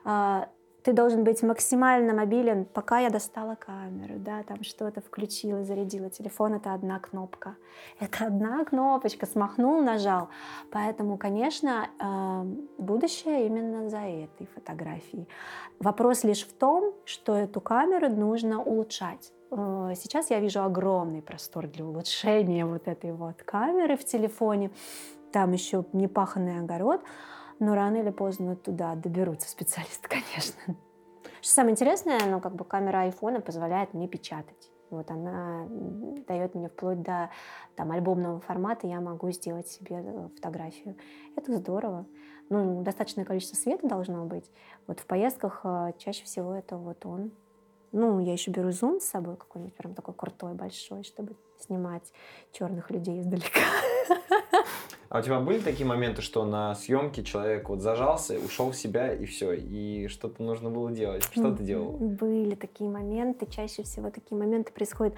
А, 0.04 0.50
ты 0.86 0.94
должен 0.94 1.24
быть 1.24 1.42
максимально 1.42 2.14
мобилен, 2.14 2.66
пока 2.66 3.00
я 3.00 3.10
достала 3.10 3.56
камеру, 3.56 4.14
да, 4.20 4.44
там 4.44 4.64
что-то 4.64 5.02
включила, 5.02 5.64
зарядила 5.64 6.12
телефон, 6.12 6.54
это 6.54 6.76
одна 6.76 7.00
кнопка. 7.00 7.56
Это 8.00 8.28
одна 8.28 8.64
кнопочка, 8.64 9.26
смахнул, 9.26 9.82
нажал. 9.82 10.30
Поэтому, 10.72 11.18
конечно, 11.18 11.88
эм, 12.00 12.70
будущее 12.78 13.48
именно 13.48 13.90
за 13.90 13.98
этой 13.98 14.48
фотографией. 14.54 15.28
Вопрос 15.80 16.24
лишь 16.24 16.46
в 16.46 16.54
том, 16.54 16.94
что 17.06 17.36
эту 17.36 17.62
камеру 17.62 18.10
нужно 18.10 18.62
улучшать. 18.62 19.34
Э, 19.50 19.94
сейчас 19.96 20.30
я 20.30 20.40
вижу 20.40 20.62
огромный 20.62 21.24
простор 21.24 21.66
для 21.66 21.84
улучшения 21.84 22.64
вот 22.64 22.88
этой 22.88 23.12
вот 23.12 23.42
камеры 23.42 23.98
в 23.98 24.06
телефоне. 24.06 24.70
Там 25.32 25.52
еще 25.52 25.84
непаханный 25.94 26.60
огород, 26.60 27.02
но 27.60 27.76
рано 27.76 27.98
или 27.98 28.10
поздно 28.10 28.56
туда 28.56 28.96
доберутся 28.96 29.50
специалисты, 29.50 30.08
конечно. 30.10 30.76
Что 31.42 31.54
самое 31.54 31.74
интересное, 31.74 32.20
ну, 32.28 32.40
как 32.40 32.56
бы 32.56 32.66
камера 32.66 33.02
айфона 33.02 33.42
позволяет 33.42 33.94
мне 33.94 34.08
печатать. 34.08 34.72
Вот 34.90 35.10
она 35.10 35.68
дает 36.28 36.56
мне 36.56 36.70
вплоть 36.70 37.02
до 37.02 37.30
там, 37.76 37.92
альбомного 37.92 38.40
формата, 38.40 38.88
я 38.88 39.02
могу 39.02 39.32
сделать 39.32 39.68
себе 39.68 40.02
э, 40.04 40.30
фотографию. 40.36 40.96
Это 41.36 41.56
здорово. 41.56 42.06
Ну, 42.50 42.84
достаточное 42.84 43.26
количество 43.26 43.56
света 43.56 43.88
должно 43.88 44.26
быть. 44.26 44.50
Вот 44.88 45.00
в 45.00 45.06
поездках 45.06 45.62
э, 45.64 45.94
чаще 45.98 46.24
всего 46.24 46.54
это 46.54 46.78
вот 46.78 47.06
он. 47.06 47.32
Ну, 47.98 48.20
я 48.20 48.34
еще 48.34 48.52
беру 48.52 48.72
зум 48.72 49.00
с 49.00 49.06
собой 49.06 49.38
какой-нибудь 49.38 49.74
прям 49.74 49.94
такой 49.94 50.14
крутой, 50.14 50.54
большой, 50.54 51.06
чтобы 51.06 51.32
снимать 51.60 52.04
черных 52.52 52.92
людей 52.92 53.22
издалека. 53.22 53.62
А 55.08 55.20
у 55.20 55.22
тебя 55.22 55.40
были 55.40 55.60
такие 55.60 55.86
моменты, 55.86 56.22
что 56.22 56.44
на 56.44 56.76
съемке 56.76 57.24
человек 57.24 57.70
вот 57.70 57.80
зажался, 57.80 58.38
ушел 58.38 58.72
в 58.72 58.76
себя 58.76 59.14
и 59.14 59.26
все, 59.26 59.54
и 59.54 60.08
что-то 60.08 60.44
нужно 60.44 60.70
было 60.70 60.92
делать? 60.92 61.24
Что 61.32 61.56
ты 61.56 61.64
делал? 61.64 61.92
Были 61.92 62.56
такие 62.56 62.90
моменты, 62.90 63.46
чаще 63.46 63.84
всего 63.84 64.10
такие 64.10 64.38
моменты 64.38 64.74
происходят, 64.74 65.14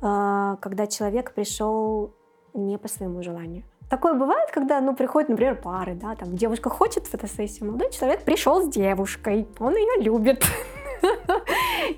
а, 0.00 0.56
когда 0.62 0.86
человек 0.86 1.34
пришел 1.34 2.14
не 2.54 2.78
по 2.78 2.88
своему 2.88 3.22
желанию. 3.22 3.64
Такое 3.90 4.14
бывает, 4.14 4.50
когда, 4.50 4.80
ну, 4.80 4.94
приходят, 4.94 5.28
например, 5.28 5.60
пары, 5.60 5.94
да, 5.94 6.14
там 6.14 6.34
девушка 6.34 6.70
хочет 6.70 7.06
фотосессию, 7.06 7.66
молодой 7.66 7.90
человек 7.90 8.22
пришел 8.22 8.62
с 8.62 8.68
девушкой, 8.68 9.46
он 9.58 9.76
ее 9.76 10.02
любит. 10.02 10.42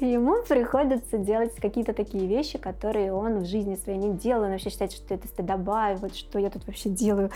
ему 0.07 0.42
приходится 0.42 1.18
делать 1.18 1.55
какие-то 1.57 1.92
такие 1.92 2.26
вещи, 2.26 2.59
которые 2.59 3.12
он 3.12 3.40
в 3.40 3.46
жизни 3.46 3.76
своей 3.76 3.98
не 3.98 4.12
делал. 4.12 4.44
Он 4.44 4.51
вообще 4.51 4.70
считает, 4.70 4.92
что 4.92 5.14
это 5.14 5.28
стыдоба, 5.28 5.92
и 5.92 5.96
вот 5.96 6.14
что 6.14 6.38
я 6.38 6.51
тут 6.51 6.66
вообще 6.66 6.88
делаю. 6.88 7.30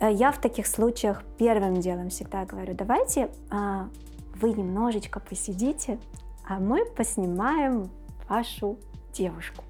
Э, 0.00 0.10
я 0.12 0.32
в 0.32 0.40
таких 0.40 0.66
случаях 0.66 1.22
первым 1.38 1.80
делом 1.80 2.10
всегда 2.10 2.44
говорю, 2.44 2.74
давайте 2.74 3.28
а, 3.50 3.88
вы 4.34 4.52
немножечко 4.52 5.20
посидите, 5.20 5.98
а 6.48 6.58
мы 6.58 6.84
поснимаем 6.84 7.90
вашу 8.28 8.78
девушку. 9.12 9.64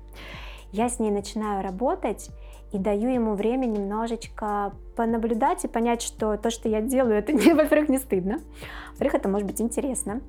Я 0.72 0.88
с 0.88 0.98
ней 0.98 1.10
начинаю 1.10 1.62
работать 1.62 2.30
и 2.72 2.78
даю 2.78 3.08
ему 3.08 3.34
время 3.34 3.66
немножечко 3.66 4.72
понаблюдать 4.96 5.64
и 5.64 5.68
понять, 5.68 6.02
что 6.02 6.36
то, 6.36 6.50
что 6.50 6.68
я 6.68 6.80
делаю, 6.80 7.18
это, 7.18 7.32
во-первых, 7.54 7.88
не 7.88 7.98
стыдно, 7.98 8.40
во-вторых, 8.90 9.14
это 9.14 9.28
может 9.28 9.46
быть 9.46 9.60
интересно, 9.60 10.20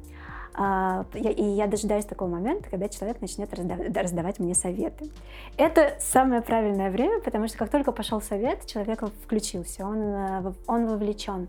и 0.58 1.44
я 1.44 1.68
дожидаюсь 1.68 2.06
такого 2.06 2.30
момента, 2.30 2.70
когда 2.70 2.90
человек 2.90 3.22
начнет 3.22 3.54
раздавать 3.54 4.40
мне 4.40 4.56
советы. 4.56 5.12
Это 5.56 5.96
самое 6.00 6.42
правильное 6.42 6.90
время, 6.90 7.22
потому 7.22 7.48
что 7.48 7.60
как 7.60 7.70
только 7.70 7.92
пошел 7.92 8.22
совет, 8.22 8.66
человек 8.66 9.04
включился, 9.24 9.86
он, 9.86 10.02
э, 10.02 10.54
он 10.66 10.88
вовлечен. 10.88 11.48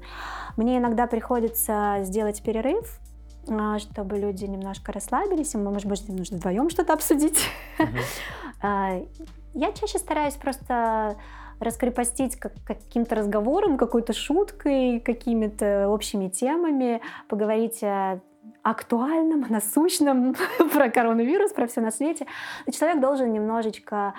Мне 0.56 0.76
иногда 0.76 1.06
приходится 1.06 2.00
сделать 2.02 2.42
перерыв, 2.42 3.00
а, 3.48 3.78
чтобы 3.78 4.18
люди 4.18 4.44
немножко 4.44 4.92
расслабились, 4.92 5.54
и, 5.54 5.58
может 5.58 5.86
быть, 5.86 6.06
нужно 6.08 6.36
вдвоем 6.36 6.68
что-то 6.68 6.92
обсудить. 6.92 7.38
Uh-huh. 7.78 9.08
Я 9.54 9.72
чаще 9.72 9.98
стараюсь 9.98 10.34
просто 10.34 11.16
раскрепостить 11.60 12.36
как, 12.36 12.52
каким-то 12.64 13.16
разговором, 13.16 13.78
какой-то 13.78 14.12
шуткой, 14.12 15.00
какими-то 15.00 15.88
общими 15.88 16.28
темами, 16.28 17.00
поговорить 17.28 17.82
о 17.82 18.20
актуальном, 18.62 19.40
насущном 19.48 20.34
про 20.72 20.90
коронавирус, 20.90 21.52
про 21.52 21.66
все 21.66 21.80
на 21.80 21.90
свете. 21.90 22.26
Но 22.66 22.72
человек 22.72 23.00
должен 23.00 23.32
немножечко 23.32 24.14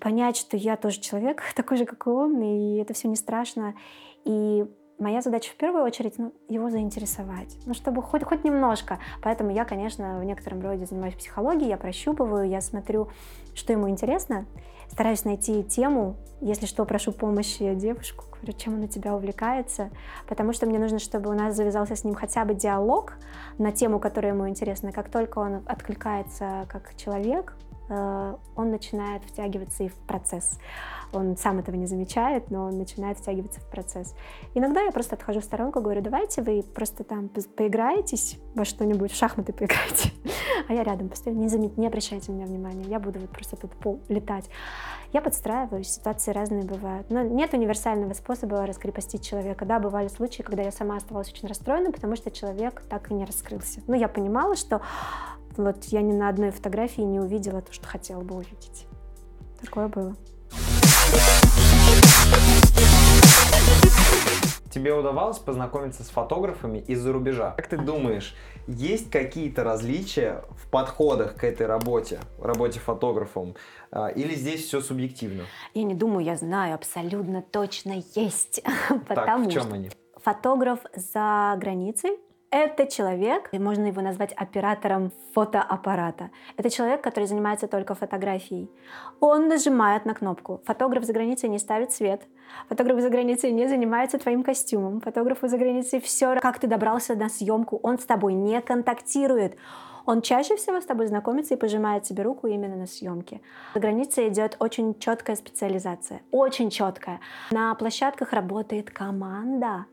понять, 0.00 0.36
что 0.36 0.56
я 0.56 0.76
тоже 0.76 1.00
человек, 1.00 1.42
такой 1.54 1.76
же, 1.76 1.84
как 1.84 2.06
и 2.06 2.10
он, 2.10 2.40
и 2.40 2.76
это 2.76 2.94
все 2.94 3.08
не 3.08 3.16
страшно. 3.16 3.74
И 4.24 4.64
моя 4.98 5.20
задача 5.20 5.50
в 5.50 5.56
первую 5.56 5.84
очередь 5.84 6.18
ну, 6.18 6.32
его 6.48 6.70
заинтересовать, 6.70 7.56
ну, 7.66 7.74
чтобы 7.74 8.02
хоть, 8.02 8.22
хоть 8.22 8.44
немножко. 8.44 8.98
Поэтому 9.22 9.50
я, 9.50 9.64
конечно, 9.64 10.18
в 10.20 10.24
некотором 10.24 10.62
роде 10.62 10.86
занимаюсь 10.86 11.14
психологией, 11.14 11.68
я 11.68 11.76
прощупываю, 11.76 12.48
я 12.48 12.60
смотрю, 12.60 13.08
что 13.54 13.72
ему 13.72 13.88
интересно, 13.88 14.46
стараюсь 14.94 15.24
найти 15.24 15.64
тему, 15.64 16.16
если 16.40 16.66
что, 16.66 16.84
прошу 16.84 17.10
помощи 17.10 17.74
девушку, 17.74 18.26
говорю, 18.30 18.56
чем 18.56 18.74
он 18.74 18.80
на 18.82 18.88
тебя 18.88 19.16
увлекается, 19.16 19.90
потому 20.28 20.52
что 20.52 20.66
мне 20.66 20.78
нужно, 20.78 21.00
чтобы 21.00 21.30
у 21.30 21.32
нас 21.32 21.56
завязался 21.56 21.96
с 21.96 22.04
ним 22.04 22.14
хотя 22.14 22.44
бы 22.44 22.54
диалог 22.54 23.14
на 23.58 23.72
тему, 23.72 23.98
которая 23.98 24.32
ему 24.32 24.48
интересна. 24.48 24.92
Как 24.92 25.10
только 25.10 25.40
он 25.40 25.62
откликается 25.66 26.66
как 26.68 26.94
человек, 26.96 27.56
э, 27.88 28.36
он 28.54 28.70
начинает 28.70 29.24
втягиваться 29.24 29.82
и 29.82 29.88
в 29.88 29.96
процесс. 29.96 30.60
Он 31.14 31.36
сам 31.36 31.58
этого 31.58 31.76
не 31.76 31.86
замечает, 31.86 32.50
но 32.50 32.64
он 32.66 32.78
начинает 32.78 33.18
втягиваться 33.18 33.60
в 33.60 33.70
процесс. 33.70 34.14
Иногда 34.54 34.82
я 34.82 34.90
просто 34.90 35.14
отхожу 35.14 35.40
в 35.40 35.44
сторонку, 35.44 35.80
говорю, 35.80 36.02
давайте 36.02 36.42
вы 36.42 36.62
просто 36.62 37.04
там 37.04 37.28
поиграетесь 37.28 38.38
во 38.54 38.64
что-нибудь, 38.64 39.12
в 39.12 39.16
шахматы 39.16 39.52
поиграете, 39.52 40.10
а 40.68 40.72
я 40.72 40.82
рядом 40.82 41.08
постоянно, 41.08 41.40
не, 41.40 41.48
замет, 41.48 41.76
не 41.76 41.86
обращайте 41.86 42.32
меня 42.32 42.46
внимания, 42.46 42.84
я 42.84 42.98
буду 42.98 43.20
вот 43.20 43.30
просто 43.30 43.56
тут 43.56 43.72
летать. 44.08 44.48
Я 45.12 45.20
подстраиваюсь, 45.22 45.88
ситуации 45.88 46.32
разные 46.32 46.64
бывают. 46.64 47.08
Но 47.08 47.22
нет 47.22 47.54
универсального 47.54 48.14
способа 48.14 48.66
раскрепостить 48.66 49.24
человека. 49.24 49.64
Да, 49.64 49.78
бывали 49.78 50.08
случаи, 50.08 50.42
когда 50.42 50.62
я 50.62 50.72
сама 50.72 50.96
оставалась 50.96 51.30
очень 51.30 51.46
расстроена, 51.46 51.92
потому 51.92 52.16
что 52.16 52.32
человек 52.32 52.82
так 52.88 53.12
и 53.12 53.14
не 53.14 53.24
раскрылся. 53.24 53.80
Но 53.86 53.94
я 53.94 54.08
понимала, 54.08 54.56
что 54.56 54.82
вот 55.56 55.84
я 55.84 56.02
ни 56.02 56.12
на 56.12 56.28
одной 56.28 56.50
фотографии 56.50 57.02
не 57.02 57.20
увидела 57.20 57.62
то, 57.62 57.72
что 57.72 57.86
хотела 57.86 58.22
бы 58.22 58.34
увидеть. 58.34 58.88
Такое 59.60 59.86
было. 59.86 60.16
Тебе 64.74 64.92
удавалось 64.92 65.38
познакомиться 65.38 66.02
с 66.02 66.08
фотографами 66.08 66.78
из-за 66.78 67.12
рубежа. 67.12 67.52
Как 67.52 67.68
ты 67.68 67.76
думаешь, 67.76 68.34
есть 68.66 69.08
какие-то 69.08 69.62
различия 69.62 70.42
в 70.50 70.68
подходах 70.68 71.36
к 71.36 71.44
этой 71.44 71.68
работе, 71.68 72.18
работе 72.40 72.80
фотографом, 72.80 73.54
а, 73.92 74.08
или 74.08 74.34
здесь 74.34 74.64
все 74.64 74.80
субъективно? 74.80 75.44
Я 75.74 75.84
не 75.84 75.94
думаю, 75.94 76.24
я 76.24 76.34
знаю, 76.34 76.74
абсолютно 76.74 77.40
точно 77.40 78.02
есть. 78.16 78.64
Так, 79.06 79.46
в 79.46 79.48
чем 79.48 79.72
они? 79.72 79.90
Фотограф 80.16 80.80
за 80.96 81.54
границей 81.60 82.18
это 82.54 82.86
человек, 82.86 83.52
можно 83.52 83.86
его 83.86 84.00
назвать 84.00 84.32
оператором 84.32 85.10
фотоаппарата. 85.32 86.30
Это 86.56 86.70
человек, 86.70 87.02
который 87.02 87.26
занимается 87.26 87.66
только 87.66 87.96
фотографией. 87.96 88.70
Он 89.18 89.48
нажимает 89.48 90.04
на 90.04 90.14
кнопку. 90.14 90.60
Фотограф 90.64 91.02
за 91.04 91.12
границей 91.12 91.48
не 91.48 91.58
ставит 91.58 91.90
свет. 91.90 92.22
Фотограф 92.68 93.00
за 93.00 93.10
границей 93.10 93.50
не 93.50 93.66
занимается 93.66 94.18
твоим 94.18 94.44
костюмом. 94.44 95.00
Фотограф 95.00 95.38
за 95.42 95.58
границей 95.58 96.00
все, 96.00 96.36
как 96.40 96.60
ты 96.60 96.68
добрался 96.68 97.16
на 97.16 97.28
съемку, 97.28 97.80
он 97.82 97.98
с 97.98 98.04
тобой 98.04 98.34
не 98.34 98.60
контактирует. 98.60 99.56
Он 100.06 100.22
чаще 100.22 100.54
всего 100.54 100.80
с 100.80 100.84
тобой 100.84 101.06
знакомится 101.06 101.54
и 101.54 101.56
пожимает 101.56 102.04
тебе 102.04 102.22
руку 102.22 102.46
именно 102.46 102.76
на 102.76 102.86
съемке. 102.86 103.40
За 103.74 103.80
границей 103.80 104.28
идет 104.28 104.56
очень 104.60 104.96
четкая 105.00 105.34
специализация, 105.34 106.20
очень 106.30 106.70
четкая. 106.70 107.18
На 107.50 107.74
площадках 107.74 108.32
работает 108.32 108.90
команда, 108.90 109.86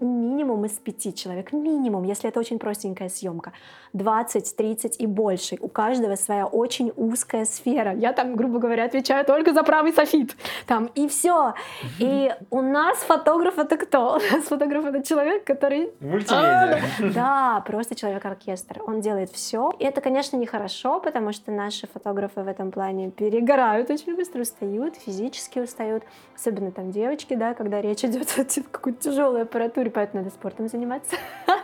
минимум 0.00 0.64
из 0.64 0.72
пяти 0.72 1.14
человек, 1.14 1.52
минимум, 1.52 2.04
если 2.04 2.28
это 2.28 2.40
очень 2.40 2.58
простенькая 2.58 3.08
съемка, 3.08 3.52
20, 3.92 4.56
30 4.56 5.00
и 5.00 5.06
больше. 5.06 5.56
У 5.60 5.68
каждого 5.68 6.16
своя 6.16 6.46
очень 6.46 6.92
узкая 6.96 7.44
сфера. 7.44 7.94
Я 7.94 8.12
там, 8.12 8.36
грубо 8.36 8.58
говоря, 8.58 8.84
отвечаю 8.84 9.24
только 9.24 9.52
за 9.52 9.62
правый 9.62 9.92
софит. 9.92 10.36
Там, 10.66 10.90
и 10.94 11.08
все. 11.08 11.54
И 11.98 12.32
у 12.50 12.60
нас 12.60 12.98
фотограф 12.98 13.58
это 13.58 13.76
кто? 13.76 14.18
У 14.18 14.34
нас 14.36 14.44
фотограф 14.44 14.84
это 14.84 15.02
человек, 15.02 15.44
который... 15.44 15.90
Мультимедиа. 16.00 16.80
Да, 17.14 17.62
просто 17.66 17.94
человек-оркестр. 17.94 18.82
Он 18.86 19.00
делает 19.00 19.30
все. 19.30 19.72
И 19.78 19.84
это, 19.84 20.00
конечно, 20.00 20.36
нехорошо, 20.36 21.00
потому 21.00 21.32
что 21.32 21.50
наши 21.50 21.86
фотографы 21.86 22.42
в 22.42 22.48
этом 22.48 22.70
плане 22.70 23.10
перегорают 23.10 23.90
очень 23.90 24.14
быстро, 24.16 24.42
устают, 24.42 24.96
физически 24.96 25.58
устают. 25.58 26.04
Особенно 26.36 26.70
там 26.70 26.90
девочки, 26.90 27.34
да, 27.34 27.54
когда 27.54 27.80
речь 27.80 28.04
идет 28.04 28.28
о 28.38 28.44
какой-то 28.70 29.10
тяжелой 29.10 29.42
аппаратуре, 29.42 29.79
поэтому 29.88 30.22
надо 30.22 30.34
спортом 30.34 30.68
заниматься. 30.68 31.16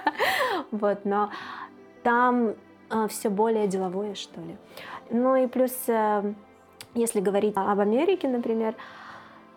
Вот, 0.72 1.04
но 1.04 1.30
там 2.02 2.54
э, 2.90 3.06
все 3.08 3.28
более 3.28 3.68
деловое, 3.68 4.14
что 4.14 4.40
ли. 4.40 4.56
Ну 5.10 5.36
и 5.36 5.46
плюс, 5.46 5.72
э, 5.86 6.34
если 6.94 7.20
говорить 7.20 7.54
об 7.56 7.78
Америке, 7.78 8.28
например, 8.28 8.74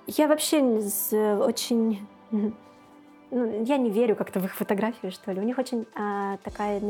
я 0.08 0.28
вообще 0.28 0.60
очень... 1.40 2.06
Ну, 3.32 3.64
я 3.64 3.78
не 3.78 3.92
верю 3.92 4.16
как-то 4.16 4.40
в 4.40 4.46
их 4.46 4.56
фотографии, 4.56 5.12
что 5.12 5.32
ли. 5.32 5.40
У 5.40 5.44
них 5.44 5.60
очень 5.60 5.86
э, 5.96 6.38
такая 6.44 6.82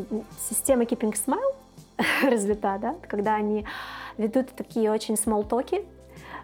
система 0.49 0.83
keeping 0.83 1.13
smile 1.13 1.53
развита, 2.23 2.77
да, 2.81 2.95
когда 3.09 3.35
они 3.35 3.65
ведут 4.17 4.47
такие 4.55 4.89
очень 4.89 5.15
small 5.15 5.45
talk 5.45 5.85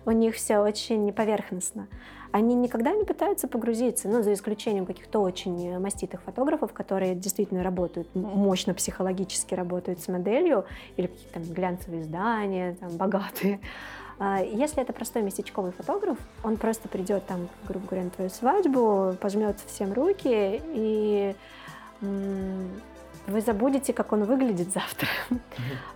у 0.06 0.12
них 0.12 0.36
все 0.36 0.60
очень 0.60 1.12
поверхностно. 1.12 1.88
Они 2.32 2.56
никогда 2.56 2.94
не 2.94 3.04
пытаются 3.04 3.48
погрузиться, 3.48 4.08
ну, 4.08 4.22
за 4.22 4.34
исключением 4.34 4.86
каких-то 4.86 5.20
очень 5.20 5.78
маститых 5.80 6.22
фотографов, 6.22 6.74
которые 6.74 7.16
действительно 7.16 7.64
работают, 7.64 8.14
мощно 8.16 8.74
психологически 8.74 9.54
работают 9.54 10.02
с 10.02 10.08
моделью, 10.08 10.66
или 10.98 11.08
какие-то 11.08 11.34
там 11.34 11.44
глянцевые 11.44 12.02
издания, 12.02 12.76
там, 12.80 12.90
богатые. 12.98 13.60
А, 14.18 14.42
если 14.42 14.82
это 14.82 14.94
простой 14.94 15.22
местечковый 15.22 15.72
фотограф, 15.72 16.18
он 16.44 16.58
просто 16.58 16.88
придет 16.88 17.26
там, 17.26 17.50
грубо 17.68 17.88
говоря, 17.88 18.06
на 18.06 18.10
твою 18.12 18.30
свадьбу, 18.30 19.16
пожмет 19.20 19.60
всем 19.66 19.94
руки 19.94 20.62
и 20.74 21.36
вы 23.28 23.42
забудете, 23.42 23.94
как 23.94 24.14
он 24.14 24.24
выглядит 24.24 24.72
завтра. 24.72 25.08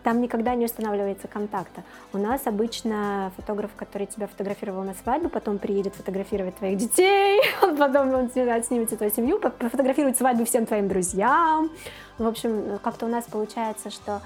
Там 0.04 0.22
никогда 0.22 0.56
не 0.56 0.66
устанавливается 0.66 1.28
контакта. 1.28 1.84
У 2.14 2.18
нас 2.18 2.48
обычно 2.48 3.32
фотограф, 3.36 3.72
который 3.76 4.08
тебя 4.08 4.28
фотографировал 4.28 4.84
на 4.84 4.94
свадьбу, 4.94 5.30
потом 5.30 5.60
приедет 5.60 5.96
фотографировать 5.96 6.56
твоих 6.58 6.78
детей, 6.78 7.42
он 7.62 7.78
потом 7.78 8.14
он 8.14 8.30
снимет 8.32 8.90
твою 8.98 9.12
семью, 9.12 9.40
фотографирует 9.40 10.18
свадьбу 10.18 10.46
всем 10.46 10.66
твоим 10.66 10.88
друзьям. 10.88 11.70
В 12.18 12.28
общем, 12.28 12.80
как-то 12.84 13.06
у 13.06 13.10
нас 13.10 13.26
получается, 13.26 13.90
что 13.90 14.22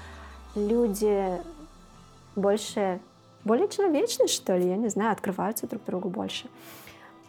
люди 0.54 1.40
больше, 2.36 3.00
более 3.44 3.68
человечные, 3.68 4.28
что 4.28 4.56
ли, 4.56 4.68
я 4.68 4.76
не 4.76 4.88
знаю, 4.88 5.12
открываются 5.12 5.66
друг 5.66 5.84
другу 5.84 6.08
больше. 6.08 6.48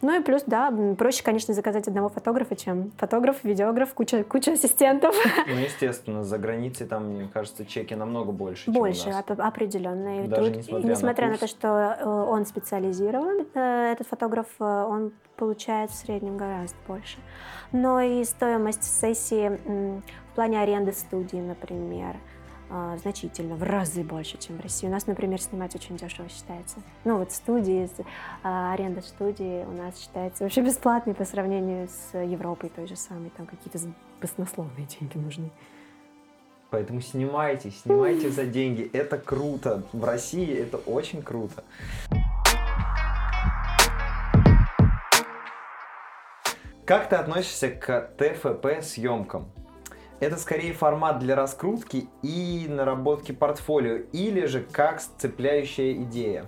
Ну 0.06 0.20
и 0.20 0.22
плюс, 0.22 0.43
да, 0.45 0.72
проще, 0.99 1.24
конечно, 1.24 1.56
заказать 1.56 1.88
одного 1.88 2.10
фотографа, 2.10 2.56
чем 2.56 2.91
фотограф, 2.95 3.43
видеограф, 3.43 3.91
куча, 3.95 4.24
куча 4.24 4.51
ассистентов. 4.51 5.16
Ну, 5.47 5.56
естественно, 5.56 6.24
за 6.24 6.38
границей 6.38 6.86
там, 6.86 7.08
мне 7.08 7.28
кажется, 7.34 7.66
чеки 7.66 7.95
намного 7.95 8.32
больше, 8.32 8.70
Больше, 8.70 9.10
нас. 9.10 9.26
определенно. 9.28 10.26
И 10.26 10.28
Даже 10.28 10.51
тут, 10.51 10.58
несмотря, 10.58 10.89
несмотря 10.89 11.26
на, 11.26 11.32
на 11.32 11.38
то, 11.39 11.47
что 11.47 11.97
э, 11.99 12.06
он 12.08 12.45
специализирован, 12.45 13.47
э, 13.56 13.93
этот 13.93 14.08
фотограф, 14.08 14.45
э, 14.60 14.64
он 14.64 15.12
получает 15.38 15.89
в 15.89 15.95
среднем 15.95 16.38
гораздо 16.38 16.78
больше. 16.88 17.18
Но 17.72 17.99
и 17.99 18.24
стоимость 18.26 18.84
сессии 18.84 19.60
в 20.32 20.36
плане 20.36 20.62
аренды 20.62 20.91
студии, 20.91 21.38
например, 21.38 22.18
а, 22.70 22.97
значительно, 22.97 23.55
в 23.55 23.63
разы 23.63 24.03
больше, 24.03 24.38
чем 24.38 24.57
в 24.57 24.61
России. 24.61 24.88
У 24.88 24.89
нас, 24.89 25.07
например, 25.07 25.41
снимать 25.41 25.76
очень 25.76 25.97
дешево 25.97 26.30
считается. 26.30 26.78
Ну 27.03 27.18
вот 27.18 27.32
студии, 27.32 27.89
а, 28.43 28.74
аренда 28.74 29.01
студии 29.01 29.63
у 29.66 29.72
нас 29.72 29.99
считается 29.99 30.43
вообще 30.43 30.61
бесплатной 30.61 31.13
по 31.13 31.26
сравнению 31.26 31.88
с 31.88 32.18
Европой 32.18 32.70
той 32.70 32.88
же 32.88 32.95
самой. 32.95 33.30
Там 33.38 33.45
какие-то 33.45 33.80
баснословные 34.22 34.88
деньги 34.88 35.18
нужны. 35.18 35.51
Поэтому 36.72 37.01
снимайте, 37.01 37.72
снимайте 37.72 38.30
за 38.30 38.45
деньги. 38.45 38.89
Это 38.91 39.18
круто. 39.18 39.84
В 39.93 40.03
России 40.03 40.53
это 40.53 40.78
очень 40.78 41.22
круто. 41.22 41.63
Как 46.86 47.09
ты 47.09 47.16
относишься 47.16 47.70
к 47.70 48.11
ТФП 48.18 48.84
съемкам? 48.84 49.49
Это 50.20 50.38
скорее 50.38 50.74
формат 50.74 51.20
для 51.20 51.36
раскрутки 51.36 52.07
и 52.22 52.68
наработки 52.70 53.32
портфолио, 53.34 53.97
или 54.13 54.45
же 54.45 54.61
как 54.61 55.01
сцепляющая 55.01 55.93
идея? 55.93 56.45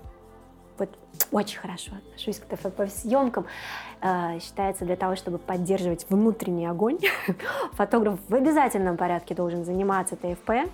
Вот 0.77 0.89
очень 1.31 1.59
хорошо 1.59 1.91
отношусь 1.95 2.39
к 2.39 2.45
ТФП 2.45 2.89
съемкам. 2.89 3.45
Э, 4.01 4.39
считается 4.39 4.85
для 4.85 4.95
того, 4.95 5.15
чтобы 5.15 5.37
поддерживать 5.37 6.05
внутренний 6.09 6.67
огонь. 6.67 6.99
Фотограф 7.73 8.19
в 8.29 8.35
обязательном 8.35 8.95
порядке 8.95 9.35
должен 9.35 9.65
заниматься 9.65 10.15
ТФП. 10.15 10.69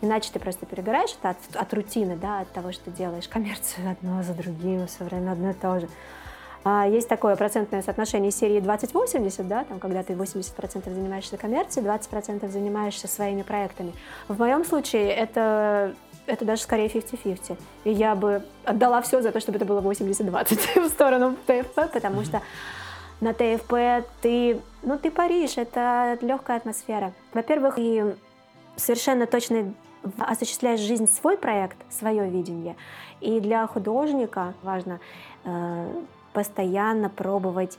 Иначе 0.00 0.30
ты 0.32 0.40
просто 0.40 0.64
перегораешь 0.66 1.14
от, 1.22 1.36
от 1.54 1.74
рутины, 1.74 2.16
да, 2.16 2.40
от 2.40 2.52
того, 2.52 2.72
что 2.72 2.90
делаешь 2.90 3.28
коммерцию 3.28 3.90
одно 3.90 4.22
за 4.22 4.34
другим, 4.34 4.86
все 4.86 5.04
время 5.04 5.32
одно 5.32 5.50
и 5.50 5.54
то 5.54 5.80
же. 5.80 5.88
А, 6.64 6.86
есть 6.86 7.08
такое 7.08 7.36
процентное 7.36 7.82
соотношение 7.82 8.30
серии 8.30 8.60
20-80, 8.60 9.42
да, 9.44 9.64
там, 9.64 9.80
когда 9.80 10.02
ты 10.02 10.12
80% 10.12 10.92
занимаешься 10.92 11.36
коммерцией, 11.36 11.86
20% 11.86 12.48
занимаешься 12.50 13.08
своими 13.08 13.42
проектами. 13.42 13.92
В 14.28 14.38
моем 14.38 14.64
случае 14.64 15.10
это 15.10 15.94
это 16.26 16.44
даже 16.44 16.62
скорее 16.62 16.86
50-50. 16.86 17.58
И 17.84 17.90
я 17.90 18.14
бы 18.14 18.44
отдала 18.64 19.02
все 19.02 19.20
за 19.22 19.32
то, 19.32 19.40
чтобы 19.40 19.56
это 19.56 19.64
было 19.64 19.80
80-20 19.80 20.80
в 20.86 20.88
сторону 20.88 21.36
ТФП, 21.46 21.92
потому 21.92 22.22
что 22.24 22.42
на 23.20 23.32
ТФП 23.34 24.06
ты, 24.20 24.60
ну, 24.82 24.98
ты 24.98 25.10
паришь, 25.10 25.56
это 25.56 26.18
легкая 26.20 26.58
атмосфера. 26.58 27.12
Во-первых, 27.34 27.74
и 27.76 28.14
совершенно 28.76 29.26
точно 29.26 29.74
осуществляешь 30.18 30.80
жизнь 30.80 31.08
свой 31.08 31.36
проект, 31.36 31.76
свое 31.90 32.28
видение. 32.28 32.76
И 33.20 33.40
для 33.40 33.66
художника 33.66 34.54
важно 34.62 35.00
э, 35.44 36.02
постоянно 36.32 37.08
пробовать 37.08 37.78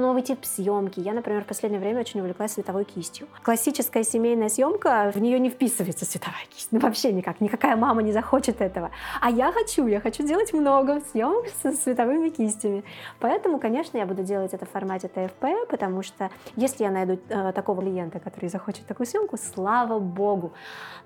новый 0.00 0.22
тип 0.22 0.44
съемки. 0.44 1.00
Я, 1.00 1.12
например, 1.12 1.44
в 1.44 1.46
последнее 1.46 1.80
время 1.80 2.00
очень 2.00 2.20
увлеклась 2.20 2.52
световой 2.52 2.84
кистью. 2.84 3.28
Классическая 3.42 4.02
семейная 4.02 4.48
съемка, 4.48 5.12
в 5.14 5.20
нее 5.20 5.38
не 5.38 5.50
вписывается 5.50 6.04
световая 6.04 6.46
кисть. 6.50 6.68
Ну, 6.70 6.80
вообще 6.80 7.12
никак. 7.12 7.40
Никакая 7.40 7.76
мама 7.76 8.02
не 8.02 8.12
захочет 8.12 8.60
этого. 8.60 8.90
А 9.20 9.30
я 9.30 9.52
хочу, 9.52 9.86
я 9.86 10.00
хочу 10.00 10.26
делать 10.26 10.52
много 10.52 11.00
съемок 11.12 11.46
со 11.62 11.72
световыми 11.72 12.30
кистями. 12.30 12.84
Поэтому, 13.20 13.58
конечно, 13.58 13.98
я 13.98 14.06
буду 14.06 14.22
делать 14.22 14.52
это 14.54 14.66
в 14.66 14.70
формате 14.70 15.08
ТФП, 15.08 15.68
потому 15.68 16.02
что 16.02 16.30
если 16.56 16.84
я 16.84 16.90
найду 16.90 17.18
э, 17.28 17.52
такого 17.52 17.82
клиента, 17.82 18.18
который 18.18 18.48
захочет 18.48 18.86
такую 18.86 19.06
съемку, 19.06 19.36
слава 19.36 19.98
богу. 19.98 20.52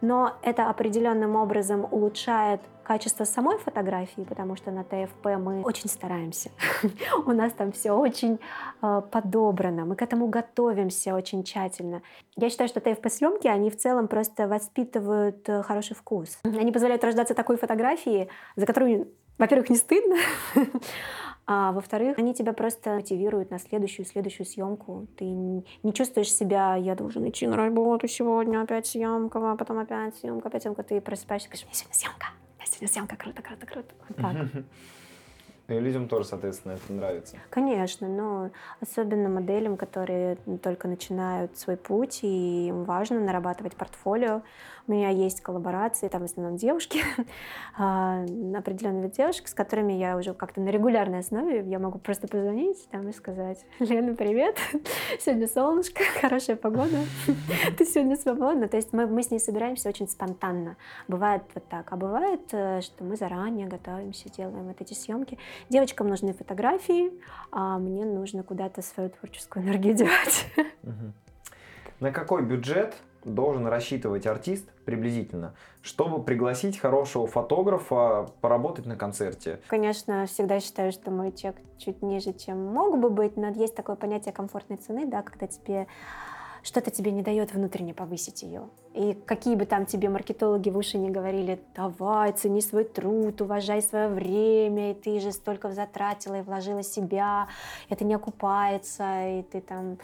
Но 0.00 0.32
это 0.42 0.70
определенным 0.70 1.36
образом 1.36 1.86
улучшает 1.90 2.60
качество 2.88 3.24
самой 3.24 3.58
фотографии, 3.58 4.22
потому 4.22 4.56
что 4.56 4.70
на 4.70 4.82
ТФП 4.82 5.26
мы 5.38 5.60
очень 5.62 5.90
стараемся. 5.90 6.50
У 7.26 7.32
нас 7.32 7.52
там 7.52 7.70
все 7.70 7.92
очень 7.92 8.38
э, 8.80 9.02
подобрано, 9.10 9.84
мы 9.84 9.94
к 9.94 10.00
этому 10.00 10.26
готовимся 10.28 11.14
очень 11.14 11.44
тщательно. 11.44 12.00
Я 12.36 12.48
считаю, 12.48 12.66
что 12.68 12.80
ТФП-съемки, 12.80 13.46
они 13.46 13.68
в 13.68 13.76
целом 13.76 14.08
просто 14.08 14.48
воспитывают 14.48 15.46
э, 15.50 15.62
хороший 15.62 15.96
вкус. 15.96 16.38
Они 16.44 16.72
позволяют 16.72 17.04
рождаться 17.04 17.34
такой 17.34 17.58
фотографии, 17.58 18.30
за 18.56 18.64
которую, 18.64 19.08
во-первых, 19.36 19.68
не 19.68 19.76
стыдно, 19.76 20.16
а 21.46 21.72
во-вторых, 21.72 22.16
они 22.16 22.32
тебя 22.32 22.54
просто 22.54 22.94
мотивируют 22.94 23.50
на 23.50 23.58
следующую 23.58 24.06
следующую 24.06 24.46
съемку. 24.46 25.06
Ты 25.18 25.26
не 25.26 25.92
чувствуешь 25.92 26.32
себя, 26.32 26.74
я 26.76 26.94
должен 26.94 27.28
идти 27.28 27.46
на 27.46 27.56
работу 27.56 28.08
сегодня, 28.08 28.62
опять 28.62 28.86
съемка, 28.86 29.52
а 29.52 29.56
потом 29.56 29.78
опять 29.78 30.16
съемка, 30.16 30.48
опять 30.48 30.62
съемка. 30.62 30.82
Ты 30.82 31.02
просыпаешься 31.02 31.48
и 31.48 31.50
говоришь, 31.50 31.64
у 31.64 31.68
меня 31.68 31.74
сегодня 31.74 31.94
съемка 31.94 32.37
сегодня 32.68 32.88
съемка, 32.88 33.16
круто, 33.16 33.42
круто, 33.42 33.66
круто. 33.66 33.94
Вот 34.08 34.16
так. 34.16 34.36
Ну 35.68 35.76
и 35.76 35.80
людям 35.80 36.08
тоже, 36.08 36.24
соответственно, 36.24 36.72
это 36.72 36.92
нравится. 36.92 37.36
Конечно, 37.50 38.08
но 38.08 38.50
особенно 38.80 39.28
моделям, 39.28 39.76
которые 39.76 40.36
только 40.62 40.88
начинают 40.88 41.58
свой 41.58 41.76
путь, 41.76 42.20
и 42.22 42.68
им 42.68 42.84
важно 42.84 43.20
нарабатывать 43.20 43.76
портфолио. 43.76 44.40
У 44.88 44.92
меня 44.92 45.10
есть 45.10 45.42
коллаборации, 45.42 46.08
там 46.08 46.22
в 46.22 46.24
основном 46.24 46.56
девушки, 46.56 47.02
а, 47.78 48.24
определенный 48.56 49.02
вид 49.02 49.12
девушек, 49.12 49.46
с 49.46 49.52
которыми 49.52 49.92
я 49.92 50.16
уже 50.16 50.32
как-то 50.32 50.62
на 50.62 50.70
регулярной 50.70 51.18
основе, 51.18 51.62
я 51.66 51.78
могу 51.78 51.98
просто 51.98 52.26
позвонить 52.26 52.88
там 52.88 53.06
и 53.06 53.12
сказать, 53.12 53.66
Лена, 53.80 54.14
привет, 54.14 54.56
сегодня 55.20 55.46
солнышко, 55.46 56.02
хорошая 56.22 56.56
погода, 56.56 57.00
ты 57.76 57.84
сегодня 57.84 58.16
свободна. 58.16 58.66
То 58.66 58.78
есть 58.78 58.94
мы, 58.94 59.06
мы 59.06 59.22
с 59.22 59.30
ней 59.30 59.40
собираемся 59.40 59.90
очень 59.90 60.08
спонтанно. 60.08 60.78
Бывает 61.06 61.42
вот 61.54 61.68
так, 61.68 61.92
а 61.92 61.96
бывает, 61.96 62.40
э, 62.52 62.80
что 62.80 63.04
мы 63.04 63.16
заранее 63.16 63.66
готовимся, 63.66 64.30
делаем 64.30 64.68
вот 64.68 64.80
эти 64.80 64.94
съемки. 64.94 65.38
Девочкам 65.68 66.08
нужны 66.08 66.32
фотографии, 66.32 67.12
а 67.52 67.78
мне 67.78 68.06
нужно 68.06 68.42
куда-то 68.42 68.80
свою 68.80 69.10
творческую 69.10 69.66
энергию 69.66 69.92
девать. 69.92 70.46
На 72.00 72.10
какой 72.10 72.42
бюджет 72.42 72.94
должен 73.24 73.66
рассчитывать 73.66 74.26
артист 74.26 74.68
приблизительно, 74.84 75.54
чтобы 75.82 76.22
пригласить 76.22 76.78
хорошего 76.78 77.26
фотографа 77.26 78.28
поработать 78.40 78.86
на 78.86 78.96
концерте? 78.96 79.60
Конечно, 79.68 80.26
всегда 80.26 80.60
считаю, 80.60 80.92
что 80.92 81.10
мой 81.10 81.32
чек 81.32 81.56
чуть 81.78 82.02
ниже, 82.02 82.32
чем 82.32 82.64
мог 82.66 82.98
бы 82.98 83.10
быть, 83.10 83.36
но 83.36 83.48
есть 83.48 83.74
такое 83.74 83.96
понятие 83.96 84.32
комфортной 84.32 84.78
цены, 84.78 85.06
да, 85.06 85.22
когда 85.22 85.46
тебе 85.46 85.86
что-то 86.62 86.90
тебе 86.90 87.12
не 87.12 87.22
дает 87.22 87.54
внутренне 87.54 87.94
повысить 87.94 88.42
ее. 88.42 88.68
И 88.94 89.14
какие 89.26 89.54
бы 89.54 89.64
там 89.64 89.86
тебе 89.86 90.08
маркетологи 90.08 90.70
в 90.70 90.76
уши 90.76 90.98
не 90.98 91.10
говорили, 91.10 91.60
давай, 91.74 92.32
цени 92.32 92.60
свой 92.60 92.84
труд, 92.84 93.40
уважай 93.40 93.80
свое 93.80 94.08
время, 94.08 94.90
и 94.90 94.94
ты 94.94 95.20
же 95.20 95.32
столько 95.32 95.70
затратила 95.70 96.40
и 96.40 96.42
вложила 96.42 96.82
себя, 96.82 97.48
это 97.88 98.04
не 98.04 98.14
окупается, 98.14 99.28
и 99.28 99.42
ты 99.42 99.60
там... 99.60 99.98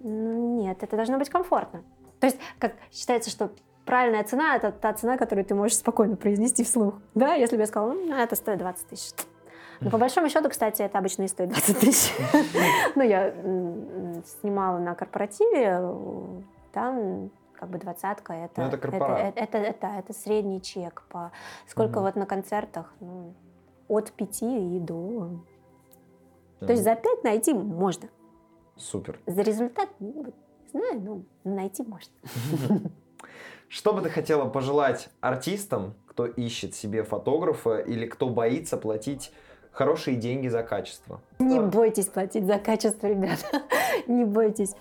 Ну, 0.00 0.62
нет, 0.62 0.82
это 0.82 0.94
должно 0.94 1.18
быть 1.18 1.28
комфортно. 1.28 1.82
То 2.20 2.26
есть, 2.26 2.38
как 2.58 2.74
считается, 2.92 3.30
что 3.30 3.50
правильная 3.84 4.24
цена 4.24 4.56
это 4.56 4.70
та 4.70 4.92
цена, 4.92 5.16
которую 5.16 5.44
ты 5.44 5.54
можешь 5.54 5.78
спокойно 5.78 6.16
произнести 6.16 6.64
вслух. 6.64 6.94
Да, 7.14 7.34
если 7.34 7.56
бы 7.56 7.62
я 7.62 7.66
сказала, 7.66 7.92
ну, 7.92 8.14
это 8.14 8.36
стоит 8.36 8.58
20 8.58 8.88
тысяч. 8.88 9.14
Но 9.80 9.90
по 9.90 9.98
большому 9.98 10.28
счету, 10.28 10.48
кстати, 10.48 10.82
это 10.82 10.98
обычно 10.98 11.22
и 11.22 11.28
стоит 11.28 11.50
20 11.50 11.78
тысяч. 11.78 12.12
Ну, 12.96 13.02
я 13.02 13.32
снимала 14.40 14.78
на 14.78 14.94
корпоративе, 14.94 15.80
там 16.72 17.30
как 17.54 17.70
бы 17.70 17.78
двадцатка 17.78 18.34
это, 18.34 18.62
ну, 18.62 18.68
это, 18.68 18.86
это, 19.36 19.58
это, 19.58 19.86
это, 19.86 20.12
средний 20.12 20.62
чек. 20.62 21.02
По, 21.08 21.32
сколько 21.66 22.00
вот 22.00 22.14
на 22.14 22.26
концертах, 22.26 22.92
ну, 23.00 23.34
от 23.88 24.12
5 24.12 24.42
и 24.42 24.78
до... 24.80 25.30
То 26.60 26.72
есть 26.72 26.82
за 26.82 26.94
5 26.94 27.24
найти 27.24 27.54
можно. 27.54 28.08
Супер. 28.76 29.20
За 29.26 29.42
результат, 29.42 29.88
знаю, 30.70 31.00
ну, 31.00 31.24
найти 31.44 31.82
можно. 31.82 32.12
Что 33.68 33.92
бы 33.92 34.00
ты 34.00 34.08
хотела 34.08 34.48
пожелать 34.48 35.10
артистам, 35.20 35.94
кто 36.06 36.26
ищет 36.26 36.74
себе 36.74 37.02
фотографа 37.02 37.78
или 37.78 38.06
кто 38.06 38.28
боится 38.28 38.76
платить 38.76 39.32
хорошие 39.72 40.16
деньги 40.16 40.48
за 40.48 40.62
качество? 40.62 41.20
Не 41.38 41.60
бойтесь 41.60 42.06
платить 42.06 42.46
за 42.46 42.58
качество, 42.58 43.06
ребята. 43.06 43.62
Не 44.06 44.24
бойтесь. 44.24 44.74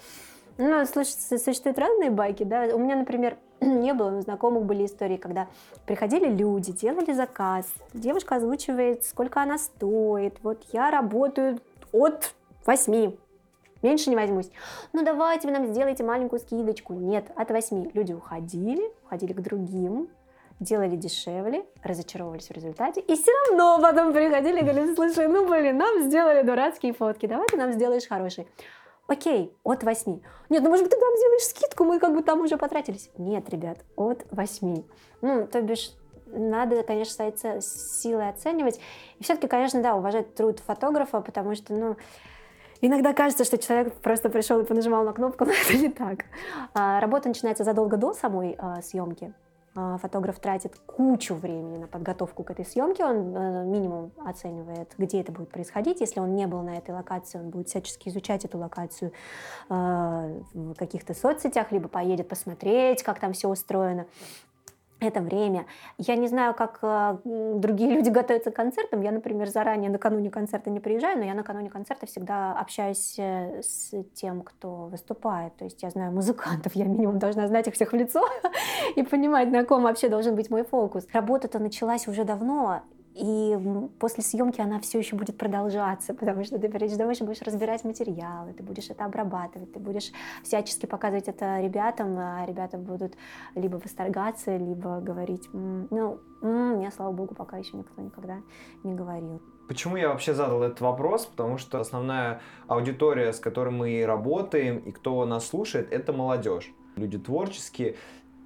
Ну, 0.57 0.85
слушайте, 0.85 1.37
существуют 1.37 1.77
разные 1.77 2.09
байки, 2.09 2.43
да. 2.43 2.63
У 2.73 2.79
меня, 2.79 2.95
например, 2.95 3.37
не 3.61 3.93
было, 3.93 4.09
но 4.09 4.21
знакомых 4.21 4.63
были 4.65 4.85
истории, 4.85 5.17
когда 5.17 5.47
приходили 5.85 6.27
люди, 6.29 6.71
делали 6.71 7.13
заказ, 7.13 7.71
девушка 7.93 8.37
озвучивает, 8.37 9.03
сколько 9.03 9.41
она 9.41 9.57
стоит. 9.57 10.37
Вот 10.41 10.63
я 10.73 10.89
работаю 10.89 11.59
от 11.91 12.33
8, 12.65 13.13
меньше 13.81 14.09
не 14.09 14.15
возьмусь. 14.15 14.49
Ну 14.93 15.03
давайте 15.03 15.47
вы 15.47 15.53
нам 15.53 15.67
сделайте 15.67 16.03
маленькую 16.03 16.39
скидочку. 16.39 16.93
Нет, 16.93 17.31
от 17.35 17.51
8. 17.51 17.91
Люди 17.93 18.13
уходили, 18.13 18.91
уходили 19.05 19.33
к 19.33 19.41
другим, 19.41 20.09
делали 20.59 20.95
дешевле, 20.95 21.65
разочаровывались 21.83 22.49
в 22.49 22.51
результате, 22.51 23.01
и 23.01 23.15
все 23.15 23.31
равно 23.47 23.79
потом 23.81 24.13
приходили 24.13 24.59
и 24.59 24.63
говорили, 24.63 24.95
слушай, 24.95 25.27
ну 25.27 25.47
блин, 25.47 25.77
нам 25.77 26.01
сделали 26.03 26.41
дурацкие 26.41 26.93
фотки, 26.93 27.25
давай 27.25 27.47
ты 27.47 27.57
нам 27.57 27.71
сделаешь 27.71 28.07
хороший. 28.07 28.47
Окей, 29.07 29.55
от 29.63 29.83
8. 29.83 30.19
Нет, 30.49 30.63
ну 30.63 30.69
может 30.69 30.85
быть 30.85 30.91
ты 30.91 30.99
нам 30.99 31.15
сделаешь 31.15 31.43
скидку, 31.43 31.85
мы 31.85 31.99
как 31.99 32.13
бы 32.13 32.23
там 32.23 32.41
уже 32.41 32.57
потратились. 32.57 33.09
Нет, 33.17 33.49
ребят, 33.49 33.79
от 33.95 34.25
8. 34.31 34.83
Ну, 35.21 35.47
то 35.47 35.61
бишь, 35.61 35.93
надо, 36.25 36.83
конечно, 36.83 37.31
силы 37.61 38.27
оценивать. 38.27 38.79
И 39.19 39.23
все-таки, 39.23 39.47
конечно, 39.47 39.81
да, 39.81 39.95
уважать 39.95 40.35
труд 40.35 40.59
фотографа, 40.59 41.21
потому 41.21 41.55
что, 41.55 41.73
ну, 41.73 41.95
Иногда 42.81 43.13
кажется, 43.13 43.43
что 43.43 43.57
человек 43.57 43.93
просто 43.95 44.29
пришел 44.29 44.59
и 44.59 44.63
понажимал 44.63 45.03
на 45.03 45.13
кнопку, 45.13 45.45
но 45.45 45.51
это 45.51 45.77
не 45.77 45.89
так. 45.89 46.25
А, 46.73 46.99
работа 46.99 47.27
начинается 47.27 47.63
задолго 47.63 47.97
до 47.97 48.13
самой 48.13 48.55
а, 48.57 48.81
съемки. 48.81 49.33
А, 49.75 49.97
фотограф 49.97 50.39
тратит 50.39 50.75
кучу 50.85 51.35
времени 51.35 51.77
на 51.77 51.87
подготовку 51.87 52.43
к 52.43 52.51
этой 52.51 52.65
съемке, 52.65 53.05
он 53.05 53.35
э, 53.35 53.63
минимум 53.65 54.11
оценивает, 54.25 54.91
где 54.97 55.21
это 55.21 55.31
будет 55.31 55.49
происходить. 55.49 56.01
Если 56.01 56.19
он 56.19 56.35
не 56.35 56.47
был 56.47 56.61
на 56.63 56.77
этой 56.77 56.95
локации, 56.95 57.37
он 57.37 57.49
будет 57.51 57.67
всячески 57.67 58.09
изучать 58.09 58.43
эту 58.43 58.57
локацию 58.57 59.11
в 59.69 60.73
каких-то 60.77 61.13
соцсетях, 61.13 61.71
либо 61.71 61.89
поедет 61.89 62.27
посмотреть, 62.27 63.03
как 63.03 63.19
там 63.19 63.33
все 63.33 63.49
устроено 63.49 64.07
это 64.99 65.21
время. 65.21 65.65
Я 65.97 66.15
не 66.15 66.27
знаю, 66.27 66.53
как 66.53 66.79
э, 66.81 67.17
другие 67.23 67.91
люди 67.95 68.09
готовятся 68.09 68.51
к 68.51 68.55
концертам. 68.55 69.01
Я, 69.01 69.11
например, 69.11 69.47
заранее 69.47 69.89
накануне 69.89 70.29
концерта 70.29 70.69
не 70.69 70.79
приезжаю, 70.79 71.17
но 71.19 71.25
я 71.25 71.33
накануне 71.33 71.69
концерта 71.69 72.05
всегда 72.05 72.53
общаюсь 72.53 73.15
э, 73.17 73.61
с 73.61 73.93
тем, 74.13 74.41
кто 74.41 74.87
выступает. 74.87 75.55
То 75.57 75.65
есть 75.65 75.83
я 75.83 75.89
знаю 75.89 76.11
музыкантов, 76.11 76.71
я 76.75 76.85
минимум 76.85 77.19
должна 77.19 77.47
знать 77.47 77.67
их 77.67 77.73
всех 77.73 77.93
в 77.93 77.95
лицо 77.95 78.21
и 78.95 79.03
понимать, 79.03 79.49
на 79.51 79.63
ком 79.63 79.83
вообще 79.83 80.09
должен 80.09 80.35
быть 80.35 80.49
мой 80.49 80.63
фокус. 80.63 81.05
Работа-то 81.13 81.59
началась 81.59 82.07
уже 82.07 82.23
давно, 82.23 82.81
и 83.17 83.57
после 83.99 84.23
съемки 84.23 84.61
она 84.61 84.79
все 84.79 84.99
еще 84.99 85.15
будет 85.15 85.37
продолжаться, 85.37 86.13
потому 86.13 86.43
что 86.43 86.59
ты 86.59 86.69
придешь 86.69 86.97
домой 86.97 87.15
будешь 87.21 87.41
разбирать 87.41 87.83
материалы, 87.83 88.53
ты 88.53 88.61
будешь 88.61 88.89
это 88.89 89.05
обрабатывать, 89.05 89.73
ты 89.73 89.79
будешь 89.79 90.11
всячески 90.43 90.85
показывать 90.85 91.27
это 91.27 91.59
ребятам, 91.59 92.15
а 92.19 92.45
ребята 92.45 92.77
будут 92.77 93.15
либо 93.55 93.77
восторгаться, 93.77 94.55
либо 94.55 94.99
говорить, 94.99 95.49
ну, 95.51 96.19
мне, 96.41 96.91
слава 96.91 97.11
богу, 97.11 97.33
пока 97.33 97.57
еще 97.57 97.77
никто 97.77 97.99
никогда 98.01 98.37
не 98.83 98.93
говорил. 98.93 99.41
Почему 99.67 99.97
я 99.97 100.09
вообще 100.09 100.33
задал 100.33 100.61
этот 100.61 100.81
вопрос? 100.81 101.25
Потому 101.25 101.57
что 101.57 101.79
основная 101.79 102.41
аудитория, 102.67 103.33
с 103.33 103.39
которой 103.39 103.73
мы 103.73 104.05
работаем 104.05 104.77
и 104.77 104.91
кто 104.91 105.25
нас 105.25 105.47
слушает, 105.47 105.91
это 105.91 106.13
молодежь. 106.13 106.71
Люди 106.95 107.17
творческие, 107.17 107.95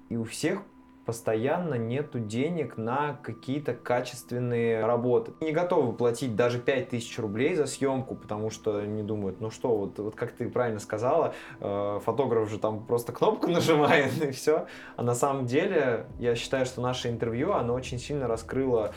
и 0.08 0.16
у 0.16 0.24
всех 0.24 0.62
постоянно 1.04 1.74
нету 1.74 2.20
денег 2.20 2.76
на 2.76 3.18
какие-то 3.22 3.74
качественные 3.74 4.84
работы. 4.84 5.32
Не 5.40 5.52
готовы 5.52 5.92
платить 5.92 6.36
даже 6.36 6.58
5000 6.58 7.18
рублей 7.18 7.54
за 7.54 7.66
съемку, 7.66 8.14
потому 8.14 8.50
что 8.50 8.82
не 8.82 9.02
думают, 9.02 9.40
ну 9.40 9.50
что, 9.50 9.76
вот, 9.76 9.98
вот 9.98 10.14
как 10.14 10.32
ты 10.32 10.48
правильно 10.48 10.78
сказала, 10.78 11.34
э, 11.60 12.00
фотограф 12.04 12.48
же 12.48 12.58
там 12.58 12.84
просто 12.84 13.12
кнопку 13.12 13.46
нажимает 13.50 14.22
и 14.22 14.30
все. 14.30 14.66
А 14.96 15.02
на 15.02 15.14
самом 15.14 15.46
деле, 15.46 16.06
я 16.18 16.36
считаю, 16.36 16.66
что 16.66 16.80
наше 16.80 17.08
интервью, 17.08 17.52
оно 17.52 17.74
очень 17.74 17.98
сильно 17.98 18.28
раскрыло 18.28 18.92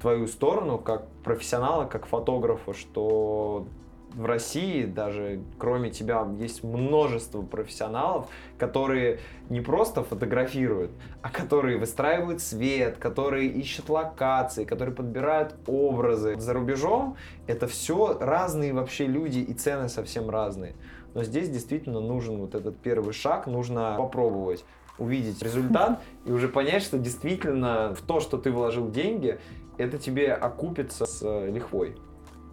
твою 0.00 0.26
сторону 0.26 0.78
как 0.78 1.06
профессионала, 1.22 1.84
как 1.84 2.06
фотографа, 2.06 2.72
что 2.72 3.66
в 4.14 4.24
России 4.26 4.84
даже 4.84 5.40
кроме 5.58 5.90
тебя 5.90 6.26
есть 6.38 6.62
множество 6.64 7.42
профессионалов, 7.42 8.28
которые 8.58 9.20
не 9.48 9.60
просто 9.60 10.02
фотографируют, 10.02 10.90
а 11.22 11.30
которые 11.30 11.78
выстраивают 11.78 12.40
свет, 12.40 12.96
которые 12.98 13.48
ищут 13.48 13.88
локации, 13.88 14.64
которые 14.64 14.94
подбирают 14.94 15.54
образы. 15.66 16.38
За 16.38 16.52
рубежом 16.52 17.16
это 17.46 17.66
все 17.66 18.18
разные 18.18 18.72
вообще 18.72 19.06
люди 19.06 19.38
и 19.38 19.54
цены 19.54 19.88
совсем 19.88 20.30
разные. 20.30 20.74
Но 21.14 21.24
здесь 21.24 21.48
действительно 21.48 22.00
нужен 22.00 22.38
вот 22.38 22.54
этот 22.54 22.78
первый 22.78 23.12
шаг, 23.12 23.46
нужно 23.46 23.94
попробовать 23.96 24.64
увидеть 24.98 25.42
результат 25.42 26.00
и 26.26 26.30
уже 26.30 26.48
понять, 26.48 26.82
что 26.82 26.98
действительно 26.98 27.94
в 27.94 28.02
то, 28.02 28.20
что 28.20 28.38
ты 28.38 28.50
вложил 28.50 28.90
деньги, 28.90 29.40
это 29.78 29.98
тебе 29.98 30.32
окупится 30.32 31.06
с 31.06 31.22
э, 31.22 31.50
лихвой. 31.50 31.96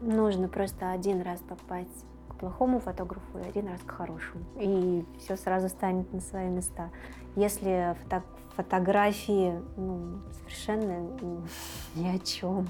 Нужно 0.01 0.47
просто 0.47 0.91
один 0.91 1.21
раз 1.21 1.39
попасть 1.41 2.05
к 2.29 2.35
плохому 2.35 2.79
фотографу 2.79 3.39
и 3.39 3.47
один 3.47 3.67
раз 3.67 3.81
к 3.81 3.91
хорошему. 3.91 4.43
И 4.59 5.05
все 5.19 5.35
сразу 5.35 5.69
станет 5.69 6.11
на 6.13 6.19
свои 6.19 6.49
места. 6.49 6.89
Если 7.35 7.95
фото 8.03 8.23
фотографии 8.55 9.53
ну, 9.77 10.19
совершенно 10.39 11.07
ни 11.95 12.07
о 12.07 12.17
чем, 12.19 12.67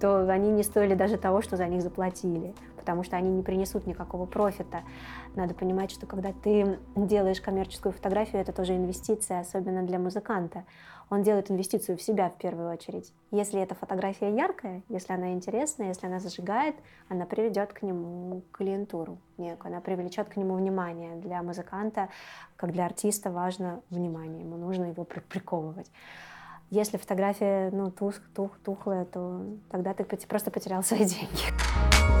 то 0.00 0.28
они 0.30 0.50
не 0.50 0.62
стоили 0.62 0.94
даже 0.94 1.16
того, 1.16 1.42
что 1.42 1.56
за 1.56 1.66
них 1.66 1.82
заплатили, 1.82 2.54
потому 2.76 3.02
что 3.02 3.16
они 3.16 3.30
не 3.30 3.42
принесут 3.42 3.86
никакого 3.86 4.26
профита. 4.26 4.82
Надо 5.34 5.54
понимать, 5.54 5.90
что 5.90 6.06
когда 6.06 6.32
ты 6.32 6.78
делаешь 6.94 7.40
коммерческую 7.40 7.92
фотографию, 7.92 8.40
это 8.40 8.52
тоже 8.52 8.76
инвестиция, 8.76 9.40
особенно 9.40 9.82
для 9.82 9.98
музыканта 9.98 10.64
он 11.10 11.22
делает 11.22 11.50
инвестицию 11.50 11.96
в 11.96 12.02
себя 12.02 12.28
в 12.28 12.36
первую 12.36 12.70
очередь. 12.70 13.12
Если 13.30 13.60
эта 13.60 13.74
фотография 13.74 14.34
яркая, 14.34 14.82
если 14.88 15.12
она 15.12 15.32
интересная, 15.32 15.88
если 15.88 16.06
она 16.06 16.20
зажигает, 16.20 16.76
она 17.08 17.24
приведет 17.24 17.72
к 17.72 17.82
нему 17.82 18.42
клиентуру 18.52 19.18
некую, 19.36 19.72
она 19.72 19.80
привлечет 19.80 20.28
к 20.28 20.36
нему 20.36 20.54
внимание. 20.56 21.16
Для 21.16 21.42
музыканта, 21.42 22.08
как 22.56 22.72
для 22.72 22.86
артиста, 22.86 23.30
важно 23.30 23.82
внимание, 23.90 24.42
ему 24.42 24.56
нужно 24.56 24.84
его 24.84 25.04
приковывать. 25.04 25.90
Если 26.70 26.98
фотография 26.98 27.70
ну, 27.70 27.90
тух, 27.90 28.16
тух, 28.34 28.58
тухлая, 28.62 29.06
то 29.06 29.42
тогда 29.70 29.94
ты 29.94 30.04
просто 30.04 30.50
потерял 30.50 30.82
свои 30.84 31.04
деньги. 31.04 32.17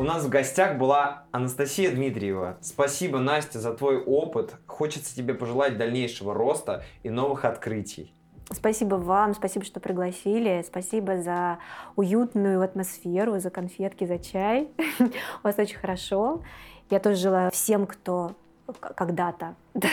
У 0.00 0.02
нас 0.02 0.24
в 0.24 0.30
гостях 0.30 0.78
была 0.78 1.24
Анастасия 1.30 1.90
Дмитриева. 1.90 2.56
Спасибо, 2.62 3.18
Настя, 3.18 3.60
за 3.60 3.74
твой 3.74 4.02
опыт. 4.02 4.56
Хочется 4.66 5.14
тебе 5.14 5.34
пожелать 5.34 5.76
дальнейшего 5.76 6.32
роста 6.32 6.84
и 7.02 7.10
новых 7.10 7.44
открытий. 7.44 8.14
Спасибо 8.50 8.94
вам, 8.94 9.34
спасибо, 9.34 9.62
что 9.66 9.78
пригласили, 9.78 10.64
спасибо 10.66 11.20
за 11.20 11.58
уютную 11.96 12.62
атмосферу, 12.62 13.40
за 13.40 13.50
конфетки, 13.50 14.06
за 14.06 14.18
чай. 14.18 14.70
У 14.98 15.10
вас 15.42 15.58
очень 15.58 15.76
хорошо. 15.76 16.40
Я 16.88 16.98
тоже 16.98 17.16
желаю 17.16 17.50
всем, 17.50 17.86
кто 17.86 18.32
когда-то 18.80 19.54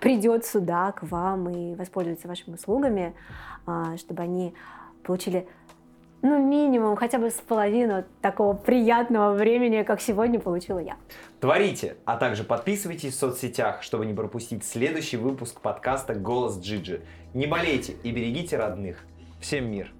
придет 0.00 0.44
сюда 0.44 0.92
к 0.92 1.02
вам 1.02 1.48
и 1.48 1.74
воспользуется 1.76 2.28
вашими 2.28 2.56
услугами, 2.56 3.14
а, 3.64 3.96
чтобы 3.96 4.22
они 4.22 4.52
получили 5.02 5.48
ну, 6.22 6.44
минимум, 6.44 6.96
хотя 6.96 7.18
бы 7.18 7.30
с 7.30 7.34
половину 7.34 8.04
такого 8.20 8.54
приятного 8.54 9.34
времени, 9.34 9.82
как 9.82 10.00
сегодня 10.00 10.40
получила 10.40 10.78
я. 10.78 10.96
Творите, 11.40 11.96
а 12.04 12.16
также 12.16 12.44
подписывайтесь 12.44 13.14
в 13.14 13.18
соцсетях, 13.18 13.82
чтобы 13.82 14.06
не 14.06 14.14
пропустить 14.14 14.64
следующий 14.64 15.16
выпуск 15.16 15.60
подкаста 15.60 16.14
«Голос 16.14 16.58
Джиджи». 16.58 17.02
Не 17.34 17.46
болейте 17.46 17.94
и 18.02 18.10
берегите 18.10 18.56
родных. 18.56 19.04
Всем 19.40 19.70
мир! 19.70 19.95